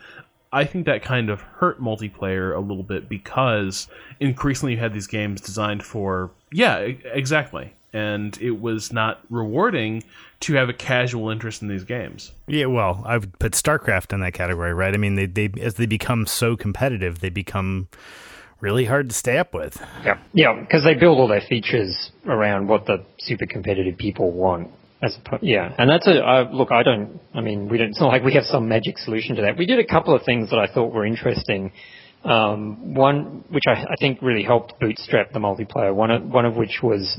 I 0.52 0.66
think 0.66 0.86
that 0.86 1.04
kind 1.04 1.30
of 1.30 1.42
hurt 1.42 1.82
multiplayer 1.82 2.56
a 2.56 2.60
little 2.60 2.84
bit 2.84 3.08
because 3.08 3.88
increasingly 4.20 4.74
you 4.74 4.80
had 4.80 4.94
these 4.94 5.08
games 5.08 5.42
designed 5.42 5.84
for 5.84 6.32
yeah 6.52 6.78
exactly 6.80 7.74
and 7.94 8.38
it 8.42 8.60
was 8.60 8.94
not 8.94 9.20
rewarding 9.30 10.04
to 10.42 10.54
have 10.54 10.70
a 10.70 10.74
casual 10.74 11.30
interest 11.30 11.62
in 11.62 11.68
these 11.68 11.84
games. 11.84 12.32
Yeah, 12.48 12.68
well, 12.68 13.04
I 13.06 13.18
would 13.18 13.38
put 13.40 13.54
StarCraft 13.54 14.14
in 14.14 14.22
that 14.22 14.34
category, 14.34 14.74
right? 14.74 14.94
I 14.94 14.98
mean, 14.98 15.16
they 15.16 15.26
they 15.26 15.50
as 15.60 15.76
they 15.76 15.86
become 15.86 16.26
so 16.26 16.56
competitive, 16.56 17.20
they 17.20 17.30
become 17.30 17.88
really 18.62 18.86
hard 18.86 19.10
to 19.10 19.16
stay 19.16 19.38
up 19.38 19.54
with. 19.54 19.82
Yeah, 20.04 20.20
yeah, 20.34 20.60
because 20.60 20.84
they 20.84 20.94
build 20.94 21.18
all 21.18 21.28
their 21.28 21.42
features 21.42 22.12
around 22.26 22.68
what 22.68 22.86
the 22.86 23.04
super 23.20 23.46
competitive 23.46 23.98
people 23.98 24.32
want. 24.32 24.70
As 25.02 25.16
a, 25.16 25.40
yeah, 25.42 25.74
and 25.78 25.90
that's 25.90 26.08
a 26.08 26.50
look. 26.52 26.72
I 26.74 26.84
don't. 26.84 27.22
I 27.34 27.40
mean, 27.40 27.70
we 27.70 27.78
don't. 27.78 27.90
It's 27.90 28.02
not 28.02 28.10
like 28.10 28.24
we 28.24 28.34
have 28.34 28.44
some 28.44 28.68
magic 28.68 28.98
solution 28.98 29.38
to 29.38 29.44
that. 29.44 29.58
We 29.58 29.66
did 29.66 29.80
a 29.80 29.86
couple 29.86 30.14
of 30.14 30.24
things 30.24 30.50
that 30.50 30.60
I 30.60 30.68
thought 30.68 30.94
were 30.94 31.06
interesting. 31.06 31.72
Um, 32.26 32.96
one, 32.96 33.46
which 33.50 33.64
I, 33.66 33.72
I, 33.72 33.96
think 33.98 34.22
really 34.22 34.44
helped 34.44 34.78
bootstrap 34.78 35.32
the 35.32 35.40
multiplayer. 35.40 35.96
One, 35.96 36.12
of, 36.12 36.24
one 36.24 36.44
of 36.44 36.58
which 36.58 36.80
was, 36.84 37.18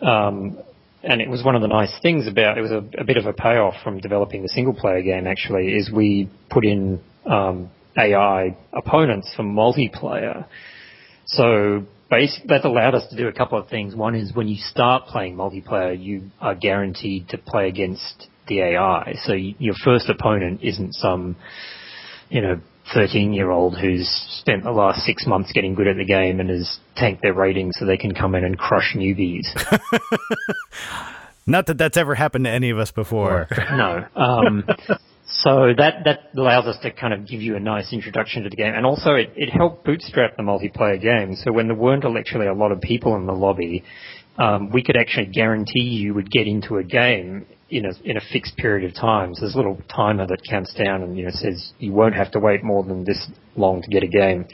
um, 0.00 0.60
and 1.02 1.20
it 1.20 1.28
was 1.28 1.42
one 1.42 1.56
of 1.56 1.60
the 1.60 1.66
nice 1.66 1.92
things 2.02 2.28
about 2.28 2.56
it 2.56 2.60
was 2.60 2.70
a, 2.70 2.84
a, 3.00 3.04
bit 3.04 3.16
of 3.16 3.26
a 3.26 3.32
payoff 3.32 3.74
from 3.82 3.98
developing 3.98 4.42
the 4.42 4.48
single 4.48 4.74
player 4.74 5.02
game. 5.02 5.26
Actually, 5.26 5.72
is 5.72 5.90
we 5.90 6.30
put 6.50 6.64
in 6.64 7.00
um, 7.26 7.68
AI 7.98 8.56
opponents 8.72 9.32
for 9.34 9.42
multiplayer. 9.42 10.46
So 11.26 11.84
that 12.46 12.64
allowed 12.64 12.94
us 12.94 13.08
to 13.10 13.16
do 13.16 13.28
a 13.28 13.32
couple 13.32 13.58
of 13.58 13.68
things. 13.68 13.94
One 13.94 14.14
is 14.14 14.34
when 14.34 14.48
you 14.48 14.56
start 14.56 15.06
playing 15.06 15.36
multiplayer, 15.36 16.00
you 16.00 16.30
are 16.40 16.54
guaranteed 16.54 17.28
to 17.30 17.38
play 17.38 17.68
against 17.68 18.28
the 18.48 18.60
AI. 18.60 19.14
So 19.24 19.32
you, 19.32 19.54
your 19.58 19.74
first 19.84 20.08
opponent 20.08 20.60
isn't 20.62 20.94
some, 20.94 21.36
you 22.28 22.42
know, 22.42 22.60
13 22.94 23.32
year 23.32 23.50
old 23.50 23.78
who's 23.78 24.08
spent 24.40 24.64
the 24.64 24.70
last 24.70 25.00
six 25.00 25.26
months 25.26 25.52
getting 25.52 25.74
good 25.74 25.86
at 25.86 25.96
the 25.96 26.04
game 26.04 26.40
and 26.40 26.50
has 26.50 26.78
tanked 26.96 27.22
their 27.22 27.32
rating 27.32 27.70
so 27.72 27.86
they 27.86 27.96
can 27.96 28.14
come 28.14 28.34
in 28.34 28.44
and 28.44 28.58
crush 28.58 28.94
newbies. 28.96 29.46
Not 31.46 31.66
that 31.66 31.78
that's 31.78 31.96
ever 31.96 32.14
happened 32.14 32.44
to 32.44 32.50
any 32.50 32.70
of 32.70 32.78
us 32.78 32.90
before. 32.90 33.48
no. 33.72 34.06
Um, 34.14 34.64
so 35.42 35.72
that, 35.76 36.04
that 36.04 36.30
allows 36.36 36.66
us 36.66 36.76
to 36.82 36.92
kind 36.92 37.12
of 37.12 37.26
give 37.26 37.40
you 37.40 37.56
a 37.56 37.60
nice 37.60 37.92
introduction 37.92 38.44
to 38.44 38.50
the 38.50 38.56
game. 38.56 38.74
And 38.74 38.86
also 38.86 39.14
it, 39.14 39.32
it 39.34 39.50
helped 39.50 39.84
bootstrap 39.84 40.36
the 40.36 40.42
multiplayer 40.42 41.00
game. 41.00 41.34
So 41.34 41.52
when 41.52 41.66
there 41.66 41.76
weren't 41.76 42.04
actually 42.04 42.46
a 42.46 42.54
lot 42.54 42.70
of 42.70 42.80
people 42.80 43.16
in 43.16 43.26
the 43.26 43.32
lobby, 43.32 43.82
um, 44.38 44.70
we 44.70 44.84
could 44.84 44.96
actually 44.96 45.26
guarantee 45.26 45.80
you 45.80 46.14
would 46.14 46.30
get 46.30 46.46
into 46.46 46.76
a 46.76 46.84
game 46.84 47.46
in 47.70 47.86
a, 47.86 47.92
in 48.04 48.16
a 48.16 48.20
fixed 48.32 48.56
period 48.56 48.88
of 48.88 48.94
time. 48.94 49.34
So 49.34 49.40
there's 49.40 49.54
a 49.54 49.58
little 49.58 49.80
timer 49.94 50.26
that 50.26 50.42
counts 50.48 50.72
down 50.74 51.02
and, 51.02 51.18
you 51.18 51.24
know, 51.24 51.30
says 51.32 51.72
you 51.78 51.92
won't 51.92 52.14
have 52.14 52.30
to 52.32 52.38
wait 52.38 52.62
more 52.62 52.84
than 52.84 53.04
this 53.04 53.28
long 53.56 53.82
to 53.82 53.88
get 53.88 54.04
a 54.04 54.08
game. 54.08 54.46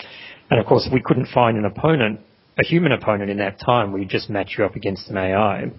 And 0.50 0.58
of 0.58 0.64
course, 0.64 0.88
we 0.90 1.02
couldn't 1.04 1.28
find 1.28 1.58
an 1.58 1.66
opponent, 1.66 2.20
a 2.58 2.64
human 2.64 2.92
opponent 2.92 3.30
in 3.30 3.38
that 3.38 3.60
time. 3.60 3.92
We 3.92 4.06
just 4.06 4.30
match 4.30 4.54
you 4.56 4.64
up 4.64 4.74
against 4.74 5.10
an 5.10 5.18
AI. 5.18 5.70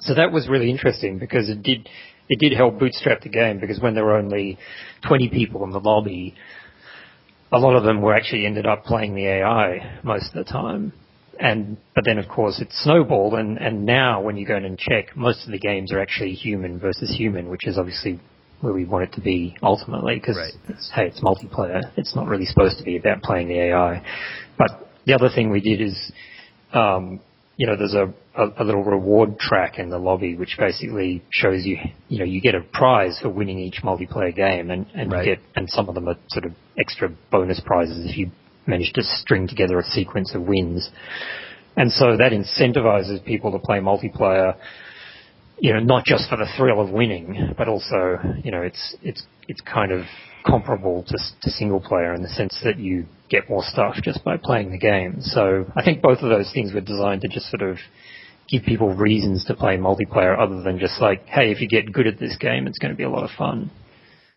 So 0.00 0.14
that 0.14 0.32
was 0.32 0.48
really 0.48 0.70
interesting 0.70 1.18
because 1.18 1.50
it 1.50 1.62
did 1.62 1.88
it 2.28 2.38
did 2.38 2.52
help 2.52 2.78
bootstrap 2.78 3.22
the 3.22 3.28
game 3.28 3.60
because 3.60 3.80
when 3.80 3.94
there 3.94 4.04
were 4.04 4.16
only 4.16 4.58
20 5.06 5.28
people 5.28 5.64
in 5.64 5.70
the 5.70 5.80
lobby, 5.80 6.34
a 7.52 7.58
lot 7.58 7.76
of 7.76 7.84
them 7.84 8.00
were 8.00 8.14
actually 8.14 8.46
ended 8.46 8.66
up 8.66 8.84
playing 8.84 9.14
the 9.14 9.26
AI 9.26 10.00
most 10.02 10.34
of 10.34 10.44
the 10.44 10.50
time. 10.50 10.92
And 11.38 11.76
but 11.94 12.04
then 12.04 12.18
of 12.18 12.28
course 12.28 12.60
it 12.60 12.68
snowballed, 12.70 13.34
and 13.34 13.58
and 13.58 13.84
now 13.84 14.20
when 14.20 14.36
you 14.36 14.46
go 14.46 14.56
in 14.56 14.64
and 14.64 14.78
check, 14.78 15.16
most 15.16 15.44
of 15.44 15.50
the 15.50 15.58
games 15.58 15.92
are 15.92 15.98
actually 16.00 16.32
human 16.34 16.78
versus 16.78 17.12
human, 17.16 17.48
which 17.48 17.66
is 17.66 17.78
obviously 17.78 18.20
where 18.60 18.72
we 18.72 18.84
want 18.84 19.04
it 19.04 19.12
to 19.14 19.20
be 19.20 19.56
ultimately 19.62 20.14
because 20.14 20.36
right. 20.36 20.76
hey, 20.94 21.06
it's 21.06 21.20
multiplayer. 21.20 21.82
It's 21.96 22.14
not 22.14 22.28
really 22.28 22.44
supposed 22.44 22.78
to 22.78 22.84
be 22.84 22.96
about 22.96 23.22
playing 23.22 23.48
the 23.48 23.58
AI. 23.58 24.04
But 24.56 24.88
the 25.04 25.14
other 25.14 25.28
thing 25.34 25.50
we 25.50 25.60
did 25.60 25.80
is, 25.80 26.12
um, 26.72 27.20
you 27.62 27.68
know, 27.68 27.76
there's 27.76 27.94
a, 27.94 28.12
a, 28.34 28.62
a, 28.62 28.64
little 28.64 28.82
reward 28.82 29.38
track 29.38 29.78
in 29.78 29.88
the 29.88 29.96
lobby 29.96 30.34
which 30.34 30.56
basically 30.58 31.22
shows 31.30 31.64
you, 31.64 31.76
you 32.08 32.18
know, 32.18 32.24
you 32.24 32.40
get 32.40 32.56
a 32.56 32.60
prize 32.60 33.20
for 33.22 33.28
winning 33.28 33.60
each 33.60 33.82
multiplayer 33.84 34.34
game, 34.34 34.72
and 34.72 34.84
and 34.96 35.12
right. 35.12 35.24
you 35.24 35.36
get 35.36 35.44
and 35.54 35.70
some 35.70 35.88
of 35.88 35.94
them 35.94 36.08
are 36.08 36.16
sort 36.28 36.44
of 36.44 36.54
extra 36.76 37.08
bonus 37.30 37.60
prizes 37.64 38.10
if 38.10 38.18
you 38.18 38.32
manage 38.66 38.92
to 38.94 39.02
string 39.04 39.46
together 39.46 39.78
a 39.78 39.84
sequence 39.84 40.34
of 40.34 40.42
wins. 40.42 40.90
And 41.76 41.92
so 41.92 42.16
that 42.16 42.32
incentivizes 42.32 43.24
people 43.24 43.52
to 43.52 43.60
play 43.60 43.78
multiplayer 43.78 44.56
you 45.60 45.72
know, 45.72 45.78
not 45.78 46.04
just 46.04 46.28
for 46.28 46.36
the 46.36 46.48
thrill 46.56 46.80
of 46.80 46.90
winning, 46.90 47.54
but 47.56 47.68
also, 47.68 48.18
you 48.42 48.50
know, 48.50 48.62
it's 48.62 48.96
it's 49.02 49.22
it's 49.46 49.60
kind 49.60 49.92
of 49.92 50.00
comparable 50.44 51.04
to, 51.08 51.18
to 51.42 51.50
single 51.50 51.80
player 51.80 52.14
in 52.14 52.22
the 52.22 52.28
sense 52.28 52.60
that 52.64 52.78
you 52.78 53.06
get 53.28 53.48
more 53.48 53.62
stuff 53.64 53.96
just 54.02 54.22
by 54.24 54.36
playing 54.36 54.70
the 54.70 54.78
game. 54.78 55.16
So 55.20 55.66
I 55.76 55.82
think 55.82 56.02
both 56.02 56.18
of 56.18 56.30
those 56.30 56.50
things 56.52 56.72
were 56.72 56.80
designed 56.80 57.22
to 57.22 57.28
just 57.28 57.50
sort 57.50 57.62
of 57.62 57.78
give 58.48 58.64
people 58.64 58.94
reasons 58.94 59.44
to 59.46 59.54
play 59.54 59.76
multiplayer 59.76 60.38
other 60.38 60.62
than 60.62 60.78
just 60.78 61.00
like, 61.00 61.24
hey, 61.26 61.50
if 61.50 61.60
you 61.60 61.68
get 61.68 61.92
good 61.92 62.06
at 62.06 62.18
this 62.18 62.36
game, 62.38 62.66
it's 62.66 62.78
going 62.78 62.92
to 62.92 62.96
be 62.96 63.04
a 63.04 63.10
lot 63.10 63.24
of 63.24 63.30
fun. 63.36 63.70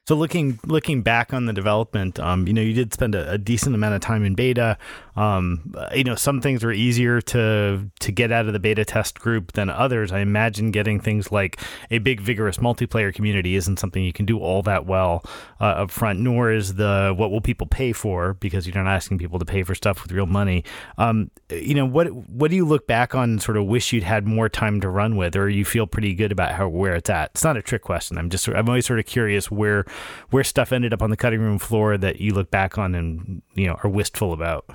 So 0.07 0.15
looking 0.15 0.59
looking 0.67 1.01
back 1.01 1.33
on 1.33 1.47
the 1.47 1.53
development, 1.53 2.19
um, 2.19 2.47
you 2.47 2.53
know, 2.53 2.61
you 2.61 2.73
did 2.73 2.93
spend 2.93 3.15
a, 3.15 3.31
a, 3.31 3.37
decent 3.39 3.73
amount 3.73 3.95
of 3.95 4.01
time 4.01 4.23
in 4.23 4.35
beta. 4.35 4.77
Um, 5.15 5.73
you 5.95 6.03
know, 6.03 6.13
some 6.13 6.41
things 6.41 6.63
were 6.63 6.71
easier 6.71 7.21
to 7.21 7.89
to 8.01 8.11
get 8.11 8.31
out 8.31 8.45
of 8.45 8.53
the 8.53 8.59
beta 8.59 8.85
test 8.85 9.19
group 9.19 9.53
than 9.53 9.67
others. 9.67 10.11
I 10.11 10.19
imagine 10.19 10.69
getting 10.69 10.99
things 10.99 11.31
like 11.31 11.59
a 11.89 11.97
big 11.97 12.21
vigorous 12.21 12.57
multiplayer 12.57 13.11
community 13.11 13.55
isn't 13.55 13.79
something 13.79 14.03
you 14.03 14.13
can 14.13 14.27
do 14.27 14.37
all 14.37 14.61
that 14.63 14.85
well 14.85 15.25
uh, 15.59 15.81
up 15.81 15.89
front. 15.89 16.19
Nor 16.19 16.51
is 16.51 16.75
the 16.75 17.11
what 17.17 17.31
will 17.31 17.41
people 17.41 17.65
pay 17.65 17.91
for 17.91 18.35
because 18.35 18.67
you're 18.67 18.75
not 18.75 18.87
asking 18.87 19.17
people 19.17 19.39
to 19.39 19.45
pay 19.45 19.63
for 19.63 19.73
stuff 19.73 20.03
with 20.03 20.11
real 20.11 20.27
money. 20.27 20.63
Um, 20.99 21.31
you 21.49 21.73
know, 21.73 21.85
what 21.87 22.13
what 22.13 22.51
do 22.51 22.55
you 22.55 22.65
look 22.65 22.85
back 22.85 23.15
on 23.15 23.31
and 23.31 23.41
sort 23.41 23.57
of 23.57 23.65
wish 23.65 23.91
you'd 23.91 24.03
had 24.03 24.27
more 24.27 24.49
time 24.49 24.81
to 24.81 24.89
run 24.89 25.15
with, 25.15 25.35
or 25.35 25.49
you 25.49 25.65
feel 25.65 25.87
pretty 25.87 26.13
good 26.13 26.31
about 26.31 26.51
how 26.51 26.67
where 26.67 26.93
it's 26.93 27.09
at? 27.09 27.31
It's 27.31 27.43
not 27.43 27.57
a 27.57 27.63
trick 27.63 27.81
question. 27.81 28.19
I'm 28.19 28.29
just 28.29 28.47
I'm 28.47 28.69
always 28.69 28.85
sort 28.85 28.99
of 28.99 29.07
curious 29.07 29.49
where 29.49 29.83
where 30.29 30.43
stuff 30.43 30.71
ended 30.71 30.93
up 30.93 31.01
on 31.01 31.09
the 31.09 31.17
cutting 31.17 31.39
room 31.39 31.59
floor 31.59 31.97
that 31.97 32.19
you 32.19 32.33
look 32.33 32.51
back 32.51 32.77
on 32.77 32.95
and 32.95 33.41
you 33.53 33.67
know 33.67 33.77
are 33.83 33.89
wistful 33.89 34.33
about? 34.33 34.65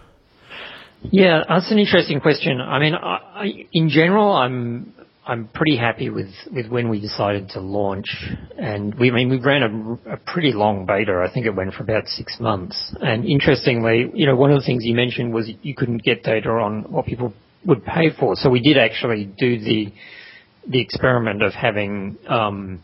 Yeah, 1.03 1.43
that's 1.49 1.71
an 1.73 1.79
interesting 1.79 2.21
question. 2.21 2.61
I 2.61 2.79
mean, 2.79 2.95
I, 2.95 3.16
I, 3.35 3.66
in 3.73 3.89
general, 3.89 4.33
I'm 4.33 4.93
I'm 5.27 5.49
pretty 5.49 5.77
happy 5.77 6.11
with, 6.11 6.33
with 6.53 6.68
when 6.68 6.89
we 6.89 7.01
decided 7.01 7.51
to 7.51 7.61
launch, 7.61 8.09
and 8.59 8.95
we 8.97 9.11
I 9.11 9.14
mean 9.14 9.31
we 9.31 9.39
ran 9.39 9.62
a, 10.07 10.14
a 10.14 10.16
pretty 10.16 10.53
long 10.53 10.87
beta. 10.87 11.25
I 11.27 11.33
think 11.33 11.47
it 11.47 11.55
went 11.55 11.75
for 11.75 11.83
about 11.83 12.07
six 12.09 12.39
months. 12.41 12.95
And 13.01 13.25
interestingly, 13.25 14.11
you 14.12 14.27
know, 14.27 14.35
one 14.35 14.51
of 14.51 14.59
the 14.59 14.66
things 14.66 14.85
you 14.85 14.95
mentioned 14.95 15.33
was 15.33 15.51
you 15.62 15.75
couldn't 15.75 16.03
get 16.03 16.23
data 16.23 16.51
on 16.51 16.91
what 16.91 17.07
people 17.07 17.33
would 17.64 17.85
pay 17.85 18.11
for. 18.18 18.35
So 18.35 18.51
we 18.51 18.61
did 18.61 18.77
actually 18.77 19.25
do 19.25 19.59
the 19.59 19.93
the 20.66 20.81
experiment 20.81 21.43
of 21.43 21.53
having 21.55 22.18
um, 22.29 22.83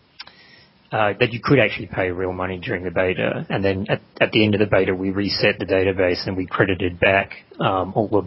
uh, 0.97 1.13
that 1.21 1.31
you 1.33 1.41
could 1.43 1.59
actually 1.59 1.89
pay 1.89 2.11
real 2.11 2.33
money 2.33 2.59
during 2.59 2.83
the 2.83 2.91
beta, 2.91 3.45
and 3.51 3.63
then 3.63 3.85
at, 3.91 4.01
at 4.19 4.33
the 4.33 4.43
end 4.43 4.55
of 4.55 4.61
the 4.61 4.67
beta, 4.67 4.95
we 4.95 5.11
reset 5.11 5.59
the 5.59 5.67
database 5.67 6.27
and 6.27 6.35
we 6.37 6.47
credited 6.47 6.99
back 6.99 7.33
um, 7.61 7.93
all 7.95 8.09
the, 8.09 8.23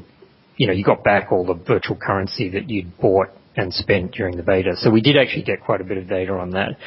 you 0.56 0.68
know, 0.68 0.74
you 0.74 0.84
got 0.84 1.04
back 1.04 1.32
all 1.32 1.44
the 1.44 1.56
virtual 1.56 1.98
currency 1.98 2.50
that 2.52 2.70
you'd 2.70 2.96
bought 3.00 3.30
and 3.56 3.74
spent 3.74 4.12
during 4.12 4.38
the 4.38 4.44
beta. 4.44 4.76
So 4.76 4.92
we 4.92 5.02
did 5.02 5.18
actually 5.18 5.46
get 5.46 5.62
quite 5.62 5.82
a 5.82 5.84
bit 5.84 5.98
of 5.98 6.08
data 6.08 6.34
on 6.34 6.52
that. 6.52 6.78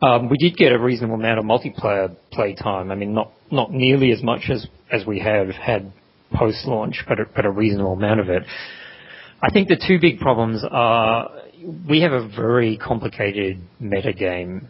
Um, 0.00 0.28
we 0.28 0.36
did 0.36 0.56
get 0.56 0.70
a 0.70 0.78
reasonable 0.78 1.16
amount 1.16 1.40
of 1.40 1.44
multiplayer 1.44 2.14
play 2.30 2.54
time. 2.54 2.92
I 2.92 2.94
mean, 2.94 3.12
not 3.12 3.32
not 3.50 3.72
nearly 3.72 4.12
as 4.12 4.22
much 4.22 4.42
as 4.48 4.68
as 4.92 5.04
we 5.04 5.18
have 5.18 5.48
had 5.48 5.92
post 6.32 6.64
launch, 6.64 7.02
but 7.08 7.18
a, 7.18 7.24
but 7.34 7.44
a 7.44 7.50
reasonable 7.50 7.94
amount 7.94 8.20
of 8.20 8.28
it. 8.28 8.44
I 9.42 9.50
think 9.50 9.66
the 9.66 9.82
two 9.84 9.98
big 10.00 10.20
problems 10.20 10.62
are 10.70 11.28
we 11.88 12.02
have 12.02 12.12
a 12.12 12.28
very 12.28 12.76
complicated 12.76 13.60
metagame 13.82 14.66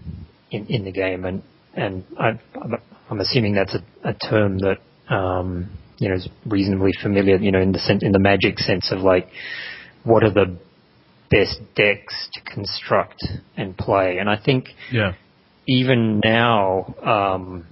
in, 0.50 0.66
in 0.66 0.84
the 0.84 0.92
game, 0.92 1.24
and 1.24 1.42
and 1.74 2.04
I, 2.18 2.38
I'm 3.10 3.20
assuming 3.20 3.54
that's 3.54 3.74
a, 3.74 4.08
a 4.08 4.14
term 4.14 4.58
that 4.58 4.78
um, 5.14 5.70
you 5.98 6.08
know 6.08 6.14
is 6.16 6.28
reasonably 6.46 6.92
familiar. 7.02 7.36
You 7.36 7.52
know, 7.52 7.60
in 7.60 7.72
the 7.72 7.78
sense, 7.78 8.02
in 8.02 8.12
the 8.12 8.18
magic 8.18 8.58
sense 8.58 8.90
of 8.92 9.00
like, 9.00 9.28
what 10.04 10.24
are 10.24 10.32
the 10.32 10.58
best 11.30 11.60
decks 11.74 12.28
to 12.32 12.40
construct 12.52 13.22
and 13.56 13.76
play? 13.76 14.18
And 14.18 14.28
I 14.28 14.38
think 14.42 14.68
yeah. 14.92 15.12
even 15.66 16.20
now. 16.24 16.94
Um, 17.02 17.66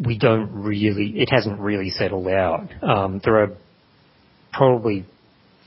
we 0.00 0.18
don't 0.18 0.50
really, 0.52 1.20
it 1.20 1.28
hasn't 1.30 1.60
really 1.60 1.90
settled 1.90 2.28
out. 2.28 2.68
Um, 2.82 3.20
there 3.24 3.42
are 3.42 3.50
probably 4.52 5.04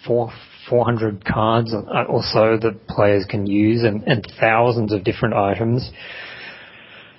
four, 0.05 0.31
400 0.69 1.25
cards 1.25 1.73
or 1.73 2.21
so 2.23 2.57
that 2.61 2.87
players 2.87 3.25
can 3.29 3.45
use 3.45 3.83
and, 3.83 4.03
and 4.03 4.25
thousands 4.39 4.93
of 4.93 5.03
different 5.03 5.35
items, 5.35 5.89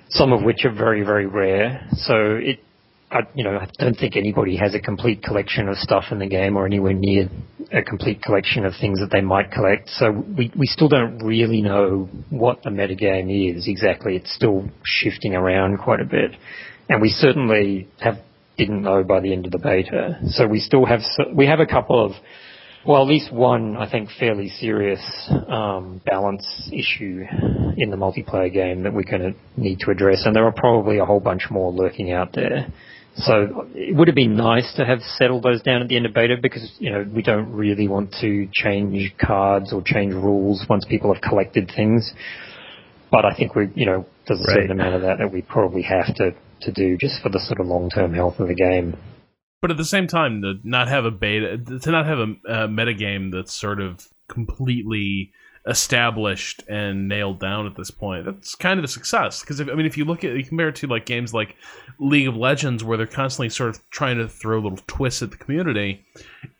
some 0.09 0.33
of 0.33 0.43
which 0.43 0.65
are 0.65 0.73
very, 0.73 1.03
very 1.03 1.27
rare. 1.27 1.87
So 1.93 2.37
it, 2.41 2.59
I, 3.09 3.19
you 3.35 3.43
know, 3.45 3.57
I 3.57 3.67
don't 3.79 3.95
think 3.95 4.17
anybody 4.17 4.57
has 4.57 4.75
a 4.75 4.79
complete 4.79 5.23
collection 5.23 5.69
of 5.69 5.77
stuff 5.77 6.05
in 6.11 6.19
the 6.19 6.27
game 6.27 6.57
or 6.57 6.65
anywhere 6.65 6.93
near 6.93 7.29
a 7.71 7.81
complete 7.81 8.21
collection 8.21 8.65
of 8.65 8.73
things 8.79 8.99
that 8.99 9.09
they 9.11 9.21
might 9.21 9.51
collect. 9.51 9.89
So 9.89 10.11
we, 10.11 10.51
we 10.57 10.65
still 10.65 10.89
don't 10.89 11.19
really 11.19 11.61
know 11.61 12.09
what 12.29 12.63
the 12.63 12.69
metagame 12.69 13.55
is 13.55 13.67
exactly. 13.67 14.17
It's 14.17 14.33
still 14.33 14.69
shifting 14.83 15.35
around 15.35 15.77
quite 15.77 16.01
a 16.01 16.05
bit. 16.05 16.31
And 16.89 17.01
we 17.01 17.09
certainly 17.09 17.87
have 17.99 18.15
didn't 18.57 18.81
know 18.81 19.03
by 19.03 19.19
the 19.19 19.31
end 19.31 19.45
of 19.45 19.51
the 19.51 19.59
beta. 19.59 20.19
So 20.31 20.47
we 20.47 20.59
still 20.59 20.85
have, 20.85 21.01
we 21.33 21.45
have 21.45 21.59
a 21.59 21.65
couple 21.65 22.03
of 22.03 22.11
well, 22.87 23.01
at 23.01 23.07
least 23.09 23.33
one, 23.33 23.75
I 23.75 23.89
think, 23.89 24.09
fairly 24.17 24.47
serious 24.47 25.01
um, 25.49 26.01
balance 26.05 26.45
issue 26.71 27.21
in 27.75 27.89
the 27.89 27.97
multiplayer 27.97 28.51
game 28.51 28.83
that 28.83 28.93
we're 28.93 29.03
going 29.03 29.33
to 29.33 29.61
need 29.61 29.79
to 29.81 29.91
address, 29.91 30.23
and 30.25 30.33
there 30.33 30.45
are 30.45 30.53
probably 30.53 30.99
a 30.99 31.05
whole 31.05 31.19
bunch 31.19 31.47
more 31.51 31.71
lurking 31.71 32.13
out 32.13 32.31
there. 32.33 32.67
So 33.17 33.67
it 33.73 33.93
would 33.95 34.07
have 34.07 34.15
been 34.15 34.37
nice 34.37 34.73
to 34.75 34.85
have 34.85 34.99
settled 35.01 35.43
those 35.43 35.61
down 35.63 35.81
at 35.81 35.89
the 35.89 35.97
end 35.97 36.05
of 36.05 36.13
beta 36.13 36.35
because 36.39 36.71
you 36.77 36.91
know 36.91 37.03
we 37.13 37.23
don't 37.23 37.51
really 37.51 37.87
want 37.87 38.13
to 38.21 38.47
change 38.53 39.13
cards 39.19 39.73
or 39.73 39.81
change 39.83 40.13
rules 40.13 40.63
once 40.69 40.85
people 40.85 41.11
have 41.13 41.21
collected 41.21 41.71
things. 41.75 42.13
But 43.11 43.25
I 43.25 43.35
think 43.35 43.55
we, 43.55 43.69
you 43.73 43.87
know, 43.87 44.05
there's 44.27 44.39
a 44.39 44.43
right. 44.43 44.55
certain 44.55 44.71
amount 44.71 44.95
of 44.95 45.01
that 45.01 45.17
that 45.17 45.33
we 45.33 45.41
probably 45.41 45.81
have 45.81 46.13
to 46.15 46.35
to 46.61 46.71
do 46.71 46.95
just 46.97 47.21
for 47.21 47.29
the 47.29 47.39
sort 47.39 47.59
of 47.59 47.65
long 47.65 47.89
term 47.89 48.13
health 48.13 48.39
of 48.39 48.47
the 48.47 48.55
game. 48.55 48.95
But 49.61 49.71
at 49.71 49.77
the 49.77 49.85
same 49.85 50.07
time, 50.07 50.41
to 50.43 50.55
not 50.63 50.87
have 50.87 51.05
a 51.05 51.11
beta, 51.11 51.57
to 51.57 51.91
not 51.91 52.05
have 52.05 52.19
a, 52.19 52.23
a 52.47 52.67
metagame 52.67 53.31
that's 53.31 53.53
sort 53.53 53.81
of 53.81 54.07
completely 54.27 55.31
established 55.67 56.63
and 56.69 57.07
nailed 57.07 57.39
down 57.39 57.65
at 57.65 57.75
this 57.75 57.91
point. 57.91 58.25
That's 58.25 58.55
kind 58.55 58.79
of 58.79 58.85
a 58.85 58.87
success 58.87 59.41
because 59.41 59.59
I 59.59 59.65
mean, 59.65 59.85
if 59.85 59.97
you 59.97 60.05
look 60.05 60.23
at 60.23 60.35
you 60.35 60.43
compare 60.43 60.69
it 60.69 60.75
to 60.77 60.87
like 60.87 61.05
games 61.05 61.33
like 61.33 61.55
League 61.99 62.27
of 62.27 62.37
Legends, 62.37 62.83
where 62.83 62.97
they're 62.97 63.05
constantly 63.05 63.49
sort 63.49 63.69
of 63.69 63.89
trying 63.89 64.17
to 64.17 64.27
throw 64.27 64.59
little 64.59 64.79
twists 64.87 65.21
at 65.21 65.31
the 65.31 65.37
community, 65.37 66.05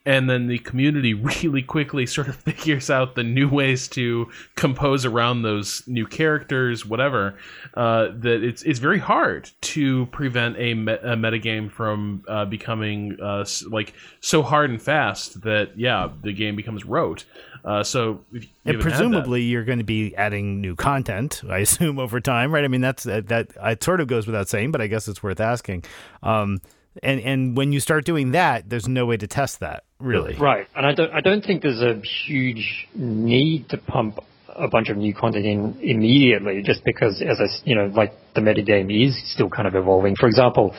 and 0.07 0.29
then 0.29 0.47
the 0.47 0.57
community 0.59 1.13
really 1.43 1.61
quickly 1.61 2.05
sort 2.05 2.29
of 2.29 2.35
figures 2.47 2.89
out 2.89 3.15
the 3.15 3.23
new 3.23 3.47
ways 3.47 3.87
to 3.89 4.31
compose 4.55 5.05
around 5.05 5.41
those 5.41 5.83
new 5.85 6.07
characters, 6.07 6.85
whatever. 6.85 7.37
Uh, 7.75 8.07
that 8.13 8.41
it's 8.43 8.63
it's 8.63 8.79
very 8.79 8.99
hard 8.99 9.51
to 9.61 10.05
prevent 10.07 10.57
a, 10.57 10.73
me- 10.73 10.93
a 10.93 11.15
metagame 11.15 11.69
from 11.69 12.23
uh, 12.27 12.45
becoming 12.45 13.17
uh, 13.21 13.45
like 13.69 13.93
so 14.21 14.41
hard 14.41 14.69
and 14.69 14.81
fast 14.81 15.41
that 15.41 15.77
yeah, 15.77 16.09
the 16.23 16.33
game 16.33 16.55
becomes 16.55 16.85
rote. 16.85 17.25
Uh, 17.65 17.83
so, 17.83 18.23
and 18.63 18.79
presumably, 18.79 19.41
you're 19.41 19.65
going 19.65 19.79
to 19.79 19.83
be 19.83 20.15
adding 20.15 20.61
new 20.61 20.73
content. 20.73 21.41
I 21.49 21.57
assume 21.67 21.99
over 21.99 22.21
time, 22.21 22.53
right? 22.53 22.63
I 22.63 22.69
mean, 22.69 22.79
that's 22.79 23.03
that, 23.03 23.27
that. 23.27 23.49
It 23.61 23.83
sort 23.83 23.99
of 23.99 24.07
goes 24.07 24.25
without 24.25 24.47
saying, 24.47 24.71
but 24.71 24.79
I 24.79 24.87
guess 24.87 25.09
it's 25.09 25.21
worth 25.21 25.41
asking. 25.41 25.83
Um, 26.23 26.61
and 27.03 27.19
and 27.21 27.57
when 27.57 27.71
you 27.71 27.79
start 27.79 28.05
doing 28.05 28.31
that, 28.31 28.69
there's 28.69 28.87
no 28.87 29.05
way 29.05 29.17
to 29.17 29.27
test 29.27 29.59
that, 29.59 29.83
really. 29.99 30.35
Right, 30.37 30.67
and 30.75 30.85
I 30.85 30.93
don't 30.93 31.11
I 31.11 31.21
don't 31.21 31.43
think 31.43 31.61
there's 31.61 31.81
a 31.81 32.01
huge 32.25 32.87
need 32.95 33.69
to 33.69 33.77
pump 33.77 34.19
a 34.55 34.67
bunch 34.67 34.89
of 34.89 34.97
new 34.97 35.13
content 35.13 35.45
in 35.45 35.77
immediately, 35.81 36.63
just 36.63 36.83
because, 36.83 37.21
as 37.21 37.39
I 37.39 37.45
you 37.63 37.75
know, 37.75 37.85
like 37.85 38.13
the 38.35 38.41
metagame 38.41 39.07
is 39.07 39.15
still 39.33 39.49
kind 39.49 39.67
of 39.67 39.75
evolving. 39.75 40.15
For 40.15 40.27
example, 40.27 40.75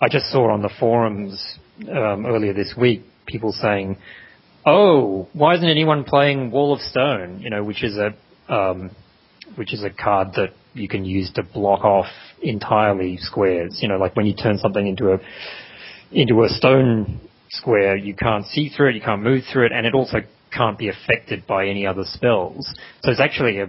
I 0.00 0.08
just 0.08 0.26
saw 0.26 0.52
on 0.52 0.62
the 0.62 0.70
forums 0.80 1.58
um, 1.82 2.26
earlier 2.26 2.52
this 2.52 2.74
week 2.76 3.02
people 3.26 3.52
saying 3.52 3.98
oh, 4.66 5.28
why 5.32 5.54
isn't 5.54 5.68
anyone 5.68 6.04
playing 6.04 6.50
Wall 6.50 6.74
of 6.74 6.80
Stone? 6.80 7.40
You 7.40 7.50
know, 7.50 7.62
which 7.62 7.82
is 7.84 7.96
a 7.96 8.14
um, 8.52 8.90
which 9.54 9.72
is 9.72 9.84
a 9.84 9.90
card 9.90 10.32
that 10.34 10.50
you 10.74 10.88
can 10.88 11.04
use 11.04 11.30
to 11.34 11.42
block 11.42 11.84
off 11.84 12.06
entirely 12.48 13.16
squares. 13.18 13.78
You 13.82 13.88
know, 13.88 13.96
like 13.96 14.16
when 14.16 14.26
you 14.26 14.34
turn 14.34 14.58
something 14.58 14.86
into 14.86 15.12
a 15.12 15.18
into 16.12 16.42
a 16.44 16.48
stone 16.48 17.20
square, 17.50 17.96
you 17.96 18.14
can't 18.14 18.46
see 18.46 18.68
through 18.68 18.90
it, 18.90 18.94
you 18.94 19.00
can't 19.00 19.22
move 19.22 19.42
through 19.52 19.66
it, 19.66 19.72
and 19.72 19.86
it 19.86 19.94
also 19.94 20.18
can't 20.52 20.78
be 20.78 20.88
affected 20.88 21.46
by 21.46 21.66
any 21.66 21.86
other 21.86 22.04
spells. 22.04 22.66
So 23.02 23.10
it's 23.10 23.20
actually 23.20 23.60
a 23.60 23.66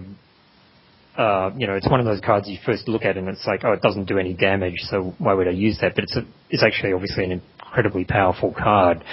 uh, 1.18 1.52
you 1.58 1.66
know, 1.66 1.74
it's 1.74 1.90
one 1.90 2.00
of 2.00 2.06
those 2.06 2.22
cards 2.22 2.48
you 2.48 2.60
first 2.64 2.88
look 2.88 3.04
at 3.04 3.18
and 3.18 3.28
it's 3.28 3.46
like, 3.48 3.62
oh, 3.64 3.72
it 3.72 3.82
doesn't 3.82 4.06
do 4.06 4.20
any 4.20 4.36
damage, 4.36 4.76
so 4.82 5.16
why 5.18 5.34
would 5.34 5.48
I 5.48 5.52
use 5.52 5.80
that? 5.82 5.96
But 5.96 6.04
it's 6.04 6.16
a, 6.16 6.22
it's 6.52 6.64
actually 6.64 6.94
obviously 6.94 7.24
an 7.24 7.42
incredibly 7.60 8.06
powerful 8.06 8.54
card. 8.56 9.04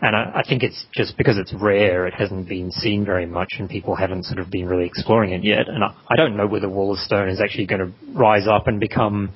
And 0.00 0.14
I, 0.14 0.32
I 0.36 0.42
think 0.48 0.62
it's 0.62 0.86
just 0.94 1.16
because 1.16 1.36
it's 1.38 1.52
rare, 1.52 2.06
it 2.06 2.14
hasn't 2.14 2.48
been 2.48 2.70
seen 2.70 3.04
very 3.04 3.26
much 3.26 3.54
and 3.58 3.68
people 3.68 3.96
haven't 3.96 4.24
sort 4.24 4.38
of 4.38 4.50
been 4.50 4.66
really 4.66 4.86
exploring 4.86 5.32
it 5.32 5.42
yet. 5.42 5.68
And 5.68 5.82
I, 5.82 5.94
I 6.08 6.16
don't 6.16 6.36
know 6.36 6.46
whether 6.46 6.68
Wall 6.68 6.92
of 6.92 6.98
Stone 7.00 7.28
is 7.28 7.40
actually 7.40 7.66
going 7.66 7.80
to 7.80 7.92
rise 8.16 8.46
up 8.48 8.68
and 8.68 8.78
become, 8.78 9.34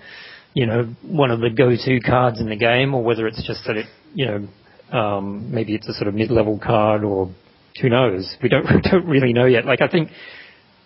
you 0.54 0.66
know, 0.66 0.94
one 1.02 1.30
of 1.30 1.40
the 1.40 1.50
go-to 1.50 2.00
cards 2.00 2.40
in 2.40 2.48
the 2.48 2.56
game 2.56 2.94
or 2.94 3.02
whether 3.02 3.26
it's 3.26 3.44
just 3.44 3.62
that 3.66 3.76
it, 3.76 3.86
you 4.14 4.26
know, 4.26 4.96
um, 4.96 5.52
maybe 5.52 5.74
it's 5.74 5.88
a 5.88 5.94
sort 5.94 6.06
of 6.06 6.14
mid-level 6.14 6.60
card 6.62 7.02
or 7.02 7.34
who 7.80 7.88
knows? 7.88 8.36
We 8.40 8.48
don't, 8.48 8.64
we 8.74 8.80
don't 8.82 9.06
really 9.06 9.32
know 9.32 9.46
yet. 9.46 9.64
Like 9.64 9.80
I 9.80 9.88
think 9.88 10.10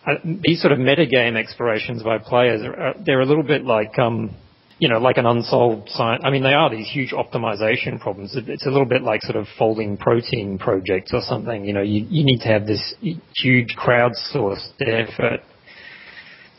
uh, 0.06 0.14
these 0.42 0.62
sort 0.62 0.72
of 0.72 0.78
metagame 0.78 1.36
explorations 1.36 2.02
by 2.02 2.16
players, 2.16 2.62
are, 2.64 2.94
they're 3.04 3.20
a 3.20 3.26
little 3.26 3.42
bit 3.42 3.64
like, 3.64 3.98
um, 3.98 4.34
you 4.78 4.88
know, 4.88 4.98
like 4.98 5.16
an 5.16 5.26
unsolved 5.26 5.88
science. 5.90 6.22
I 6.24 6.30
mean, 6.30 6.42
they 6.42 6.52
are 6.52 6.68
these 6.68 6.88
huge 6.88 7.12
optimization 7.12 7.98
problems. 7.98 8.36
It's 8.36 8.66
a 8.66 8.70
little 8.70 8.86
bit 8.86 9.02
like 9.02 9.22
sort 9.22 9.36
of 9.36 9.46
folding 9.58 9.96
protein 9.96 10.58
projects 10.58 11.12
or 11.14 11.22
something. 11.22 11.64
You 11.64 11.72
know, 11.72 11.82
you, 11.82 12.06
you 12.08 12.24
need 12.24 12.40
to 12.40 12.48
have 12.48 12.66
this 12.66 12.94
huge 13.34 13.74
crowdsourced 13.76 14.72
effort 14.80 15.40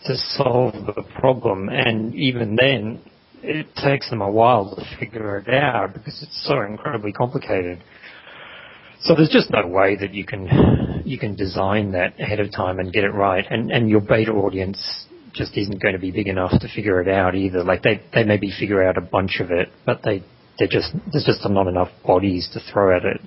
to 0.05 0.15
solve 0.15 0.73
the 0.73 1.03
problem. 1.19 1.69
And 1.69 2.15
even 2.15 2.55
then, 2.55 3.01
it 3.43 3.67
takes 3.75 4.09
them 4.09 4.21
a 4.21 4.31
while 4.31 4.75
to 4.75 4.97
figure 4.99 5.37
it 5.37 5.53
out 5.53 5.93
because 5.93 6.21
it's 6.23 6.47
so 6.47 6.61
incredibly 6.61 7.11
complicated. 7.11 7.83
So 9.01 9.13
there's 9.15 9.29
just 9.29 9.51
no 9.51 9.67
way 9.67 9.95
that 9.95 10.13
you 10.13 10.25
can 10.25 11.03
you 11.05 11.19
can 11.19 11.35
design 11.35 11.91
that 11.91 12.19
ahead 12.19 12.39
of 12.39 12.51
time 12.51 12.79
and 12.79 12.91
get 12.91 13.03
it 13.03 13.11
right, 13.11 13.45
and 13.47 13.71
and 13.71 13.89
your 13.89 14.01
beta 14.01 14.31
audience 14.31 15.05
just 15.33 15.57
isn't 15.57 15.81
going 15.81 15.93
to 15.93 15.99
be 15.99 16.11
big 16.11 16.27
enough 16.27 16.51
to 16.51 16.67
figure 16.73 17.01
it 17.01 17.07
out 17.07 17.35
either. 17.35 17.63
Like 17.63 17.83
they 17.83 18.01
they 18.13 18.23
maybe 18.23 18.51
figure 18.57 18.83
out 18.83 18.97
a 18.97 19.01
bunch 19.01 19.39
of 19.39 19.51
it, 19.51 19.69
but 19.85 20.01
they 20.03 20.23
they're 20.57 20.67
just 20.67 20.93
there's 21.11 21.25
just 21.25 21.47
not 21.49 21.67
enough 21.67 21.89
bodies 22.05 22.49
to 22.53 22.59
throw 22.71 22.95
at 22.95 23.05
it 23.05 23.21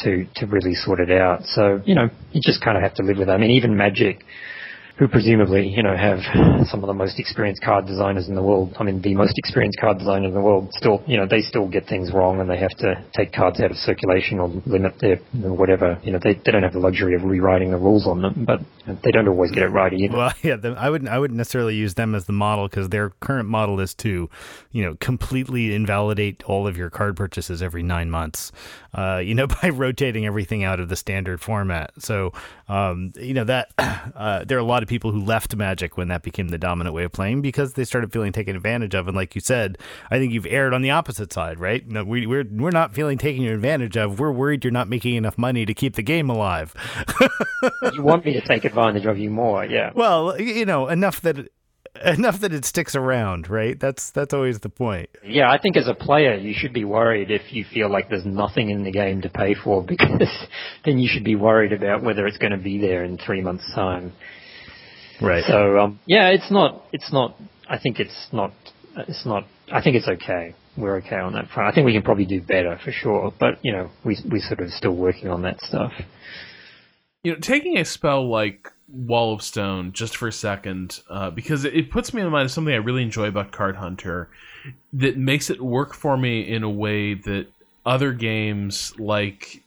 to 0.00 0.26
to 0.36 0.46
really 0.46 0.74
sort 0.74 1.00
it 1.00 1.10
out. 1.10 1.42
So 1.44 1.80
you 1.84 1.94
know 1.94 2.08
you 2.32 2.40
just 2.42 2.62
kind 2.62 2.76
of 2.76 2.82
have 2.82 2.94
to 2.94 3.02
live 3.02 3.18
with 3.18 3.28
it. 3.28 3.32
I 3.32 3.38
mean 3.38 3.52
even 3.52 3.76
Magic 3.76 4.24
who 4.98 5.06
presumably, 5.06 5.68
you 5.68 5.82
know, 5.82 5.96
have 5.96 6.18
some 6.66 6.82
of 6.82 6.88
the 6.88 6.94
most 6.94 7.20
experienced 7.20 7.62
card 7.62 7.86
designers 7.86 8.28
in 8.28 8.34
the 8.34 8.42
world. 8.42 8.74
I 8.80 8.82
mean, 8.82 9.00
the 9.00 9.14
most 9.14 9.38
experienced 9.38 9.78
card 9.78 9.98
designer 9.98 10.26
in 10.26 10.34
the 10.34 10.40
world. 10.40 10.70
Still, 10.72 11.02
you 11.06 11.16
know, 11.16 11.26
they 11.26 11.40
still 11.40 11.68
get 11.68 11.86
things 11.86 12.12
wrong, 12.12 12.40
and 12.40 12.50
they 12.50 12.58
have 12.58 12.76
to 12.78 13.04
take 13.14 13.32
cards 13.32 13.60
out 13.60 13.70
of 13.70 13.76
circulation 13.76 14.40
or 14.40 14.48
limit 14.66 14.94
their 15.00 15.16
whatever. 15.32 15.98
You 16.02 16.12
know, 16.12 16.18
they 16.22 16.34
they 16.34 16.50
don't 16.50 16.64
have 16.64 16.72
the 16.72 16.80
luxury 16.80 17.14
of 17.14 17.22
rewriting 17.22 17.70
the 17.70 17.76
rules 17.76 18.06
on 18.06 18.22
them, 18.22 18.44
but 18.44 18.60
they 19.04 19.12
don't 19.12 19.28
always 19.28 19.52
get 19.52 19.62
it 19.62 19.68
right 19.68 19.92
either. 19.92 20.16
Well, 20.16 20.32
yeah, 20.42 20.56
I 20.76 20.90
wouldn't 20.90 21.10
I 21.10 21.18
wouldn't 21.18 21.38
necessarily 21.38 21.76
use 21.76 21.94
them 21.94 22.14
as 22.16 22.26
the 22.26 22.32
model 22.32 22.68
because 22.68 22.88
their 22.88 23.10
current 23.20 23.48
model 23.48 23.78
is 23.78 23.94
to, 23.94 24.28
you 24.72 24.82
know, 24.84 24.96
completely 25.00 25.74
invalidate 25.74 26.42
all 26.44 26.66
of 26.66 26.76
your 26.76 26.90
card 26.90 27.16
purchases 27.16 27.62
every 27.62 27.84
nine 27.84 28.10
months. 28.10 28.50
Uh, 28.94 29.20
you 29.22 29.34
know, 29.34 29.46
by 29.62 29.68
rotating 29.68 30.26
everything 30.26 30.64
out 30.64 30.80
of 30.80 30.88
the 30.88 30.96
standard 30.96 31.40
format. 31.40 31.90
So, 31.98 32.32
um, 32.68 33.12
you 33.16 33.34
know 33.34 33.44
that 33.44 33.72
uh, 33.78 34.44
there 34.44 34.56
are 34.56 34.60
a 34.60 34.64
lot 34.64 34.82
of 34.82 34.88
people 34.88 35.12
who 35.12 35.20
left 35.20 35.54
Magic 35.56 35.96
when 35.96 36.08
that 36.08 36.22
became 36.22 36.48
the 36.48 36.58
dominant 36.58 36.94
way 36.94 37.04
of 37.04 37.12
playing 37.12 37.42
because 37.42 37.74
they 37.74 37.84
started 37.84 38.12
feeling 38.12 38.32
taken 38.32 38.56
advantage 38.56 38.94
of. 38.94 39.08
And 39.08 39.16
like 39.16 39.34
you 39.34 39.40
said, 39.40 39.78
I 40.10 40.18
think 40.18 40.32
you've 40.32 40.46
erred 40.46 40.74
on 40.74 40.82
the 40.82 40.90
opposite 40.90 41.32
side, 41.32 41.60
right? 41.60 41.86
No, 41.86 42.04
we, 42.04 42.26
we're 42.26 42.44
we're 42.50 42.70
not 42.70 42.94
feeling 42.94 43.18
taken 43.18 43.44
advantage 43.44 43.96
of. 43.96 44.18
We're 44.18 44.32
worried 44.32 44.64
you're 44.64 44.70
not 44.70 44.88
making 44.88 45.14
enough 45.14 45.38
money 45.38 45.66
to 45.66 45.74
keep 45.74 45.94
the 45.94 46.02
game 46.02 46.30
alive. 46.30 46.74
you 47.92 48.02
want 48.02 48.24
me 48.24 48.32
to 48.34 48.40
take 48.40 48.64
advantage 48.64 49.06
of 49.06 49.18
you 49.18 49.30
more, 49.30 49.64
yeah? 49.64 49.90
Well, 49.94 50.40
you 50.40 50.64
know, 50.64 50.88
enough 50.88 51.20
that 51.22 51.48
enough 52.04 52.40
that 52.40 52.52
it 52.52 52.64
sticks 52.64 52.94
around, 52.94 53.48
right? 53.48 53.78
That's 53.78 54.10
that's 54.10 54.34
always 54.34 54.60
the 54.60 54.68
point. 54.68 55.10
Yeah, 55.24 55.50
I 55.50 55.58
think 55.58 55.76
as 55.76 55.88
a 55.88 55.94
player, 55.94 56.34
you 56.34 56.54
should 56.56 56.72
be 56.72 56.84
worried 56.84 57.30
if 57.30 57.52
you 57.52 57.64
feel 57.64 57.90
like 57.90 58.08
there's 58.08 58.26
nothing 58.26 58.70
in 58.70 58.84
the 58.84 58.92
game 58.92 59.22
to 59.22 59.28
pay 59.28 59.54
for, 59.54 59.82
because 59.86 60.30
then 60.84 60.98
you 60.98 61.08
should 61.12 61.24
be 61.24 61.36
worried 61.36 61.72
about 61.72 62.02
whether 62.02 62.26
it's 62.26 62.38
going 62.38 62.52
to 62.52 62.58
be 62.58 62.78
there 62.78 63.04
in 63.04 63.18
three 63.18 63.40
months' 63.40 63.70
time. 63.74 64.12
Right. 65.20 65.44
So 65.46 65.78
um, 65.78 66.00
yeah, 66.06 66.28
it's 66.28 66.50
not. 66.50 66.84
It's 66.92 67.12
not. 67.12 67.36
I 67.68 67.78
think 67.78 67.98
it's 67.98 68.28
not. 68.32 68.52
It's 68.96 69.26
not. 69.26 69.44
I 69.70 69.82
think 69.82 69.96
it's 69.96 70.08
okay. 70.08 70.54
We're 70.76 70.96
okay 70.98 71.16
on 71.16 71.32
that 71.32 71.48
front. 71.48 71.70
I 71.70 71.74
think 71.74 71.86
we 71.86 71.92
can 71.92 72.02
probably 72.02 72.26
do 72.26 72.40
better 72.40 72.78
for 72.84 72.92
sure. 72.92 73.32
But 73.38 73.58
you 73.62 73.72
know, 73.72 73.90
we 74.04 74.16
we 74.30 74.40
sort 74.40 74.60
of 74.60 74.70
still 74.70 74.94
working 74.94 75.28
on 75.28 75.42
that 75.42 75.60
stuff. 75.60 75.92
You 77.24 77.32
know, 77.32 77.38
taking 77.40 77.76
a 77.78 77.84
spell 77.84 78.30
like 78.30 78.70
Wall 78.88 79.34
of 79.34 79.42
Stone 79.42 79.92
just 79.92 80.16
for 80.16 80.28
a 80.28 80.32
second, 80.32 81.00
uh, 81.10 81.30
because 81.30 81.64
it, 81.64 81.90
puts 81.90 82.14
me 82.14 82.22
in 82.22 82.28
mind 82.30 82.46
of 82.46 82.50
something 82.50 82.72
I 82.72 82.78
really 82.78 83.02
enjoy 83.02 83.28
about 83.28 83.52
Card 83.52 83.76
Hunter 83.76 84.28
that 84.94 85.16
makes 85.16 85.50
it 85.50 85.60
work 85.60 85.94
for 85.94 86.16
me 86.16 86.40
in 86.40 86.62
a 86.62 86.70
way 86.70 87.14
that 87.14 87.46
other 87.84 88.12
games 88.12 88.98
like 88.98 89.62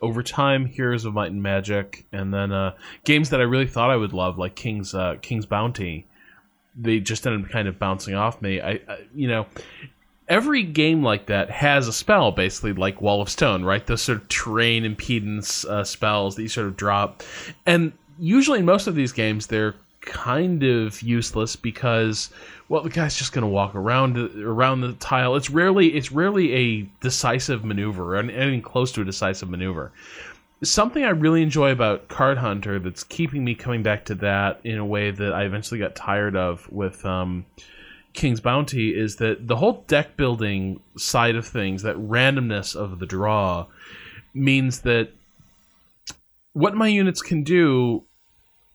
over 0.00 0.22
time 0.22 0.66
Heroes 0.66 1.04
of 1.04 1.14
Might 1.14 1.30
and 1.30 1.42
Magic, 1.42 2.04
and 2.12 2.32
then 2.34 2.52
uh, 2.52 2.74
games 3.04 3.30
that 3.30 3.40
I 3.40 3.44
really 3.44 3.66
thought 3.66 3.90
I 3.90 3.96
would 3.96 4.12
love, 4.12 4.38
like 4.38 4.54
King's 4.54 4.94
uh, 4.94 5.16
King's 5.22 5.46
Bounty. 5.46 6.06
They 6.76 7.00
just 7.00 7.26
ended 7.26 7.44
up 7.44 7.50
kind 7.50 7.68
of 7.68 7.78
bouncing 7.78 8.14
off 8.14 8.40
me. 8.40 8.60
I, 8.60 8.80
I, 8.88 8.98
you 9.14 9.28
know, 9.28 9.46
every 10.28 10.62
game 10.62 11.02
like 11.02 11.26
that 11.26 11.50
has 11.50 11.86
a 11.86 11.92
spell, 11.92 12.32
basically 12.32 12.72
like 12.72 13.00
Wall 13.00 13.20
of 13.20 13.28
Stone, 13.28 13.64
right? 13.64 13.86
Those 13.86 14.02
sort 14.02 14.18
of 14.18 14.28
terrain 14.28 14.84
impedance 14.84 15.64
uh, 15.64 15.84
spells 15.84 16.36
that 16.36 16.42
you 16.42 16.48
sort 16.48 16.66
of 16.66 16.76
drop, 16.76 17.22
and 17.66 17.92
usually 18.22 18.60
in 18.60 18.64
most 18.64 18.86
of 18.86 18.94
these 18.94 19.10
games 19.10 19.48
they're 19.48 19.74
kind 20.00 20.62
of 20.62 21.02
useless 21.02 21.56
because 21.56 22.30
well 22.68 22.82
the 22.82 22.90
guy's 22.90 23.16
just 23.16 23.32
going 23.32 23.42
to 23.42 23.48
walk 23.48 23.74
around 23.74 24.16
around 24.16 24.80
the 24.80 24.92
tile. 24.94 25.34
It's 25.34 25.50
rarely 25.50 25.94
it's 25.94 26.12
rarely 26.12 26.54
a 26.54 26.82
decisive 27.00 27.64
maneuver 27.64 28.14
or 28.14 28.18
anything 28.18 28.62
close 28.62 28.92
to 28.92 29.02
a 29.02 29.04
decisive 29.04 29.50
maneuver. 29.50 29.92
Something 30.62 31.02
i 31.02 31.10
really 31.10 31.42
enjoy 31.42 31.72
about 31.72 32.06
card 32.06 32.38
hunter 32.38 32.78
that's 32.78 33.02
keeping 33.02 33.44
me 33.44 33.56
coming 33.56 33.82
back 33.82 34.04
to 34.04 34.14
that 34.16 34.60
in 34.62 34.78
a 34.78 34.86
way 34.86 35.10
that 35.10 35.32
i 35.32 35.42
eventually 35.42 35.80
got 35.80 35.96
tired 35.96 36.36
of 36.36 36.70
with 36.70 37.04
um, 37.04 37.44
king's 38.12 38.38
bounty 38.38 38.96
is 38.96 39.16
that 39.16 39.48
the 39.48 39.56
whole 39.56 39.84
deck 39.88 40.16
building 40.16 40.78
side 40.96 41.34
of 41.34 41.44
things 41.44 41.82
that 41.82 41.96
randomness 41.96 42.76
of 42.76 43.00
the 43.00 43.06
draw 43.06 43.66
means 44.34 44.82
that 44.82 45.10
what 46.52 46.76
my 46.76 46.86
units 46.86 47.22
can 47.22 47.42
do 47.42 48.04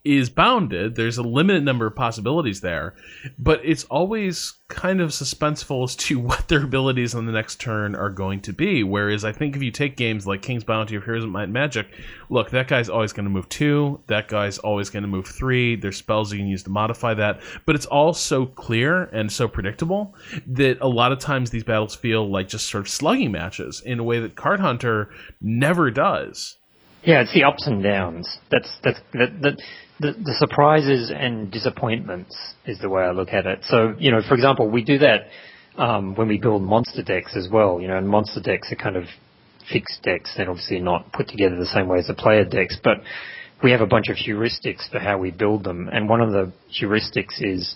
is 0.08 0.30
bounded. 0.30 0.96
There's 0.96 1.18
a 1.18 1.24
limited 1.24 1.64
number 1.64 1.86
of 1.86 1.96
possibilities 1.96 2.62
there, 2.62 2.96
but 3.38 3.60
it's 3.64 3.84
always 3.86 4.54
kind 4.70 5.02
of 5.02 5.10
suspenseful 5.10 5.84
as 5.84 5.96
to 5.96 6.20
what 6.20 6.48
their 6.48 6.64
abilities 6.64 7.14
on 7.14 7.26
the 7.26 7.32
next 7.32 7.60
turn 7.60 7.96
are 7.96 8.10
going 8.10 8.42
to 8.42 8.54
be. 8.54 8.84
Whereas 8.84 9.26
I 9.26 9.32
think 9.32 9.56
if 9.56 9.64
you 9.64 9.72
take 9.72 9.98
games 9.98 10.26
like 10.26 10.42
King's 10.42 10.64
Bounty 10.64 10.96
or 10.96 11.02
Heroes 11.02 11.24
of 11.24 11.30
Might 11.30 11.44
and 11.44 11.54
Magic, 11.54 11.88
look, 12.30 12.50
that 12.52 12.68
guy's 12.68 12.90
always 12.90 13.14
going 13.14 13.26
to 13.26 13.30
move 13.30 13.50
two, 13.50 14.02
that 14.08 14.28
guy's 14.28 14.58
always 14.60 14.90
going 14.90 15.04
to 15.04 15.10
move 15.10 15.28
three. 15.28 15.76
There's 15.76 15.98
spells 15.98 16.32
you 16.32 16.40
can 16.40 16.48
use 16.48 16.64
to 16.64 16.70
modify 16.70 17.14
that, 17.16 17.42
but 17.66 17.76
it's 17.76 17.86
all 17.86 18.14
so 18.14 18.46
clear 18.46 19.04
and 19.06 19.32
so 19.32 19.48
predictable 19.48 20.16
that 20.48 20.78
a 20.82 20.88
lot 20.88 21.12
of 21.12 21.20
times 21.20 21.50
these 21.50 21.64
battles 21.64 21.96
feel 21.96 22.30
like 22.30 22.48
just 22.48 22.70
sort 22.70 22.86
of 22.86 22.90
slugging 22.90 23.32
matches 23.32 23.82
in 23.86 24.00
a 24.00 24.04
way 24.04 24.20
that 24.20 24.36
Card 24.36 24.60
Hunter 24.60 25.10
never 25.42 25.92
does. 25.92 26.58
Yeah, 27.04 27.22
it's 27.22 27.34
the 27.34 27.44
ups 27.44 27.66
and 27.68 27.82
downs. 27.82 28.28
That's 28.52 28.70
that's 28.84 29.00
that, 29.14 29.42
that 29.42 29.62
the, 30.00 30.14
the 30.14 30.36
surprises 30.38 31.12
and 31.16 31.52
disappointments 31.52 32.36
is 32.66 32.80
the 32.80 32.90
way 32.90 33.04
I 33.04 33.12
look 33.12 33.30
at 33.30 33.46
it. 33.46 33.60
So, 33.68 33.96
you 33.98 34.12
know, 34.12 34.22
for 34.28 34.36
example, 34.36 34.70
we 34.70 34.84
do 34.84 35.00
that 35.00 35.28
um, 35.78 36.16
when 36.16 36.28
we 36.28 36.40
build 36.40 36.62
monster 36.62 37.04
decks 37.04 37.36
as 37.36 37.48
well. 37.52 37.82
You 37.82 37.88
know, 37.88 37.98
and 37.98 38.08
monster 38.08 38.42
decks 38.42 38.72
are 38.72 38.76
kind 38.76 38.96
of 38.96 39.06
fixed 39.72 40.04
decks. 40.04 40.34
They're 40.38 40.50
obviously 40.50 40.80
not 40.80 41.12
put 41.14 41.28
together 41.28 41.56
the 41.56 41.66
same 41.66 41.88
way 41.88 42.00
as 42.00 42.08
the 42.08 42.14
player 42.14 42.46
decks, 42.46 42.78
but 42.84 42.98
we 43.64 43.72
have 43.72 43.82
a 43.82 43.88
bunch 43.88 44.06
of 44.10 44.18
heuristics 44.18 44.90
for 44.92 45.00
how 45.00 45.18
we 45.18 45.32
build 45.32 45.64
them. 45.64 45.90
And 45.92 46.08
one 46.08 46.22
of 46.22 46.32
the 46.32 46.52
heuristics 46.80 47.42
is 47.42 47.76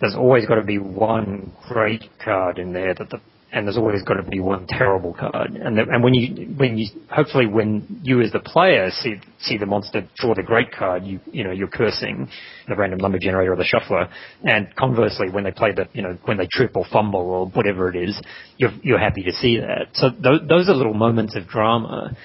there's 0.00 0.14
always 0.14 0.46
got 0.46 0.56
to 0.56 0.64
be 0.64 0.78
one 0.78 1.52
great 1.68 2.04
card 2.24 2.58
in 2.58 2.72
there 2.72 2.94
that 2.94 3.10
the 3.10 3.20
and 3.50 3.66
there's 3.66 3.78
always 3.78 4.02
got 4.02 4.14
to 4.14 4.22
be 4.22 4.40
one 4.40 4.66
terrible 4.66 5.14
card. 5.14 5.52
And 5.52 5.78
the, 5.78 5.82
and 5.82 6.02
when 6.02 6.14
you 6.14 6.46
when 6.56 6.76
you 6.76 6.88
hopefully 7.10 7.46
when 7.46 8.00
you 8.02 8.20
as 8.20 8.32
the 8.32 8.40
player 8.40 8.90
see 8.90 9.16
see 9.40 9.56
the 9.56 9.66
monster 9.66 10.06
draw 10.16 10.34
the 10.34 10.42
great 10.42 10.70
card, 10.70 11.04
you 11.04 11.20
you 11.32 11.44
know 11.44 11.50
you're 11.50 11.68
cursing 11.68 12.28
the 12.68 12.76
random 12.76 12.98
number 12.98 13.18
generator 13.18 13.52
or 13.52 13.56
the 13.56 13.64
shuffler. 13.64 14.08
And 14.44 14.74
conversely, 14.76 15.30
when 15.30 15.44
they 15.44 15.50
play 15.50 15.72
the 15.72 15.88
you 15.92 16.02
know 16.02 16.18
when 16.24 16.36
they 16.36 16.48
trip 16.50 16.76
or 16.76 16.84
fumble 16.92 17.20
or 17.20 17.46
whatever 17.46 17.88
it 17.88 17.96
is, 17.96 18.20
you're 18.58 18.72
you're 18.82 18.98
happy 18.98 19.22
to 19.22 19.32
see 19.32 19.58
that. 19.58 19.88
So 19.94 20.10
th- 20.10 20.42
those 20.48 20.68
are 20.68 20.74
little 20.74 20.94
moments 20.94 21.34
of 21.34 21.48
drama 21.48 22.16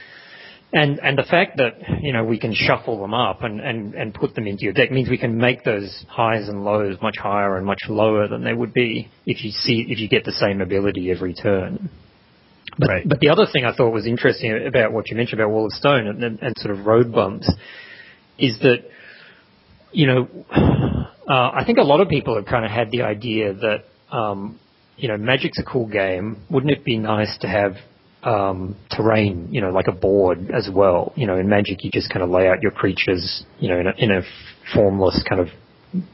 And 0.75 0.99
and 0.99 1.15
the 1.15 1.23
fact 1.23 1.57
that 1.57 1.75
you 2.01 2.13
know 2.13 2.23
we 2.23 2.39
can 2.39 2.51
shuffle 2.51 2.99
them 2.99 3.13
up 3.13 3.43
and, 3.43 3.61
and, 3.61 3.93
and 3.93 4.11
put 4.11 4.33
them 4.33 4.47
into 4.47 4.63
your 4.63 4.73
deck 4.73 4.91
means 4.91 5.07
we 5.07 5.19
can 5.19 5.37
make 5.37 5.63
those 5.63 6.03
highs 6.09 6.49
and 6.49 6.65
lows 6.65 6.97
much 6.99 7.15
higher 7.19 7.57
and 7.57 7.65
much 7.65 7.83
lower 7.87 8.27
than 8.27 8.43
they 8.43 8.53
would 8.53 8.73
be 8.73 9.07
if 9.27 9.43
you 9.43 9.51
see 9.51 9.85
if 9.87 9.99
you 9.99 10.09
get 10.09 10.25
the 10.25 10.31
same 10.31 10.61
ability 10.61 11.11
every 11.11 11.35
turn. 11.35 11.91
But, 12.79 12.89
right. 12.89 13.07
but 13.07 13.19
the 13.19 13.29
other 13.29 13.45
thing 13.45 13.65
I 13.65 13.75
thought 13.75 13.91
was 13.91 14.07
interesting 14.07 14.65
about 14.65 14.91
what 14.91 15.11
you 15.11 15.15
mentioned 15.15 15.39
about 15.39 15.51
Wall 15.51 15.67
of 15.67 15.73
Stone 15.73 16.07
and, 16.07 16.23
and, 16.23 16.39
and 16.41 16.55
sort 16.57 16.75
of 16.75 16.87
road 16.87 17.11
bumps 17.11 17.51
is 18.39 18.57
that 18.61 18.77
you 19.91 20.07
know 20.07 20.27
uh, 20.49 21.51
I 21.53 21.63
think 21.67 21.77
a 21.77 21.83
lot 21.83 22.01
of 22.01 22.09
people 22.09 22.35
have 22.35 22.45
kind 22.45 22.65
of 22.65 22.71
had 22.71 22.89
the 22.89 23.03
idea 23.03 23.53
that 23.53 23.85
um, 24.11 24.59
you 24.97 25.07
know 25.07 25.17
Magic's 25.17 25.59
a 25.59 25.63
cool 25.63 25.87
game. 25.87 26.41
Wouldn't 26.49 26.71
it 26.71 26.83
be 26.83 26.97
nice 26.97 27.37
to 27.41 27.47
have 27.47 27.73
um, 28.23 28.75
terrain, 28.91 29.49
you 29.51 29.61
know, 29.61 29.71
like 29.71 29.87
a 29.87 29.91
board 29.91 30.49
as 30.51 30.69
well. 30.73 31.13
You 31.15 31.27
know, 31.27 31.37
in 31.37 31.49
Magic, 31.49 31.83
you 31.83 31.91
just 31.91 32.09
kind 32.09 32.23
of 32.23 32.29
lay 32.29 32.47
out 32.47 32.61
your 32.61 32.71
creatures, 32.71 33.43
you 33.59 33.69
know, 33.69 33.79
in 33.79 33.87
a, 33.87 33.93
in 33.97 34.11
a 34.11 34.21
formless 34.73 35.23
kind 35.27 35.41
of 35.41 35.47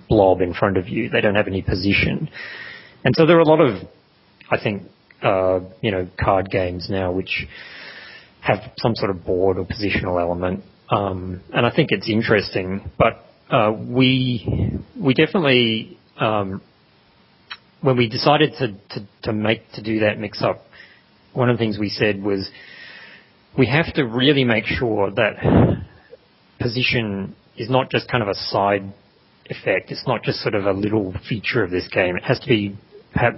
blob 0.08 0.42
in 0.42 0.54
front 0.54 0.78
of 0.78 0.90
you. 0.90 1.10
They 1.10 1.22
don't 1.22 1.36
have 1.36 1.48
any 1.48 1.62
position. 1.62 2.30
And 3.04 3.14
so 3.16 3.26
there 3.26 3.38
are 3.38 3.42
a 3.42 3.48
lot 3.48 3.62
of, 3.62 3.88
I 4.52 4.62
think, 4.62 4.84
uh, 5.22 5.60
you 5.82 5.92
know, 5.92 6.08
card 6.20 6.50
games 6.50 6.88
now 6.90 7.12
which 7.12 7.48
have 8.42 8.60
some 8.78 8.96
sort 8.96 9.12
of 9.12 9.26
board 9.26 9.58
or 9.58 9.66
positional 9.66 10.20
element. 10.20 10.64
Um, 10.90 11.42
and 11.54 11.66
I 11.66 11.72
think 11.76 11.90
it's 11.92 12.10
interesting, 12.10 12.90
but 12.98 13.26
uh, 13.52 13.72
we 13.72 14.80
we 15.00 15.14
definitely 15.14 15.98
um, 16.20 16.62
when 17.82 17.98
we 17.98 18.10
decided 18.10 18.54
to, 18.60 18.68
to, 19.00 19.08
to 19.24 19.34
make 19.34 19.72
to 19.74 19.84
do 19.84 20.00
that 20.00 20.20
mix 20.20 20.42
up 20.42 20.62
one 21.34 21.50
of 21.50 21.58
the 21.58 21.62
things 21.62 21.78
we 21.78 21.90
said 21.90 22.22
was 22.22 22.50
we 23.58 23.68
have 23.68 23.94
to 23.96 24.04
really 24.04 24.44
make 24.44 24.66
sure 24.66 25.12
that 25.12 25.36
position 26.60 27.36
is 27.58 27.70
not 27.70 27.90
just 27.90 28.10
kind 28.10 28.24
of 28.24 28.30
a 28.30 28.36
side 28.36 28.94
effect. 29.46 29.92
It's 29.92 30.08
not 30.08 30.24
just 30.24 30.40
sort 30.42 30.56
of 30.56 30.66
a 30.66 30.72
little 30.72 31.14
feature 31.28 31.64
of 31.64 31.72
this 31.72 31.88
game. 31.92 32.16
It 32.16 32.24
has 32.24 32.40
to 32.40 32.48
be, 32.48 32.78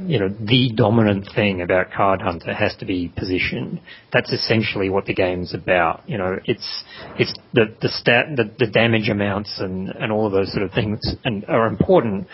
you 0.05 0.19
know, 0.19 0.29
the 0.29 0.71
dominant 0.75 1.29
thing 1.33 1.61
about 1.61 1.91
Card 1.91 2.21
Hunter 2.21 2.53
has 2.53 2.75
to 2.79 2.85
be 2.85 3.11
position. 3.15 3.81
That's 4.11 4.31
essentially 4.31 4.89
what 4.89 5.05
the 5.05 5.13
game's 5.13 5.53
about. 5.53 6.07
You 6.07 6.17
know, 6.17 6.37
it's 6.45 6.83
it's 7.17 7.33
the 7.53 7.75
the 7.81 7.89
stat 7.89 8.25
the, 8.35 8.51
the 8.59 8.67
damage 8.67 9.09
amounts 9.09 9.59
and 9.59 9.89
and 9.89 10.11
all 10.11 10.27
of 10.27 10.33
those 10.33 10.51
sort 10.51 10.63
of 10.63 10.71
things 10.71 10.99
and 11.23 11.45
are 11.45 11.67
important, 11.67 12.27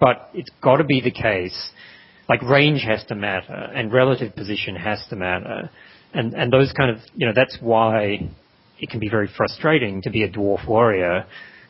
but 0.00 0.30
it's 0.32 0.50
got 0.62 0.76
to 0.76 0.84
be 0.84 1.00
the 1.00 1.10
case 1.10 1.72
like 2.28 2.42
range 2.42 2.82
has 2.82 3.04
to 3.06 3.14
matter 3.14 3.52
and 3.52 3.92
relative 3.92 4.34
position 4.34 4.76
has 4.76 5.04
to 5.10 5.16
matter. 5.16 5.70
And, 6.12 6.34
and 6.34 6.52
those 6.52 6.72
kind 6.72 6.90
of, 6.90 6.98
you 7.14 7.26
know, 7.26 7.32
that's 7.34 7.58
why 7.60 8.30
it 8.78 8.90
can 8.90 9.00
be 9.00 9.08
very 9.08 9.28
frustrating 9.36 10.02
to 10.02 10.10
be 10.10 10.22
a 10.22 10.30
dwarf 10.30 10.66
warrior 10.66 11.26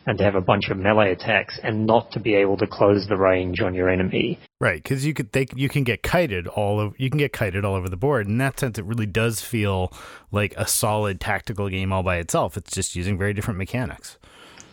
and 0.07 0.17
to 0.17 0.25
have 0.25 0.35
a 0.35 0.41
bunch 0.41 0.71
of 0.71 0.79
melee 0.79 1.13
attacks 1.13 1.61
and 1.63 1.87
not 1.87 2.11
to 2.13 2.21
be 2.21 2.35
able 2.35 2.57
to 2.57 2.67
close 2.67 3.07
the 3.09 3.17
range 3.17 3.61
on 3.61 3.75
your 3.75 3.91
enemy. 3.91 4.39
Right, 4.59 4.83
because 4.83 5.05
you 5.05 5.13
could 5.13 5.33
they 5.33 5.47
you 5.55 5.69
can 5.69 5.85
get 5.85 6.03
kited 6.03 6.49
all 6.49 6.81
of 6.81 6.95
you 6.99 7.11
can 7.11 7.19
get 7.19 7.33
kited 7.33 7.65
all 7.65 7.75
over 7.75 7.91
the 7.91 7.97
board. 7.97 8.27
In 8.27 8.39
that 8.39 8.59
sense, 8.59 8.79
it 8.79 8.87
really 8.87 9.07
does 9.07 9.43
feel 9.43 9.93
like 10.33 10.55
a 10.57 10.67
solid 10.67 11.21
tactical 11.21 11.69
game 11.69 11.93
all 11.93 12.03
by 12.03 12.17
itself. 12.17 12.57
It's 12.57 12.73
just 12.73 12.97
using 12.97 13.19
very 13.19 13.35
different 13.35 13.59
mechanics. 13.59 14.17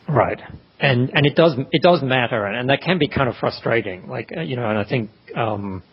Right, 0.08 0.40
and 0.80 1.10
and 1.14 1.26
it 1.26 1.36
does 1.36 1.54
it 1.72 1.82
does 1.82 2.02
matter, 2.04 2.46
and, 2.46 2.56
and 2.58 2.70
that 2.70 2.82
can 2.82 3.00
be 3.00 3.08
kind 3.08 3.30
of 3.30 3.36
frustrating. 3.38 4.08
Like 4.08 4.32
uh, 4.36 4.42
you 4.42 4.56
know, 4.56 4.70
and 4.70 4.78
I 4.78 4.84
think 4.88 5.10
um, 5.36 5.84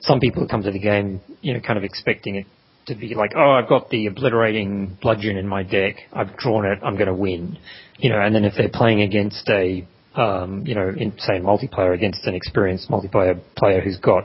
some 0.00 0.20
people 0.20 0.46
come 0.48 0.62
to 0.62 0.70
the 0.70 0.78
game, 0.78 1.20
you 1.40 1.54
know, 1.54 1.60
kind 1.60 1.78
of 1.78 1.84
expecting 1.84 2.36
it 2.36 2.46
to 2.86 2.94
be 2.94 3.14
like, 3.14 3.32
oh, 3.36 3.50
I've 3.50 3.68
got 3.68 3.90
the 3.90 4.06
obliterating 4.06 4.96
bludgeon 5.02 5.36
in 5.36 5.46
my 5.46 5.62
deck, 5.62 5.96
I've 6.12 6.36
drawn 6.36 6.64
it, 6.64 6.78
I'm 6.84 6.94
going 6.94 7.08
to 7.08 7.14
win, 7.14 7.58
you 7.98 8.10
know, 8.10 8.20
and 8.20 8.34
then 8.34 8.44
if 8.44 8.54
they're 8.56 8.70
playing 8.72 9.00
against 9.00 9.48
a, 9.48 9.86
um, 10.14 10.64
you 10.66 10.74
know, 10.74 10.92
in 10.96 11.12
say 11.18 11.40
multiplayer 11.40 11.92
against 11.94 12.24
an 12.26 12.34
experienced 12.34 12.88
multiplayer 12.88 13.40
player 13.56 13.80
who's 13.80 13.98
got 13.98 14.24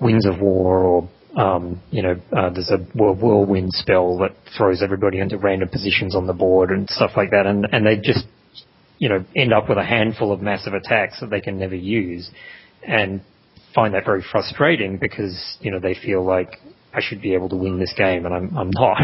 Wings 0.00 0.24
of 0.26 0.40
War 0.40 0.78
or 0.78 1.10
um, 1.36 1.82
you 1.90 2.02
know, 2.02 2.20
uh, 2.36 2.50
there's 2.50 2.70
a 2.70 2.78
whirlwind 2.98 3.72
spell 3.72 4.18
that 4.18 4.32
throws 4.56 4.82
everybody 4.82 5.20
into 5.20 5.36
random 5.36 5.68
positions 5.68 6.16
on 6.16 6.26
the 6.26 6.32
board 6.32 6.70
and 6.70 6.88
stuff 6.88 7.12
like 7.16 7.30
that, 7.30 7.46
and 7.46 7.66
and 7.70 7.86
they 7.86 7.96
just, 7.96 8.24
you 8.98 9.08
know, 9.08 9.24
end 9.36 9.52
up 9.52 9.68
with 9.68 9.76
a 9.76 9.84
handful 9.84 10.32
of 10.32 10.40
massive 10.40 10.72
attacks 10.72 11.20
that 11.20 11.28
they 11.28 11.42
can 11.42 11.58
never 11.58 11.74
use 11.74 12.30
and 12.82 13.20
find 13.74 13.92
that 13.92 14.06
very 14.06 14.24
frustrating 14.32 14.96
because 14.96 15.58
you 15.60 15.70
know 15.70 15.78
they 15.78 15.94
feel 15.94 16.24
like 16.24 16.58
I 16.94 17.00
should 17.02 17.20
be 17.20 17.34
able 17.34 17.50
to 17.50 17.56
win 17.56 17.78
this 17.78 17.92
game 17.96 18.24
and 18.24 18.34
I'm 18.34 18.56
I'm 18.56 18.70
not. 18.70 18.98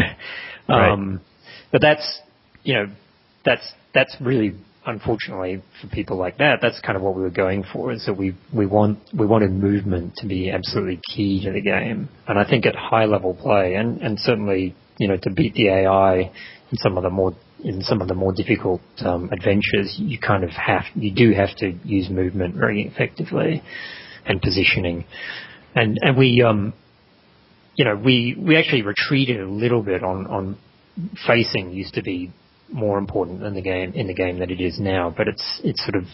Right. 0.69 0.91
Um, 0.91 1.19
but 1.73 1.81
that's 1.81 2.21
you 2.63 2.73
know 2.73 2.87
that's 3.43 3.73
that's 3.93 4.15
really 4.21 4.55
unfortunately 4.85 5.61
for 5.81 5.87
people 5.87 6.17
like 6.17 6.37
that 6.37 6.59
that's 6.61 6.79
kind 6.81 6.97
of 6.97 7.01
what 7.01 7.15
we 7.15 7.21
were 7.21 7.29
going 7.29 7.63
for 7.71 7.91
is 7.91 8.05
that 8.05 8.13
we 8.13 8.35
we 8.53 8.65
want 8.65 8.99
we 9.17 9.25
wanted 9.25 9.51
movement 9.51 10.13
to 10.15 10.27
be 10.27 10.51
absolutely 10.51 10.99
key 11.15 11.43
to 11.43 11.51
the 11.51 11.61
game. 11.61 12.09
And 12.27 12.37
I 12.37 12.47
think 12.47 12.65
at 12.65 12.75
high 12.75 13.05
level 13.05 13.33
play 13.33 13.75
and 13.75 14.01
and 14.01 14.19
certainly 14.19 14.75
you 14.97 15.07
know 15.07 15.17
to 15.17 15.29
beat 15.29 15.53
the 15.53 15.69
AI 15.69 16.31
in 16.71 16.77
some 16.77 16.97
of 16.97 17.03
the 17.03 17.09
more 17.09 17.33
in 17.63 17.81
some 17.81 18.01
of 18.01 18.07
the 18.07 18.13
more 18.13 18.33
difficult 18.33 18.81
um, 18.99 19.29
adventures, 19.31 19.95
you 19.97 20.19
kind 20.19 20.43
of 20.43 20.49
have 20.49 20.83
you 20.95 21.11
do 21.13 21.31
have 21.33 21.55
to 21.57 21.71
use 21.83 22.09
movement 22.09 22.55
very 22.55 22.83
effectively 22.83 23.63
and 24.25 24.41
positioning, 24.41 25.05
and 25.73 25.97
and 26.01 26.17
we 26.17 26.43
um, 26.45 26.73
you 27.75 27.85
know 27.85 27.95
we 27.95 28.35
we 28.37 28.57
actually 28.57 28.81
retreated 28.81 29.39
a 29.39 29.47
little 29.47 29.81
bit 29.81 30.03
on 30.03 30.27
on 30.27 30.57
facing 31.25 31.71
used 31.71 31.93
to 31.93 32.03
be 32.03 32.31
more 32.73 32.97
important 32.97 33.39
than 33.39 33.53
the 33.53 33.61
game 33.61 33.93
in 33.93 34.07
the 34.07 34.13
game 34.13 34.39
than 34.39 34.49
it 34.49 34.59
is 34.59 34.79
now, 34.79 35.13
but 35.15 35.27
it's 35.27 35.61
it's 35.63 35.81
sort 35.83 35.95
of 35.95 36.05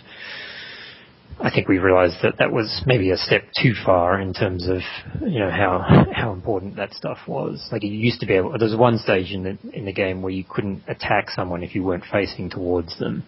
I 1.41 1.49
think 1.49 1.69
we 1.69 1.77
realised 1.77 2.17
that 2.21 2.37
that 2.39 2.51
was 2.51 2.81
maybe 2.85 3.11
a 3.11 3.17
step 3.17 3.43
too 3.61 3.73
far 3.85 4.19
in 4.19 4.33
terms 4.33 4.67
of 4.67 4.79
you 5.21 5.39
know 5.39 5.49
how 5.49 6.05
how 6.13 6.33
important 6.33 6.75
that 6.75 6.93
stuff 6.93 7.17
was. 7.27 7.65
Like 7.71 7.83
you 7.83 7.91
used 7.91 8.19
to 8.19 8.25
be 8.25 8.33
able. 8.33 8.51
There 8.57 8.67
was 8.67 8.77
one 8.77 8.97
stage 8.97 9.31
in 9.31 9.43
the 9.43 9.57
in 9.73 9.85
the 9.85 9.93
game 9.93 10.21
where 10.21 10.33
you 10.33 10.43
couldn't 10.47 10.83
attack 10.87 11.29
someone 11.29 11.63
if 11.63 11.75
you 11.75 11.83
weren't 11.83 12.03
facing 12.11 12.49
towards 12.49 12.99
them, 12.99 13.23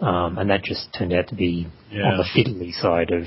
um, 0.00 0.36
and 0.36 0.50
that 0.50 0.62
just 0.62 0.94
turned 0.96 1.14
out 1.14 1.28
to 1.28 1.34
be 1.34 1.66
yeah. 1.90 2.02
on 2.02 2.18
the 2.18 2.24
fiddly 2.24 2.72
side 2.74 3.10
of 3.10 3.24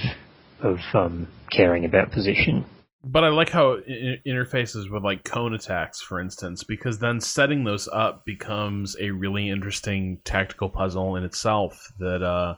of 0.62 0.78
um, 0.94 1.28
caring 1.52 1.84
about 1.84 2.12
position. 2.12 2.66
But 3.06 3.26
I 3.26 3.30
like 3.30 3.50
how 3.50 3.80
it 3.86 4.24
interfaces 4.26 4.90
with 4.90 5.04
like 5.04 5.26
cone 5.26 5.54
attacks, 5.54 6.02
for 6.02 6.22
instance, 6.22 6.64
because 6.64 7.00
then 7.00 7.20
setting 7.20 7.66
those 7.66 7.90
up 7.92 8.24
becomes 8.24 8.96
a 8.98 9.12
really 9.12 9.50
interesting 9.50 10.20
tactical 10.24 10.70
puzzle 10.70 11.18
in 11.18 11.26
itself. 11.26 11.92
That 12.00 12.24
uh, 12.24 12.56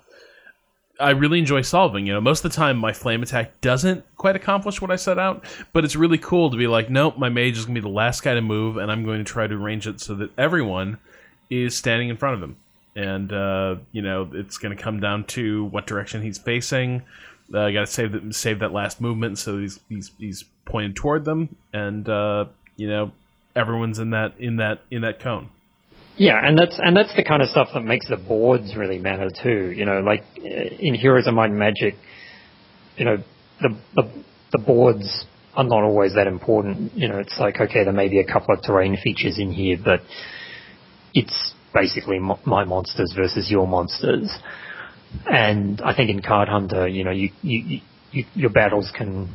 I 0.99 1.11
really 1.11 1.39
enjoy 1.39 1.61
solving. 1.61 2.05
You 2.05 2.13
know, 2.13 2.21
most 2.21 2.45
of 2.45 2.51
the 2.51 2.55
time 2.55 2.77
my 2.77 2.93
flame 2.93 3.23
attack 3.23 3.59
doesn't 3.61 4.05
quite 4.17 4.35
accomplish 4.35 4.81
what 4.81 4.91
I 4.91 4.95
set 4.95 5.17
out, 5.17 5.45
but 5.73 5.83
it's 5.83 5.95
really 5.95 6.19
cool 6.19 6.51
to 6.51 6.57
be 6.57 6.67
like, 6.67 6.89
nope, 6.89 7.17
my 7.17 7.29
mage 7.29 7.57
is 7.57 7.65
gonna 7.65 7.75
be 7.75 7.81
the 7.81 7.89
last 7.89 8.21
guy 8.21 8.35
to 8.35 8.41
move, 8.41 8.77
and 8.77 8.91
I'm 8.91 9.03
going 9.03 9.17
to 9.17 9.23
try 9.23 9.47
to 9.47 9.55
arrange 9.55 9.87
it 9.87 9.99
so 9.99 10.15
that 10.15 10.29
everyone 10.37 10.99
is 11.49 11.75
standing 11.75 12.09
in 12.09 12.17
front 12.17 12.35
of 12.35 12.43
him. 12.43 12.57
And 12.95 13.33
uh, 13.33 13.77
you 13.91 14.01
know, 14.01 14.29
it's 14.31 14.57
gonna 14.57 14.77
come 14.77 14.99
down 14.99 15.25
to 15.25 15.65
what 15.65 15.87
direction 15.87 16.21
he's 16.21 16.37
facing. 16.37 17.01
Uh, 17.53 17.61
I 17.61 17.73
gotta 17.73 17.87
save 17.87 18.11
that 18.13 18.33
save 18.33 18.59
that 18.59 18.71
last 18.71 18.99
movement 18.99 19.37
so 19.37 19.59
he's 19.59 19.79
he's 19.87 20.11
he's 20.17 20.45
pointed 20.65 20.95
toward 20.95 21.25
them, 21.25 21.55
and 21.73 22.07
uh, 22.09 22.45
you 22.75 22.89
know, 22.89 23.11
everyone's 23.55 23.99
in 23.99 24.11
that 24.11 24.33
in 24.39 24.57
that 24.57 24.81
in 24.91 25.01
that 25.01 25.19
cone. 25.19 25.49
Yeah, 26.17 26.39
and 26.41 26.57
that's 26.57 26.79
and 26.79 26.95
that's 26.95 27.13
the 27.15 27.23
kind 27.23 27.41
of 27.41 27.49
stuff 27.49 27.69
that 27.73 27.81
makes 27.81 28.07
the 28.07 28.17
boards 28.17 28.75
really 28.75 28.99
matter 28.99 29.29
too. 29.29 29.71
You 29.71 29.85
know, 29.85 29.99
like 29.99 30.23
uh, 30.39 30.75
in 30.79 30.95
Heroes 30.95 31.27
of 31.27 31.33
Might 31.33 31.49
and 31.49 31.59
Magic, 31.59 31.95
you 32.97 33.05
know, 33.05 33.17
the 33.61 33.77
the, 33.95 34.23
the 34.53 34.57
boards 34.57 35.25
are 35.55 35.63
not 35.63 35.83
always 35.83 36.15
that 36.15 36.27
important. 36.27 36.93
You 36.95 37.09
know, 37.09 37.19
it's 37.19 37.37
like 37.39 37.59
okay, 37.59 37.83
there 37.83 37.93
may 37.93 38.07
be 38.07 38.19
a 38.19 38.25
couple 38.25 38.55
of 38.55 38.63
terrain 38.63 38.97
features 39.01 39.37
in 39.37 39.51
here, 39.51 39.77
but 39.83 40.01
it's 41.13 41.53
basically 41.73 42.19
my 42.19 42.63
monsters 42.63 43.13
versus 43.15 43.51
your 43.51 43.67
monsters. 43.67 44.31
And 45.25 45.81
I 45.81 45.95
think 45.95 46.09
in 46.09 46.21
Card 46.21 46.49
Hunter, 46.49 46.87
you 46.87 47.03
know, 47.03 47.11
you, 47.11 47.29
you, 47.41 47.81
you 48.11 48.25
your 48.33 48.49
battles 48.49 48.91
can 48.95 49.29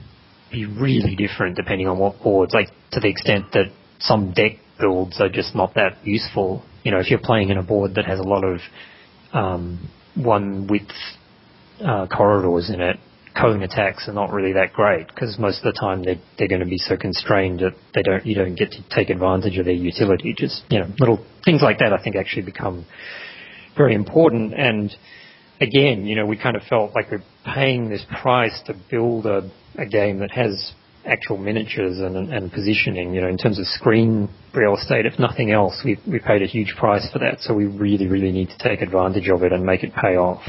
be 0.50 0.66
really 0.66 1.14
different 1.16 1.56
depending 1.56 1.86
on 1.86 1.98
what 1.98 2.20
boards. 2.22 2.54
Like 2.54 2.68
to 2.92 3.00
the 3.00 3.08
extent 3.08 3.52
that 3.52 3.66
some 3.98 4.32
deck 4.32 4.52
builds 4.78 5.20
are 5.20 5.28
just 5.28 5.54
not 5.54 5.74
that 5.74 5.98
useful 6.04 6.64
you 6.82 6.90
know, 6.90 6.98
if 6.98 7.10
you're 7.10 7.20
playing 7.20 7.50
in 7.50 7.58
a 7.58 7.62
board 7.62 7.94
that 7.96 8.06
has 8.06 8.18
a 8.18 8.22
lot 8.22 8.44
of 8.44 8.60
um, 9.32 9.90
one 10.14 10.66
width 10.66 10.92
uh, 11.80 12.06
corridors 12.06 12.70
in 12.70 12.80
it, 12.80 12.96
cone 13.38 13.62
attacks 13.62 14.08
are 14.08 14.12
not 14.12 14.32
really 14.32 14.52
that 14.54 14.72
great 14.72 15.06
because 15.06 15.38
most 15.38 15.58
of 15.58 15.72
the 15.72 15.78
time 15.78 16.02
they're, 16.02 16.20
they're 16.36 16.48
going 16.48 16.60
to 16.60 16.66
be 16.66 16.78
so 16.78 16.96
constrained 16.96 17.60
that 17.60 17.72
they 17.94 18.02
don't 18.02 18.26
you 18.26 18.34
don't 18.34 18.56
get 18.56 18.72
to 18.72 18.82
take 18.90 19.08
advantage 19.08 19.56
of 19.56 19.64
their 19.66 19.74
utility. 19.74 20.34
Just 20.36 20.62
you 20.68 20.80
know, 20.80 20.86
little 20.98 21.24
things 21.44 21.62
like 21.62 21.78
that 21.78 21.92
I 21.92 22.02
think 22.02 22.16
actually 22.16 22.42
become 22.42 22.86
very 23.76 23.94
important. 23.94 24.52
And 24.54 24.90
again, 25.60 26.06
you 26.06 26.16
know, 26.16 26.26
we 26.26 26.36
kind 26.36 26.56
of 26.56 26.62
felt 26.62 26.94
like 26.94 27.10
we're 27.10 27.22
paying 27.44 27.88
this 27.88 28.04
price 28.22 28.58
to 28.66 28.74
build 28.90 29.26
a, 29.26 29.50
a 29.76 29.86
game 29.86 30.18
that 30.20 30.30
has 30.30 30.72
actual 31.04 31.38
miniatures 31.38 31.98
and, 31.98 32.16
and 32.32 32.52
positioning. 32.52 33.14
You 33.14 33.22
know, 33.22 33.28
in 33.28 33.38
terms 33.38 33.58
of 33.58 33.66
screen 33.66 34.28
real 34.54 34.76
estate, 34.76 35.06
if 35.06 35.18
nothing 35.18 35.50
else, 35.50 35.80
we 35.84 35.98
we 36.06 36.18
paid 36.18 36.42
a 36.42 36.46
huge 36.46 36.74
price 36.78 37.08
for 37.12 37.18
that. 37.20 37.40
So 37.40 37.54
we 37.54 37.66
really, 37.66 38.06
really 38.06 38.32
need 38.32 38.48
to 38.48 38.58
take 38.58 38.80
advantage 38.80 39.28
of 39.28 39.42
it 39.42 39.52
and 39.52 39.64
make 39.64 39.82
it 39.82 39.92
pay 39.94 40.16
off. 40.16 40.42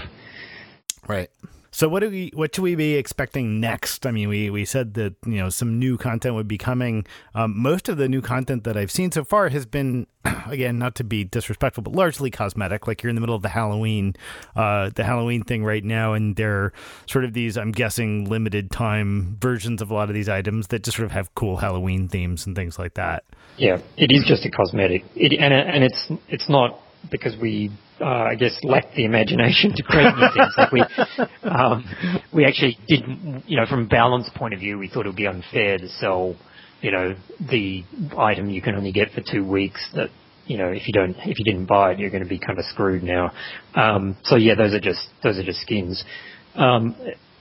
Right. 1.08 1.30
So 1.74 1.88
what 1.88 2.02
do 2.02 2.10
we 2.10 2.32
what 2.34 2.54
should 2.54 2.64
we 2.64 2.76
be 2.76 2.96
expecting 2.96 3.62
next? 3.62 4.06
I 4.06 4.12
mean, 4.12 4.28
we 4.28 4.50
we 4.50 4.66
said 4.66 4.94
that 4.96 5.16
you 5.26 5.38
know 5.38 5.50
some 5.50 5.80
new 5.80 5.98
content 5.98 6.36
would 6.36 6.48
be 6.48 6.58
coming. 6.58 7.06
Um, 7.34 7.58
most 7.58 7.88
of 7.88 7.96
the 7.96 8.10
new 8.10 8.22
content 8.22 8.66
that 8.66 8.76
I've 8.76 8.92
seen 8.92 9.10
so 9.12 9.24
far 9.24 9.48
has 9.48 9.66
been, 9.66 10.06
again, 10.48 10.78
not 10.78 10.96
to 10.96 11.06
be 11.06 11.24
disrespectful, 11.24 11.84
but 11.84 11.94
largely 11.94 12.30
cosmetic. 12.30 12.88
Like 12.88 13.02
you're 13.02 13.10
in 13.10 13.16
the 13.16 13.22
middle 13.22 13.36
of 13.36 13.42
the 13.42 13.50
Halloween, 13.50 14.16
uh, 14.54 14.90
the 14.94 15.06
Halloween 15.06 15.44
thing 15.44 15.64
right 15.64 15.84
now, 15.84 16.12
and 16.12 16.36
they're 16.36 16.74
sort 17.08 17.24
of 17.24 17.32
these, 17.32 17.58
I'm 17.58 17.72
guessing, 17.72 18.26
limited 18.26 18.70
time 18.70 19.38
versions 19.40 19.82
of 19.82 19.92
a 19.92 19.94
lot 19.94 20.10
of 20.10 20.14
these 20.14 20.28
items 20.28 20.68
that 20.68 20.84
just 20.84 20.98
sort 20.98 21.06
of 21.06 21.14
have 21.14 21.34
cool 21.36 21.56
Halloween 21.56 22.10
themes 22.10 22.46
and 22.46 22.54
things 22.54 22.78
like 22.78 22.96
that. 22.96 23.24
Yeah, 23.56 23.80
it 23.96 24.12
is 24.12 24.26
just 24.28 24.46
a 24.46 24.52
cosmetic, 24.52 25.06
it, 25.16 25.40
and 25.40 25.54
and 25.54 25.86
it's 25.86 26.12
it's 26.28 26.50
not 26.50 26.82
because 27.10 27.38
we 27.38 27.72
uh, 28.02 28.06
I 28.06 28.36
guess 28.36 28.58
lacked 28.64 28.96
the 28.96 29.06
imagination 29.06 29.74
to 29.76 29.84
create 29.84 30.14
new 30.16 30.28
things. 30.34 30.54
Like 30.58 30.72
we 30.72 30.84
um, 31.44 31.86
we 32.34 32.46
actually 32.46 32.78
didn't, 32.88 33.44
you 33.48 33.58
know, 33.58 33.66
from 33.66 33.84
a 33.84 33.88
balance 33.88 34.30
point 34.36 34.54
of 34.54 34.60
view, 34.60 34.78
we 34.78 34.88
thought 34.88 35.06
it 35.06 35.10
would 35.10 35.16
be 35.16 35.28
unfair 35.28 35.78
to 35.78 35.88
sell, 35.88 36.36
you 36.82 36.92
know, 36.92 37.16
the 37.40 37.84
item 38.18 38.50
you 38.50 38.62
can 38.62 38.76
only 38.76 38.92
get 38.92 39.12
for 39.12 39.22
two 39.22 39.46
weeks. 39.46 39.88
That 39.96 40.10
you 40.46 40.58
know, 40.58 40.70
if 40.70 40.88
you 40.88 40.94
don't, 40.94 41.16
if 41.26 41.40
you 41.40 41.46
didn't 41.46 41.68
buy 41.68 41.92
it, 41.92 42.00
you're 42.00 42.10
going 42.10 42.24
to 42.24 42.30
be 42.30 42.40
kind 42.40 42.60
of 42.60 42.66
screwed 42.66 43.04
now. 43.04 43.32
Um, 43.76 44.18
so 44.24 44.36
yeah, 44.36 44.56
those 44.56 44.74
are 44.74 44.80
just 44.80 45.08
those 45.24 45.38
are 45.38 45.44
just 45.44 45.62
skins. 45.62 46.04
Um, 46.56 46.96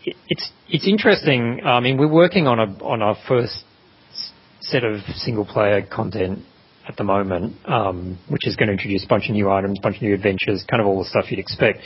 it, 0.04 0.16
it's 0.28 0.50
it's 0.68 0.86
interesting. 0.86 1.60
I 1.64 1.80
mean, 1.80 1.98
we're 1.98 2.12
working 2.12 2.46
on 2.46 2.58
a 2.58 2.84
on 2.84 3.02
our 3.02 3.16
first 3.26 3.64
set 4.60 4.84
of 4.84 5.00
single 5.16 5.44
player 5.44 5.82
content 5.82 6.44
at 6.88 6.96
the 6.96 7.04
moment, 7.04 7.56
um, 7.66 8.18
which 8.28 8.46
is 8.46 8.56
going 8.56 8.68
to 8.68 8.72
introduce 8.72 9.04
a 9.04 9.08
bunch 9.08 9.28
of 9.28 9.34
new 9.34 9.50
items, 9.50 9.78
a 9.78 9.82
bunch 9.82 9.96
of 9.96 10.02
new 10.02 10.14
adventures, 10.14 10.64
kind 10.68 10.80
of 10.80 10.86
all 10.86 10.98
the 10.98 11.08
stuff 11.08 11.30
you'd 11.30 11.40
expect. 11.40 11.78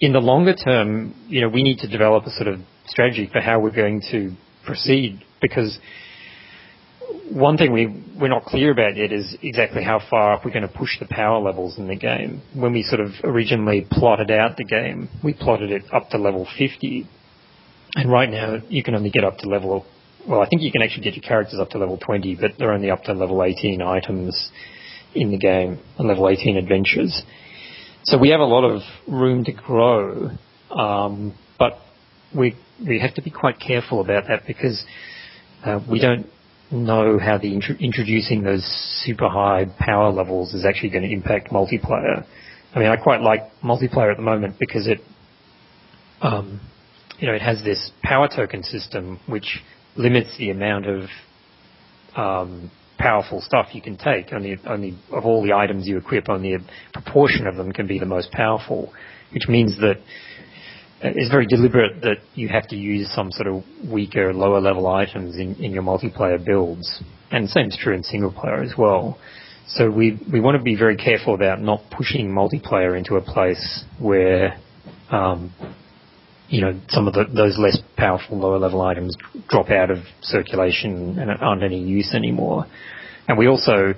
In 0.00 0.12
the 0.12 0.20
longer 0.20 0.54
term, 0.54 1.14
you 1.28 1.40
know, 1.40 1.48
we 1.48 1.62
need 1.62 1.78
to 1.78 1.88
develop 1.88 2.24
a 2.24 2.30
sort 2.30 2.48
of 2.48 2.60
strategy 2.86 3.28
for 3.30 3.40
how 3.40 3.60
we're 3.60 3.74
going 3.74 4.02
to 4.10 4.34
proceed 4.64 5.22
because 5.40 5.78
one 7.30 7.56
thing 7.56 7.72
we, 7.72 7.86
we're 8.18 8.28
not 8.28 8.44
clear 8.44 8.72
about 8.72 8.96
yet 8.96 9.12
is 9.12 9.36
exactly 9.42 9.82
how 9.82 10.00
far 10.10 10.34
up 10.34 10.44
we're 10.44 10.52
going 10.52 10.66
to 10.66 10.74
push 10.74 10.98
the 10.98 11.06
power 11.06 11.40
levels 11.40 11.78
in 11.78 11.88
the 11.88 11.96
game. 11.96 12.42
When 12.54 12.72
we 12.72 12.82
sort 12.82 13.00
of 13.00 13.10
originally 13.24 13.86
plotted 13.90 14.30
out 14.30 14.56
the 14.56 14.64
game, 14.64 15.08
we 15.22 15.34
plotted 15.34 15.70
it 15.70 15.82
up 15.92 16.10
to 16.10 16.18
level 16.18 16.46
50. 16.58 17.06
And 17.94 18.10
right 18.10 18.30
now, 18.30 18.58
you 18.68 18.82
can 18.82 18.94
only 18.94 19.10
get 19.10 19.24
up 19.24 19.38
to 19.38 19.48
level 19.48 19.84
well, 20.28 20.40
I 20.40 20.48
think 20.48 20.62
you 20.62 20.72
can 20.72 20.82
actually 20.82 21.04
get 21.04 21.14
your 21.14 21.22
characters 21.22 21.58
up 21.60 21.70
to 21.70 21.78
level 21.78 21.98
20, 21.98 22.36
but 22.40 22.52
they're 22.58 22.72
only 22.72 22.90
up 22.90 23.04
to 23.04 23.12
level 23.12 23.42
18 23.42 23.80
items 23.82 24.50
in 25.14 25.30
the 25.30 25.38
game 25.38 25.78
and 25.98 26.08
level 26.08 26.28
18 26.28 26.56
adventures. 26.56 27.22
So 28.04 28.18
we 28.18 28.30
have 28.30 28.40
a 28.40 28.44
lot 28.44 28.64
of 28.64 28.82
room 29.06 29.44
to 29.44 29.52
grow, 29.52 30.30
um, 30.70 31.34
but 31.58 31.78
we 32.34 32.56
we 32.86 32.98
have 32.98 33.14
to 33.14 33.22
be 33.22 33.30
quite 33.30 33.60
careful 33.60 34.00
about 34.00 34.24
that 34.28 34.46
because 34.46 34.82
uh, 35.64 35.80
we 35.88 36.00
don't 36.00 36.26
know 36.70 37.18
how 37.18 37.36
the 37.36 37.52
intro- 37.52 37.76
introducing 37.78 38.42
those 38.42 38.64
super 39.04 39.28
high 39.28 39.66
power 39.78 40.10
levels 40.10 40.54
is 40.54 40.64
actually 40.64 40.90
going 40.90 41.02
to 41.02 41.12
impact 41.12 41.50
multiplayer. 41.50 42.24
I 42.74 42.78
mean, 42.78 42.88
I 42.88 42.96
quite 42.96 43.20
like 43.20 43.50
multiplayer 43.62 44.10
at 44.10 44.16
the 44.16 44.22
moment 44.22 44.58
because 44.58 44.86
it, 44.86 45.00
um, 46.22 46.60
you 47.18 47.26
know, 47.26 47.34
it 47.34 47.42
has 47.42 47.62
this 47.64 47.90
power 48.02 48.28
token 48.28 48.62
system 48.62 49.18
which 49.26 49.58
limits 49.96 50.36
the 50.38 50.50
amount 50.50 50.86
of 50.86 51.08
um, 52.16 52.70
powerful 52.98 53.40
stuff 53.40 53.68
you 53.72 53.82
can 53.82 53.96
take. 53.96 54.32
Only, 54.32 54.56
only 54.66 54.98
of 55.12 55.24
all 55.24 55.42
the 55.42 55.52
items 55.52 55.86
you 55.86 55.96
equip, 55.98 56.28
only 56.28 56.54
a 56.54 56.58
proportion 56.92 57.46
of 57.46 57.56
them 57.56 57.72
can 57.72 57.86
be 57.86 57.98
the 57.98 58.06
most 58.06 58.30
powerful, 58.32 58.92
which 59.32 59.48
means 59.48 59.78
that 59.78 59.96
it's 61.02 61.30
very 61.30 61.46
deliberate 61.46 62.02
that 62.02 62.18
you 62.34 62.48
have 62.48 62.68
to 62.68 62.76
use 62.76 63.10
some 63.14 63.32
sort 63.32 63.48
of 63.48 63.62
weaker, 63.90 64.34
lower 64.34 64.60
level 64.60 64.86
items 64.86 65.36
in, 65.36 65.54
in 65.56 65.72
your 65.72 65.82
multiplayer 65.82 66.44
builds. 66.44 67.02
And 67.30 67.44
the 67.44 67.48
same 67.48 67.68
is 67.68 67.78
true 67.80 67.94
in 67.94 68.02
single 68.02 68.32
player 68.32 68.62
as 68.62 68.74
well. 68.76 69.18
So 69.66 69.90
we, 69.90 70.18
we 70.30 70.40
want 70.40 70.58
to 70.58 70.62
be 70.62 70.76
very 70.76 70.96
careful 70.96 71.34
about 71.34 71.60
not 71.60 71.80
pushing 71.96 72.28
multiplayer 72.28 72.98
into 72.98 73.14
a 73.14 73.22
place 73.22 73.84
where 73.98 74.58
um, 75.10 75.54
you 76.50 76.60
know, 76.60 76.78
some 76.88 77.06
of 77.06 77.14
the, 77.14 77.24
those 77.32 77.56
less 77.58 77.78
powerful 77.96 78.36
lower 78.38 78.58
level 78.58 78.82
items 78.82 79.16
drop 79.48 79.70
out 79.70 79.90
of 79.90 79.98
circulation 80.20 81.18
and 81.18 81.30
aren't 81.30 81.62
any 81.62 81.80
use 81.80 82.12
anymore. 82.12 82.66
And 83.28 83.38
we 83.38 83.46
also 83.46 83.94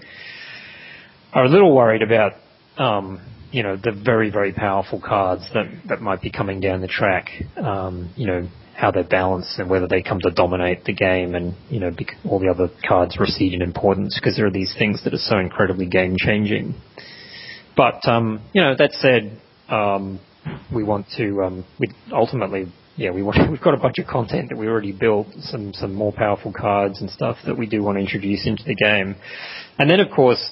are 1.32 1.44
a 1.44 1.48
little 1.48 1.74
worried 1.74 2.02
about, 2.02 2.32
um, 2.76 3.26
you 3.50 3.62
know, 3.62 3.76
the 3.76 3.92
very, 3.92 4.30
very 4.30 4.52
powerful 4.52 5.00
cards 5.00 5.48
that, 5.54 5.64
that 5.88 6.02
might 6.02 6.20
be 6.20 6.30
coming 6.30 6.60
down 6.60 6.82
the 6.82 6.88
track, 6.88 7.30
um, 7.56 8.12
you 8.16 8.26
know, 8.26 8.46
how 8.76 8.90
they're 8.90 9.04
balanced 9.04 9.58
and 9.58 9.70
whether 9.70 9.88
they 9.88 10.02
come 10.02 10.20
to 10.20 10.30
dominate 10.30 10.84
the 10.84 10.92
game 10.92 11.34
and, 11.34 11.54
you 11.70 11.80
know, 11.80 11.90
all 12.28 12.38
the 12.38 12.48
other 12.48 12.68
cards 12.86 13.16
recede 13.18 13.54
in 13.54 13.62
importance 13.62 14.18
because 14.20 14.36
there 14.36 14.46
are 14.46 14.50
these 14.50 14.74
things 14.78 15.02
that 15.04 15.14
are 15.14 15.18
so 15.18 15.38
incredibly 15.38 15.86
game 15.86 16.16
changing. 16.18 16.74
But, 17.76 18.06
um, 18.06 18.42
you 18.52 18.60
know, 18.60 18.74
that 18.76 18.92
said, 18.92 19.40
um, 19.68 20.20
we 20.74 20.82
want 20.82 21.06
to 21.16 21.42
um, 21.42 21.64
we 21.78 21.92
ultimately 22.12 22.72
yeah 22.96 23.10
we 23.10 23.22
want 23.22 23.38
we've 23.50 23.60
got 23.60 23.74
a 23.74 23.78
bunch 23.78 23.98
of 23.98 24.06
content 24.06 24.48
that 24.50 24.58
we 24.58 24.66
already 24.66 24.92
built 24.92 25.28
some 25.40 25.72
some 25.72 25.94
more 25.94 26.12
powerful 26.12 26.52
cards 26.52 27.00
and 27.00 27.10
stuff 27.10 27.36
that 27.46 27.56
we 27.56 27.66
do 27.66 27.82
want 27.82 27.96
to 27.96 28.00
introduce 28.00 28.46
into 28.46 28.64
the 28.64 28.74
game. 28.74 29.16
And 29.78 29.90
then 29.90 30.00
of 30.00 30.10
course 30.10 30.50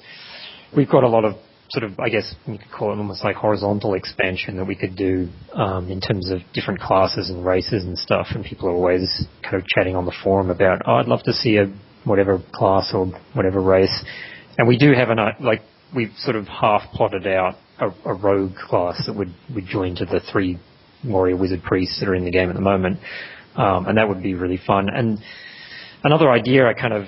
we've 0.76 0.88
got 0.88 1.04
a 1.04 1.08
lot 1.08 1.24
of 1.24 1.34
sort 1.70 1.84
of 1.84 1.98
I 2.00 2.08
guess 2.08 2.34
you 2.46 2.58
could 2.58 2.70
call 2.70 2.92
it 2.92 2.96
almost 2.96 3.24
like 3.24 3.36
horizontal 3.36 3.94
expansion 3.94 4.56
that 4.56 4.64
we 4.64 4.74
could 4.74 4.96
do 4.96 5.28
um, 5.54 5.90
in 5.90 6.00
terms 6.00 6.30
of 6.30 6.40
different 6.52 6.80
classes 6.80 7.30
and 7.30 7.44
races 7.44 7.84
and 7.84 7.98
stuff. 7.98 8.28
And 8.30 8.44
people 8.44 8.68
are 8.68 8.74
always 8.74 9.26
kind 9.42 9.56
of 9.56 9.66
chatting 9.66 9.96
on 9.96 10.06
the 10.06 10.14
forum 10.24 10.50
about 10.50 10.82
oh 10.86 10.94
I'd 10.94 11.06
love 11.06 11.22
to 11.24 11.32
see 11.32 11.56
a 11.56 11.72
whatever 12.04 12.42
class 12.52 12.92
or 12.94 13.06
whatever 13.34 13.60
race. 13.60 14.04
And 14.58 14.66
we 14.68 14.78
do 14.78 14.92
have 14.92 15.10
an 15.10 15.18
uh, 15.18 15.32
like 15.40 15.62
we've 15.94 16.12
sort 16.18 16.36
of 16.36 16.46
half 16.46 16.82
plotted 16.92 17.26
out 17.26 17.54
a, 17.80 17.88
a 18.04 18.14
rogue 18.14 18.54
class 18.56 19.02
that 19.06 19.16
would, 19.16 19.34
would 19.54 19.66
join 19.66 19.96
to 19.96 20.04
the 20.04 20.20
three 20.32 20.58
warrior 21.04 21.36
wizard 21.36 21.62
priests 21.62 22.00
that 22.00 22.08
are 22.08 22.14
in 22.14 22.24
the 22.24 22.30
game 22.30 22.50
at 22.50 22.54
the 22.54 22.60
moment. 22.60 22.98
Um, 23.56 23.86
and 23.86 23.98
that 23.98 24.08
would 24.08 24.22
be 24.22 24.34
really 24.34 24.60
fun. 24.64 24.88
And 24.88 25.18
another 26.04 26.30
idea 26.30 26.66
I 26.66 26.74
kind 26.74 26.92
of 26.92 27.06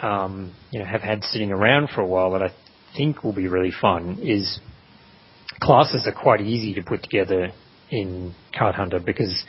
um, 0.00 0.54
you 0.70 0.78
know 0.78 0.84
have 0.84 1.00
had 1.00 1.24
sitting 1.24 1.50
around 1.50 1.90
for 1.94 2.02
a 2.02 2.06
while 2.06 2.32
that 2.32 2.42
I 2.42 2.50
think 2.96 3.24
will 3.24 3.34
be 3.34 3.48
really 3.48 3.72
fun 3.80 4.18
is 4.22 4.60
classes 5.60 6.06
are 6.06 6.12
quite 6.12 6.40
easy 6.40 6.74
to 6.74 6.82
put 6.82 7.02
together 7.02 7.50
in 7.90 8.34
Card 8.56 8.74
Hunter 8.74 9.00
because 9.00 9.44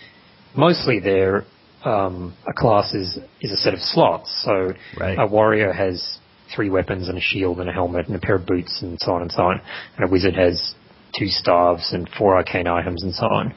mostly 0.56 1.00
they're 1.00 1.46
um, 1.84 2.36
a 2.48 2.54
class 2.54 2.94
is, 2.94 3.20
is 3.42 3.52
a 3.52 3.58
set 3.58 3.74
of 3.74 3.80
slots. 3.80 4.44
So 4.46 4.74
right. 5.00 5.18
a 5.18 5.28
warrior 5.28 5.72
has 5.72 6.18
three 6.56 6.70
weapons 6.70 7.10
and 7.10 7.18
a 7.18 7.22
shield 7.22 7.60
and 7.60 7.70
a 7.70 7.74
helmet 7.74 8.08
and 8.08 8.16
a 8.16 8.20
pair 8.20 8.36
of 8.36 8.45
boots 8.45 8.80
and 8.82 8.97
so 9.02 9.14
on 9.14 9.22
and 9.22 9.32
so 9.32 9.43
on. 9.43 9.62
And 9.97 10.08
a 10.08 10.12
wizard 10.12 10.36
has 10.36 10.74
two 11.18 11.28
staves 11.28 11.89
and 11.91 12.10
four 12.18 12.36
arcane 12.36 12.68
items 12.68 13.04
and 13.04 13.14
so 13.14 13.26
on. 13.26 13.54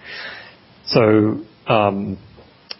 So, 0.87 1.73
um, 1.73 2.19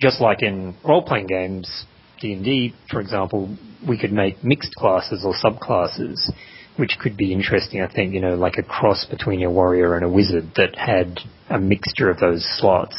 just 0.01 0.21
like 0.21 0.43
in 0.43 0.75
role-playing 0.85 1.29
games, 1.29 1.85
D&D, 2.21 2.75
for 2.91 3.01
example, 3.01 3.57
we 3.87 3.99
could 3.99 4.13
make 4.13 4.43
mixed 4.43 4.75
classes 4.75 5.25
or 5.25 5.35
subclasses, 5.35 6.31
which 6.77 6.97
could 7.01 7.17
be 7.17 7.33
interesting, 7.33 7.81
I 7.83 7.93
think, 7.93 8.15
you 8.15 8.21
know, 8.21 8.35
like 8.35 8.57
a 8.59 8.63
cross 8.63 9.05
between 9.05 9.43
a 9.43 9.51
warrior 9.51 9.95
and 9.95 10.05
a 10.05 10.09
wizard 10.09 10.53
that 10.57 10.77
had 10.77 11.21
a 11.51 11.59
mixture 11.59 12.11
of 12.11 12.19
those 12.19 12.47
slots. 12.59 12.97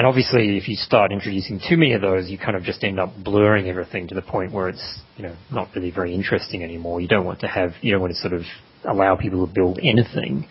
And 0.00 0.06
obviously, 0.06 0.56
if 0.56 0.66
you 0.66 0.76
start 0.76 1.12
introducing 1.12 1.60
too 1.60 1.76
many 1.76 1.92
of 1.92 2.00
those, 2.00 2.30
you 2.30 2.38
kind 2.38 2.56
of 2.56 2.62
just 2.62 2.82
end 2.84 2.98
up 2.98 3.10
blurring 3.22 3.68
everything 3.68 4.08
to 4.08 4.14
the 4.14 4.22
point 4.22 4.50
where 4.50 4.70
it's, 4.70 4.98
you 5.18 5.24
know, 5.24 5.36
not 5.52 5.68
really 5.76 5.90
very 5.90 6.14
interesting 6.14 6.62
anymore. 6.64 7.02
You 7.02 7.06
don't 7.06 7.26
want 7.26 7.40
to 7.40 7.46
have, 7.46 7.72
you 7.82 7.92
don't 7.92 8.00
want 8.00 8.14
to 8.14 8.18
sort 8.18 8.32
of 8.32 8.40
allow 8.88 9.16
people 9.16 9.46
to 9.46 9.52
build 9.52 9.78
anything. 9.82 10.48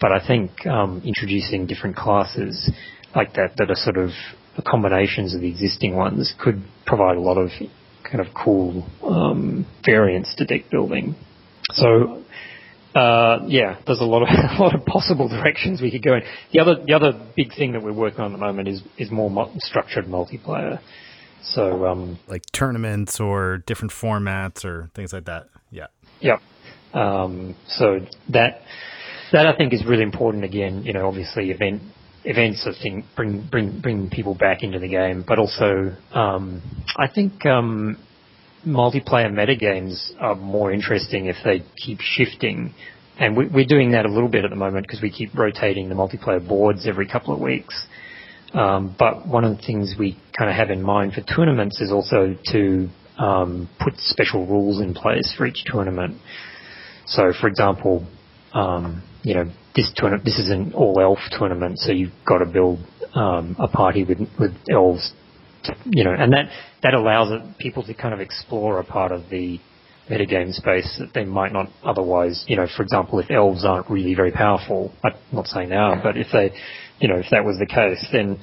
But 0.00 0.12
I 0.12 0.24
think 0.24 0.64
um, 0.68 1.02
introducing 1.04 1.66
different 1.66 1.96
classes 1.96 2.70
like 3.12 3.34
that 3.34 3.56
that 3.56 3.72
are 3.72 3.74
sort 3.74 3.96
of 3.96 4.10
combinations 4.64 5.34
of 5.34 5.40
the 5.40 5.50
existing 5.50 5.96
ones 5.96 6.32
could 6.38 6.62
provide 6.86 7.16
a 7.16 7.20
lot 7.20 7.38
of 7.38 7.50
kind 8.04 8.20
of 8.20 8.28
cool 8.32 8.86
um, 9.02 9.66
variants 9.84 10.36
to 10.36 10.44
deck 10.44 10.70
building. 10.70 11.16
So 11.70 12.21
uh, 12.94 13.40
yeah, 13.46 13.80
there's 13.86 14.00
a 14.00 14.04
lot 14.04 14.22
of 14.22 14.28
a 14.58 14.62
lot 14.62 14.74
of 14.74 14.84
possible 14.84 15.28
directions 15.28 15.80
we 15.80 15.90
could 15.90 16.02
go 16.02 16.14
in. 16.14 16.22
The 16.52 16.60
other 16.60 16.76
the 16.84 16.92
other 16.92 17.12
big 17.36 17.54
thing 17.54 17.72
that 17.72 17.82
we're 17.82 17.92
working 17.92 18.20
on 18.20 18.32
at 18.32 18.38
the 18.38 18.44
moment 18.44 18.68
is 18.68 18.82
is 18.98 19.10
more 19.10 19.30
mo- 19.30 19.52
structured 19.58 20.06
multiplayer. 20.06 20.80
So 21.42 21.86
um, 21.86 22.18
like 22.28 22.42
tournaments 22.52 23.18
or 23.20 23.58
different 23.66 23.92
formats 23.92 24.64
or 24.64 24.90
things 24.94 25.12
like 25.12 25.24
that. 25.24 25.46
Yeah. 25.70 25.86
Yep. 26.20 26.40
Um, 26.94 27.56
so 27.66 28.00
that 28.30 28.60
that 29.32 29.46
I 29.46 29.56
think 29.56 29.72
is 29.72 29.84
really 29.84 30.02
important. 30.02 30.44
Again, 30.44 30.82
you 30.84 30.92
know, 30.92 31.08
obviously 31.08 31.50
event 31.50 31.82
events, 32.24 32.66
I 32.66 32.80
think, 32.80 33.06
bring 33.16 33.46
bring 33.50 33.80
bring 33.80 34.10
people 34.10 34.34
back 34.34 34.62
into 34.62 34.78
the 34.78 34.88
game. 34.88 35.24
But 35.26 35.38
also, 35.38 35.96
um, 36.12 36.62
I 36.96 37.08
think 37.08 37.44
um, 37.46 37.98
multiplayer 38.66 39.30
metagames 39.30 40.10
are 40.20 40.34
more 40.34 40.72
interesting 40.72 41.26
if 41.26 41.36
they 41.44 41.62
keep 41.76 42.00
shifting. 42.00 42.74
And 43.18 43.36
we, 43.36 43.46
we're 43.46 43.66
doing 43.66 43.92
that 43.92 44.06
a 44.06 44.08
little 44.08 44.28
bit 44.28 44.44
at 44.44 44.50
the 44.50 44.56
moment 44.56 44.86
because 44.86 45.02
we 45.02 45.10
keep 45.10 45.34
rotating 45.34 45.88
the 45.88 45.94
multiplayer 45.94 46.46
boards 46.46 46.86
every 46.86 47.06
couple 47.06 47.34
of 47.34 47.40
weeks. 47.40 47.86
Um, 48.54 48.94
but 48.98 49.26
one 49.26 49.44
of 49.44 49.56
the 49.56 49.62
things 49.62 49.94
we 49.98 50.18
kind 50.36 50.50
of 50.50 50.56
have 50.56 50.70
in 50.70 50.82
mind 50.82 51.14
for 51.14 51.22
tournaments 51.22 51.80
is 51.80 51.90
also 51.90 52.36
to 52.52 52.88
um, 53.18 53.68
put 53.82 53.94
special 53.98 54.46
rules 54.46 54.80
in 54.80 54.94
place 54.94 55.34
for 55.36 55.46
each 55.46 55.64
tournament. 55.66 56.18
So, 57.06 57.32
for 57.38 57.48
example, 57.48 58.06
um, 58.52 59.02
you 59.22 59.34
know, 59.34 59.50
this 59.74 59.90
tournament, 59.96 60.24
this 60.24 60.38
is 60.38 60.50
an 60.50 60.72
all 60.74 61.00
elf 61.00 61.18
tournament, 61.30 61.78
so 61.78 61.92
you've 61.92 62.12
got 62.26 62.38
to 62.38 62.46
build 62.46 62.80
um, 63.14 63.56
a 63.58 63.68
party 63.68 64.04
with 64.04 64.18
with 64.38 64.52
elves, 64.70 65.12
you 65.84 66.04
know, 66.04 66.12
and 66.12 66.32
that 66.32 66.46
that 66.82 66.94
allows 66.94 67.30
people 67.58 67.82
to 67.84 67.94
kind 67.94 68.14
of 68.14 68.20
explore 68.20 68.78
a 68.80 68.84
part 68.84 69.12
of 69.12 69.28
the 69.30 69.58
metagame 70.10 70.52
space 70.52 70.96
that 70.98 71.14
they 71.14 71.24
might 71.24 71.52
not 71.52 71.68
otherwise, 71.84 72.44
you 72.48 72.56
know, 72.56 72.66
for 72.76 72.82
example, 72.82 73.18
if 73.18 73.30
elves 73.30 73.64
aren't 73.64 73.88
really 73.88 74.14
very 74.14 74.32
powerful, 74.32 74.92
I'm 75.04 75.12
not 75.32 75.46
saying 75.46 75.70
they 75.70 75.76
are, 75.76 76.00
but 76.02 76.16
if 76.16 76.26
they, 76.32 76.52
you 76.98 77.08
know, 77.08 77.16
if 77.16 77.26
that 77.30 77.44
was 77.44 77.58
the 77.58 77.66
case, 77.66 78.04
then 78.12 78.38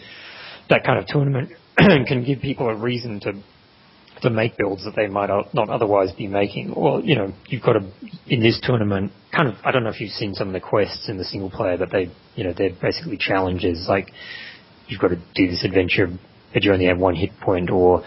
that 0.69 0.83
kind 0.83 0.99
of 0.99 1.07
tournament 1.07 1.51
can 1.77 2.23
give 2.25 2.39
people 2.39 2.69
a 2.69 2.75
reason 2.75 3.19
to 3.21 3.33
to 4.21 4.29
make 4.29 4.57
builds 4.57 4.83
that 4.83 4.95
they 4.95 5.07
might 5.07 5.29
not 5.53 5.69
otherwise 5.69 6.11
be 6.13 6.27
making. 6.27 6.71
Or, 6.73 6.99
you 7.01 7.15
know, 7.15 7.33
you've 7.47 7.61
got 7.61 7.73
to, 7.73 7.89
in 8.27 8.41
this 8.41 8.59
tournament, 8.61 9.11
kind 9.35 9.47
of, 9.47 9.55
I 9.63 9.71
don't 9.71 9.83
know 9.83 9.89
if 9.89 10.01
you've 10.01 10.11
seen 10.11 10.33
some 10.33 10.47
of 10.47 10.53
the 10.53 10.59
quests 10.59 11.07
in 11.07 11.17
the 11.17 11.23
single 11.23 11.49
player, 11.49 11.77
but 11.77 11.91
they, 11.91 12.11
you 12.35 12.43
know, 12.43 12.53
they're 12.55 12.75
basically 12.81 13.17
challenges 13.17 13.85
like 13.87 14.11
you've 14.87 14.99
got 14.99 15.09
to 15.09 15.15
do 15.35 15.47
this 15.47 15.63
adventure, 15.63 16.07
but 16.53 16.63
you 16.63 16.73
only 16.73 16.85
have 16.85 16.97
one 16.97 17.15
hit 17.15 17.31
point, 17.39 17.69
or 17.69 18.03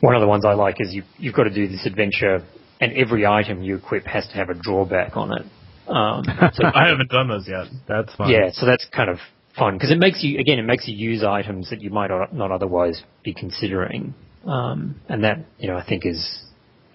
one 0.00 0.14
of 0.14 0.20
the 0.20 0.28
ones 0.28 0.44
I 0.44 0.54
like 0.54 0.76
is 0.80 0.94
you, 0.94 1.02
you've 1.18 1.34
got 1.34 1.44
to 1.44 1.54
do 1.54 1.68
this 1.68 1.86
adventure 1.86 2.42
and 2.80 2.92
every 2.94 3.26
item 3.26 3.62
you 3.62 3.76
equip 3.76 4.06
has 4.06 4.26
to 4.28 4.34
have 4.34 4.48
a 4.48 4.54
drawback 4.54 5.16
on 5.16 5.32
it. 5.32 5.46
Um, 5.86 6.24
so 6.54 6.64
I 6.74 6.88
haven't 6.88 7.10
done 7.10 7.28
those 7.28 7.46
yet. 7.46 7.66
That's 7.86 8.14
fun. 8.14 8.30
Yeah, 8.30 8.50
so 8.52 8.66
that's 8.66 8.86
kind 8.94 9.10
of 9.10 9.18
fun 9.58 9.74
because 9.74 9.90
it 9.90 9.98
makes 9.98 10.22
you 10.22 10.38
again 10.38 10.58
it 10.58 10.64
makes 10.64 10.86
you 10.86 10.96
use 10.96 11.24
items 11.24 11.70
that 11.70 11.82
you 11.82 11.90
might 11.90 12.10
not 12.32 12.52
otherwise 12.52 13.02
be 13.24 13.34
considering, 13.34 14.14
um, 14.46 15.00
and 15.08 15.24
that 15.24 15.44
you 15.58 15.68
know 15.68 15.76
I 15.76 15.84
think 15.86 16.06
is 16.06 16.44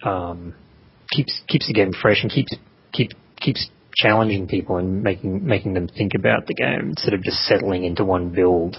um, 0.02 0.54
keeps 1.10 1.40
keeps 1.46 1.66
the 1.68 1.74
game 1.74 1.92
fresh 1.92 2.22
and 2.22 2.30
keeps 2.30 2.54
keep 2.92 3.10
keeps 3.38 3.68
challenging 3.94 4.48
people 4.48 4.76
and 4.76 5.02
making 5.02 5.46
making 5.46 5.74
them 5.74 5.88
think 5.88 6.12
about 6.14 6.46
the 6.46 6.54
game 6.54 6.90
instead 6.90 7.14
of 7.14 7.22
just 7.22 7.38
settling 7.44 7.84
into 7.84 8.04
one 8.04 8.30
build. 8.30 8.76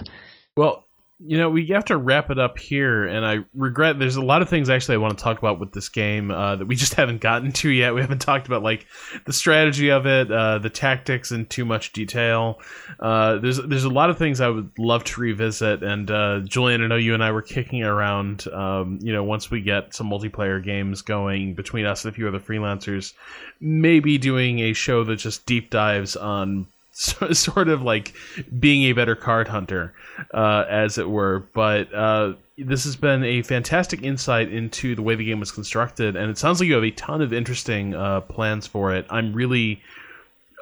Well, 0.56 0.84
you 1.20 1.36
know, 1.36 1.50
we 1.50 1.66
have 1.66 1.84
to 1.86 1.96
wrap 1.96 2.30
it 2.30 2.38
up 2.38 2.58
here, 2.58 3.04
and 3.04 3.26
I 3.26 3.38
regret 3.52 3.98
there's 3.98 4.14
a 4.14 4.22
lot 4.22 4.40
of 4.40 4.48
things 4.48 4.70
actually 4.70 4.94
I 4.94 4.98
want 4.98 5.18
to 5.18 5.22
talk 5.22 5.36
about 5.36 5.58
with 5.58 5.72
this 5.72 5.88
game 5.88 6.30
uh, 6.30 6.54
that 6.54 6.66
we 6.66 6.76
just 6.76 6.94
haven't 6.94 7.20
gotten 7.20 7.50
to 7.52 7.70
yet. 7.70 7.94
We 7.94 8.00
haven't 8.00 8.20
talked 8.20 8.46
about 8.46 8.62
like 8.62 8.86
the 9.24 9.32
strategy 9.32 9.90
of 9.90 10.06
it, 10.06 10.30
uh, 10.30 10.58
the 10.58 10.70
tactics 10.70 11.32
in 11.32 11.46
too 11.46 11.64
much 11.64 11.92
detail. 11.92 12.60
Uh, 13.00 13.38
there's 13.38 13.56
there's 13.56 13.84
a 13.84 13.90
lot 13.90 14.10
of 14.10 14.18
things 14.18 14.40
I 14.40 14.48
would 14.48 14.70
love 14.78 15.02
to 15.04 15.20
revisit, 15.20 15.82
and 15.82 16.08
uh, 16.08 16.40
Julian, 16.44 16.82
I 16.82 16.86
know 16.86 16.96
you 16.96 17.14
and 17.14 17.24
I 17.24 17.32
were 17.32 17.42
kicking 17.42 17.82
around. 17.82 18.46
Um, 18.52 19.00
you 19.02 19.12
know, 19.12 19.24
once 19.24 19.50
we 19.50 19.60
get 19.60 19.94
some 19.94 20.08
multiplayer 20.08 20.62
games 20.62 21.02
going 21.02 21.54
between 21.54 21.84
us 21.84 22.04
and 22.04 22.12
a 22.12 22.14
few 22.14 22.28
other 22.28 22.40
freelancers, 22.40 23.12
maybe 23.60 24.18
doing 24.18 24.60
a 24.60 24.72
show 24.72 25.02
that 25.02 25.16
just 25.16 25.46
deep 25.46 25.70
dives 25.70 26.14
on 26.14 26.68
sort 27.32 27.68
of 27.68 27.82
like 27.82 28.12
being 28.58 28.82
a 28.90 28.92
better 28.92 29.14
card 29.14 29.46
hunter, 29.46 29.94
uh, 30.34 30.64
as 30.68 30.98
it 30.98 31.08
were. 31.08 31.44
But 31.54 31.94
uh, 31.94 32.34
this 32.56 32.84
has 32.84 32.96
been 32.96 33.22
a 33.22 33.42
fantastic 33.42 34.02
insight 34.02 34.52
into 34.52 34.96
the 34.96 35.02
way 35.02 35.14
the 35.14 35.24
game 35.24 35.38
was 35.38 35.52
constructed, 35.52 36.16
and 36.16 36.28
it 36.28 36.38
sounds 36.38 36.58
like 36.58 36.66
you 36.66 36.74
have 36.74 36.82
a 36.82 36.90
ton 36.90 37.22
of 37.22 37.32
interesting 37.32 37.94
uh, 37.94 38.22
plans 38.22 38.66
for 38.66 38.94
it. 38.94 39.06
I'm 39.10 39.32
really, 39.32 39.80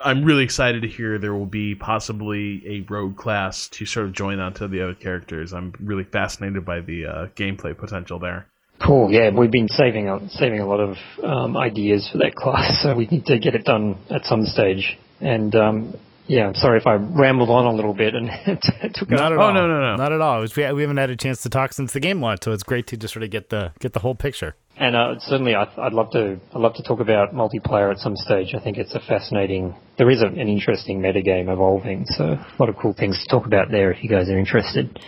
I'm 0.05 0.25
really 0.25 0.45
excited 0.45 0.83
to 0.83 0.89
hear 0.89 1.19
there 1.19 1.35
will 1.35 1.47
be 1.47 1.75
possibly 1.75 2.63
a 2.67 2.81
road 2.93 3.17
class 3.17 3.69
to 3.69 3.87
sort 3.87 4.05
of 4.05 4.13
join 4.13 4.39
onto 4.39 4.69
the 4.69 4.83
other 4.83 4.95
characters. 4.95 5.55
I'm 5.55 5.73
really 5.81 6.05
fascinated 6.05 6.67
by 6.67 6.81
the 6.81 7.07
uh, 7.07 7.27
gameplay 7.29 7.77
potential 7.77 8.19
there. 8.19 8.47
Cool. 8.79 9.11
Yeah, 9.11 9.31
we've 9.31 9.51
been 9.51 9.69
saving 9.69 10.11
a, 10.11 10.29
saving 10.29 10.61
a 10.61 10.67
lot 10.67 10.81
of 10.81 10.99
um, 11.25 11.57
ideas 11.57 12.11
for 12.13 12.19
that 12.19 12.35
class, 12.37 12.83
so 12.83 12.95
we 12.95 13.07
need 13.07 13.25
to 13.25 13.39
get 13.39 13.55
it 13.55 13.65
done 13.65 13.97
at 14.11 14.27
some 14.27 14.45
stage. 14.45 14.99
And 15.19 15.55
um, 15.57 15.95
yeah, 16.29 16.53
sorry 16.55 16.79
if 16.79 16.87
I 16.87 16.95
rambled 16.95 17.51
on 17.51 17.67
a 17.67 17.73
little 17.73 17.95
bit 17.95 18.15
and 18.15 18.29
took 18.95 19.11
not 19.11 19.33
at 19.33 19.39
all. 19.39 19.51
Oh 19.51 19.53
no, 19.53 19.67
no, 19.67 19.81
no, 19.81 19.97
not 19.97 20.13
at 20.13 20.21
all. 20.21 20.41
Was, 20.41 20.57
we, 20.57 20.71
we 20.73 20.83
haven't 20.83 20.97
had 20.97 21.11
a 21.11 21.17
chance 21.17 21.43
to 21.43 21.49
talk 21.49 21.73
since 21.73 21.93
the 21.93 22.01
game 22.01 22.21
launch, 22.21 22.41
so 22.45 22.53
it's 22.53 22.63
great 22.63 22.87
to 22.89 22.97
just 22.97 23.15
sort 23.15 23.23
of 23.23 23.31
get 23.31 23.51
the 23.51 23.73
get 23.79 23.93
the 23.93 24.01
whole 24.01 24.15
picture. 24.15 24.57
And 24.79 24.95
uh, 24.95 25.15
certainly, 25.21 25.55
I, 25.55 25.67
would 25.79 25.93
love 25.93 26.11
to. 26.11 26.39
I'd 26.55 26.61
love 26.61 26.75
to 26.75 26.83
talk 26.83 27.01
about 27.01 27.33
multiplayer 27.33 27.91
at 27.91 27.99
some 27.99 28.17
stage. 28.17 28.55
I 28.55 28.61
think 28.63 28.77
it's 28.77 28.95
a 28.95 29.01
fascinating. 29.01 29.75
There 29.99 30.11
is 30.11 30.23
a, 30.23 30.27
an 30.27 30.49
interesting 30.49 31.01
metagame 31.01 31.51
evolving, 31.51 32.05
so 32.09 32.25
a 32.25 32.57
lot 32.59 32.69
of 32.69 32.77
cool 32.77 32.93
things 32.93 33.23
to 33.23 33.29
talk 33.31 33.47
about 33.47 33.71
there 33.71 33.93
if 33.93 34.03
you 34.03 34.11
guys 34.11 34.29
are 34.29 34.39
interested. 34.39 34.99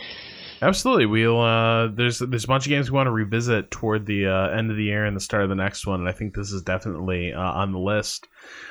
Absolutely, 0.61 1.07
we'll. 1.07 1.41
Uh, 1.41 1.87
there's 1.89 2.19
there's 2.19 2.45
a 2.45 2.49
bunch 2.49 2.67
of 2.67 2.71
games 2.71 2.91
we 2.91 2.97
want 2.97 3.07
to 3.07 3.13
revisit 3.13 3.71
toward 3.71 4.07
the 4.07 4.27
uh, 4.27 4.49
end 4.49 4.71
of 4.71 4.77
the 4.77 4.83
year 4.83 5.05
and 5.05 5.17
the 5.17 5.21
start 5.21 5.45
of 5.45 5.49
the 5.49 5.55
next 5.55 5.87
one, 5.87 6.01
and 6.01 6.09
I 6.09 6.13
think 6.13 6.35
this 6.35 6.51
is 6.51 6.63
definitely 6.63 7.33
uh, 7.33 7.41
on 7.41 7.73
the 7.73 7.79
list. 7.79 8.27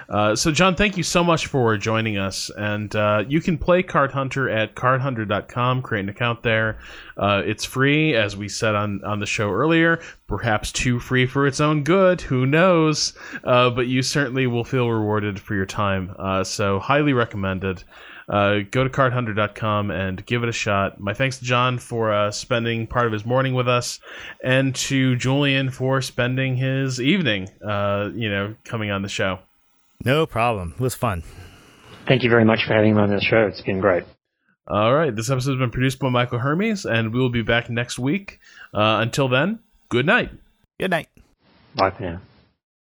Uh, 0.10 0.36
so, 0.36 0.52
Jon, 0.52 0.76
thank 0.76 0.98
you 0.98 1.04
so 1.04 1.24
much 1.24 1.48
for 1.48 1.78
joining 1.78 2.18
us, 2.18 2.52
and 2.58 2.94
uh, 2.96 3.24
you 3.28 3.40
can 3.40 3.58
play 3.58 3.84
Card 3.84 4.12
Hunter 4.12 4.50
at 4.50 4.76
cardhunter.com. 4.76 5.82
Create 5.82 6.04
an 6.04 6.10
account 6.10 6.44
there. 6.44 6.80
Uh, 7.16 7.42
it's 7.46 7.64
free, 7.64 8.16
as 8.16 8.36
we 8.36 8.50
said 8.50 8.76
on 8.76 9.02
on 9.06 9.20
the 9.20 9.26
show 9.26 9.50
earlier. 9.50 10.02
Perhaps 10.28 10.74
too 10.74 11.00
free 11.00 11.26
for 11.26 11.48
its 11.48 11.62
own 11.62 11.84
good. 11.84 12.20
Who 12.20 12.46
knows? 12.46 13.14
but 13.44 13.88
you 13.88 14.02
certainly 14.02 14.46
will 14.46 14.66
feel 14.66 14.90
rewarded 14.90 15.40
for 15.40 15.56
your 15.56 15.66
time. 15.66 16.14
so, 16.44 16.80
highly 16.80 17.14
recommended 17.14 17.84
uh, 18.28 18.60
go 18.72 18.84
to 18.84 18.90
cardhunter.com 18.90 19.92
and 19.92 20.26
give 20.26 20.44
it 20.44 20.50
a 20.50 20.54
shot. 20.54 21.00
My 21.00 21.14
thanks 21.14 21.40
to 21.40 21.46
Jon 21.46 21.80
for 21.80 22.14
uh, 22.14 22.32
spending 22.32 22.88
part 22.88 23.08
of 23.08 23.14
his 23.14 23.26
morning 23.26 23.54
with 23.54 23.68
us, 23.68 24.00
and 24.44 24.76
to 24.76 25.16
Julian 25.16 25.70
for 25.70 26.02
spending 26.02 26.58
his 26.58 27.02
evening, 27.02 27.50
uh, 27.66 28.10
you 28.14 28.30
know, 28.30 28.56
coming 28.64 28.92
on 28.92 29.02
the 29.02 29.10
show. 29.10 29.40
No 30.04 30.26
problem. 30.26 30.74
It 30.76 30.82
was 30.82 30.96
fun. 30.96 31.24
Thank 32.08 32.24
you 32.24 32.30
very 32.30 32.46
much 32.46 32.66
for 32.66 32.74
having 32.74 32.96
me 32.96 33.02
on 33.02 33.10
the 33.10 33.22
show. 33.22 33.48
It's 33.48 33.62
been 33.62 33.80
great. 33.80 34.04
All 34.68 34.94
right. 34.94 35.16
This 35.16 35.30
episode 35.30 35.52
has 35.52 35.60
been 35.60 35.72
produced 35.72 36.00
by 36.00 36.10
Michael 36.10 36.40
Hermes, 36.40 36.86
and 36.86 37.14
we 37.14 37.20
will 37.20 37.30
be 37.30 37.42
back 37.42 37.70
next 37.70 37.98
week. 37.98 38.40
Uh, 38.74 39.00
until 39.02 39.28
then, 39.28 39.60
good 39.90 40.06
night. 40.06 40.32
Good 40.80 40.92
night. 40.92 41.08
Bye 41.76 41.92
for 41.92 42.04
now. 42.04 42.22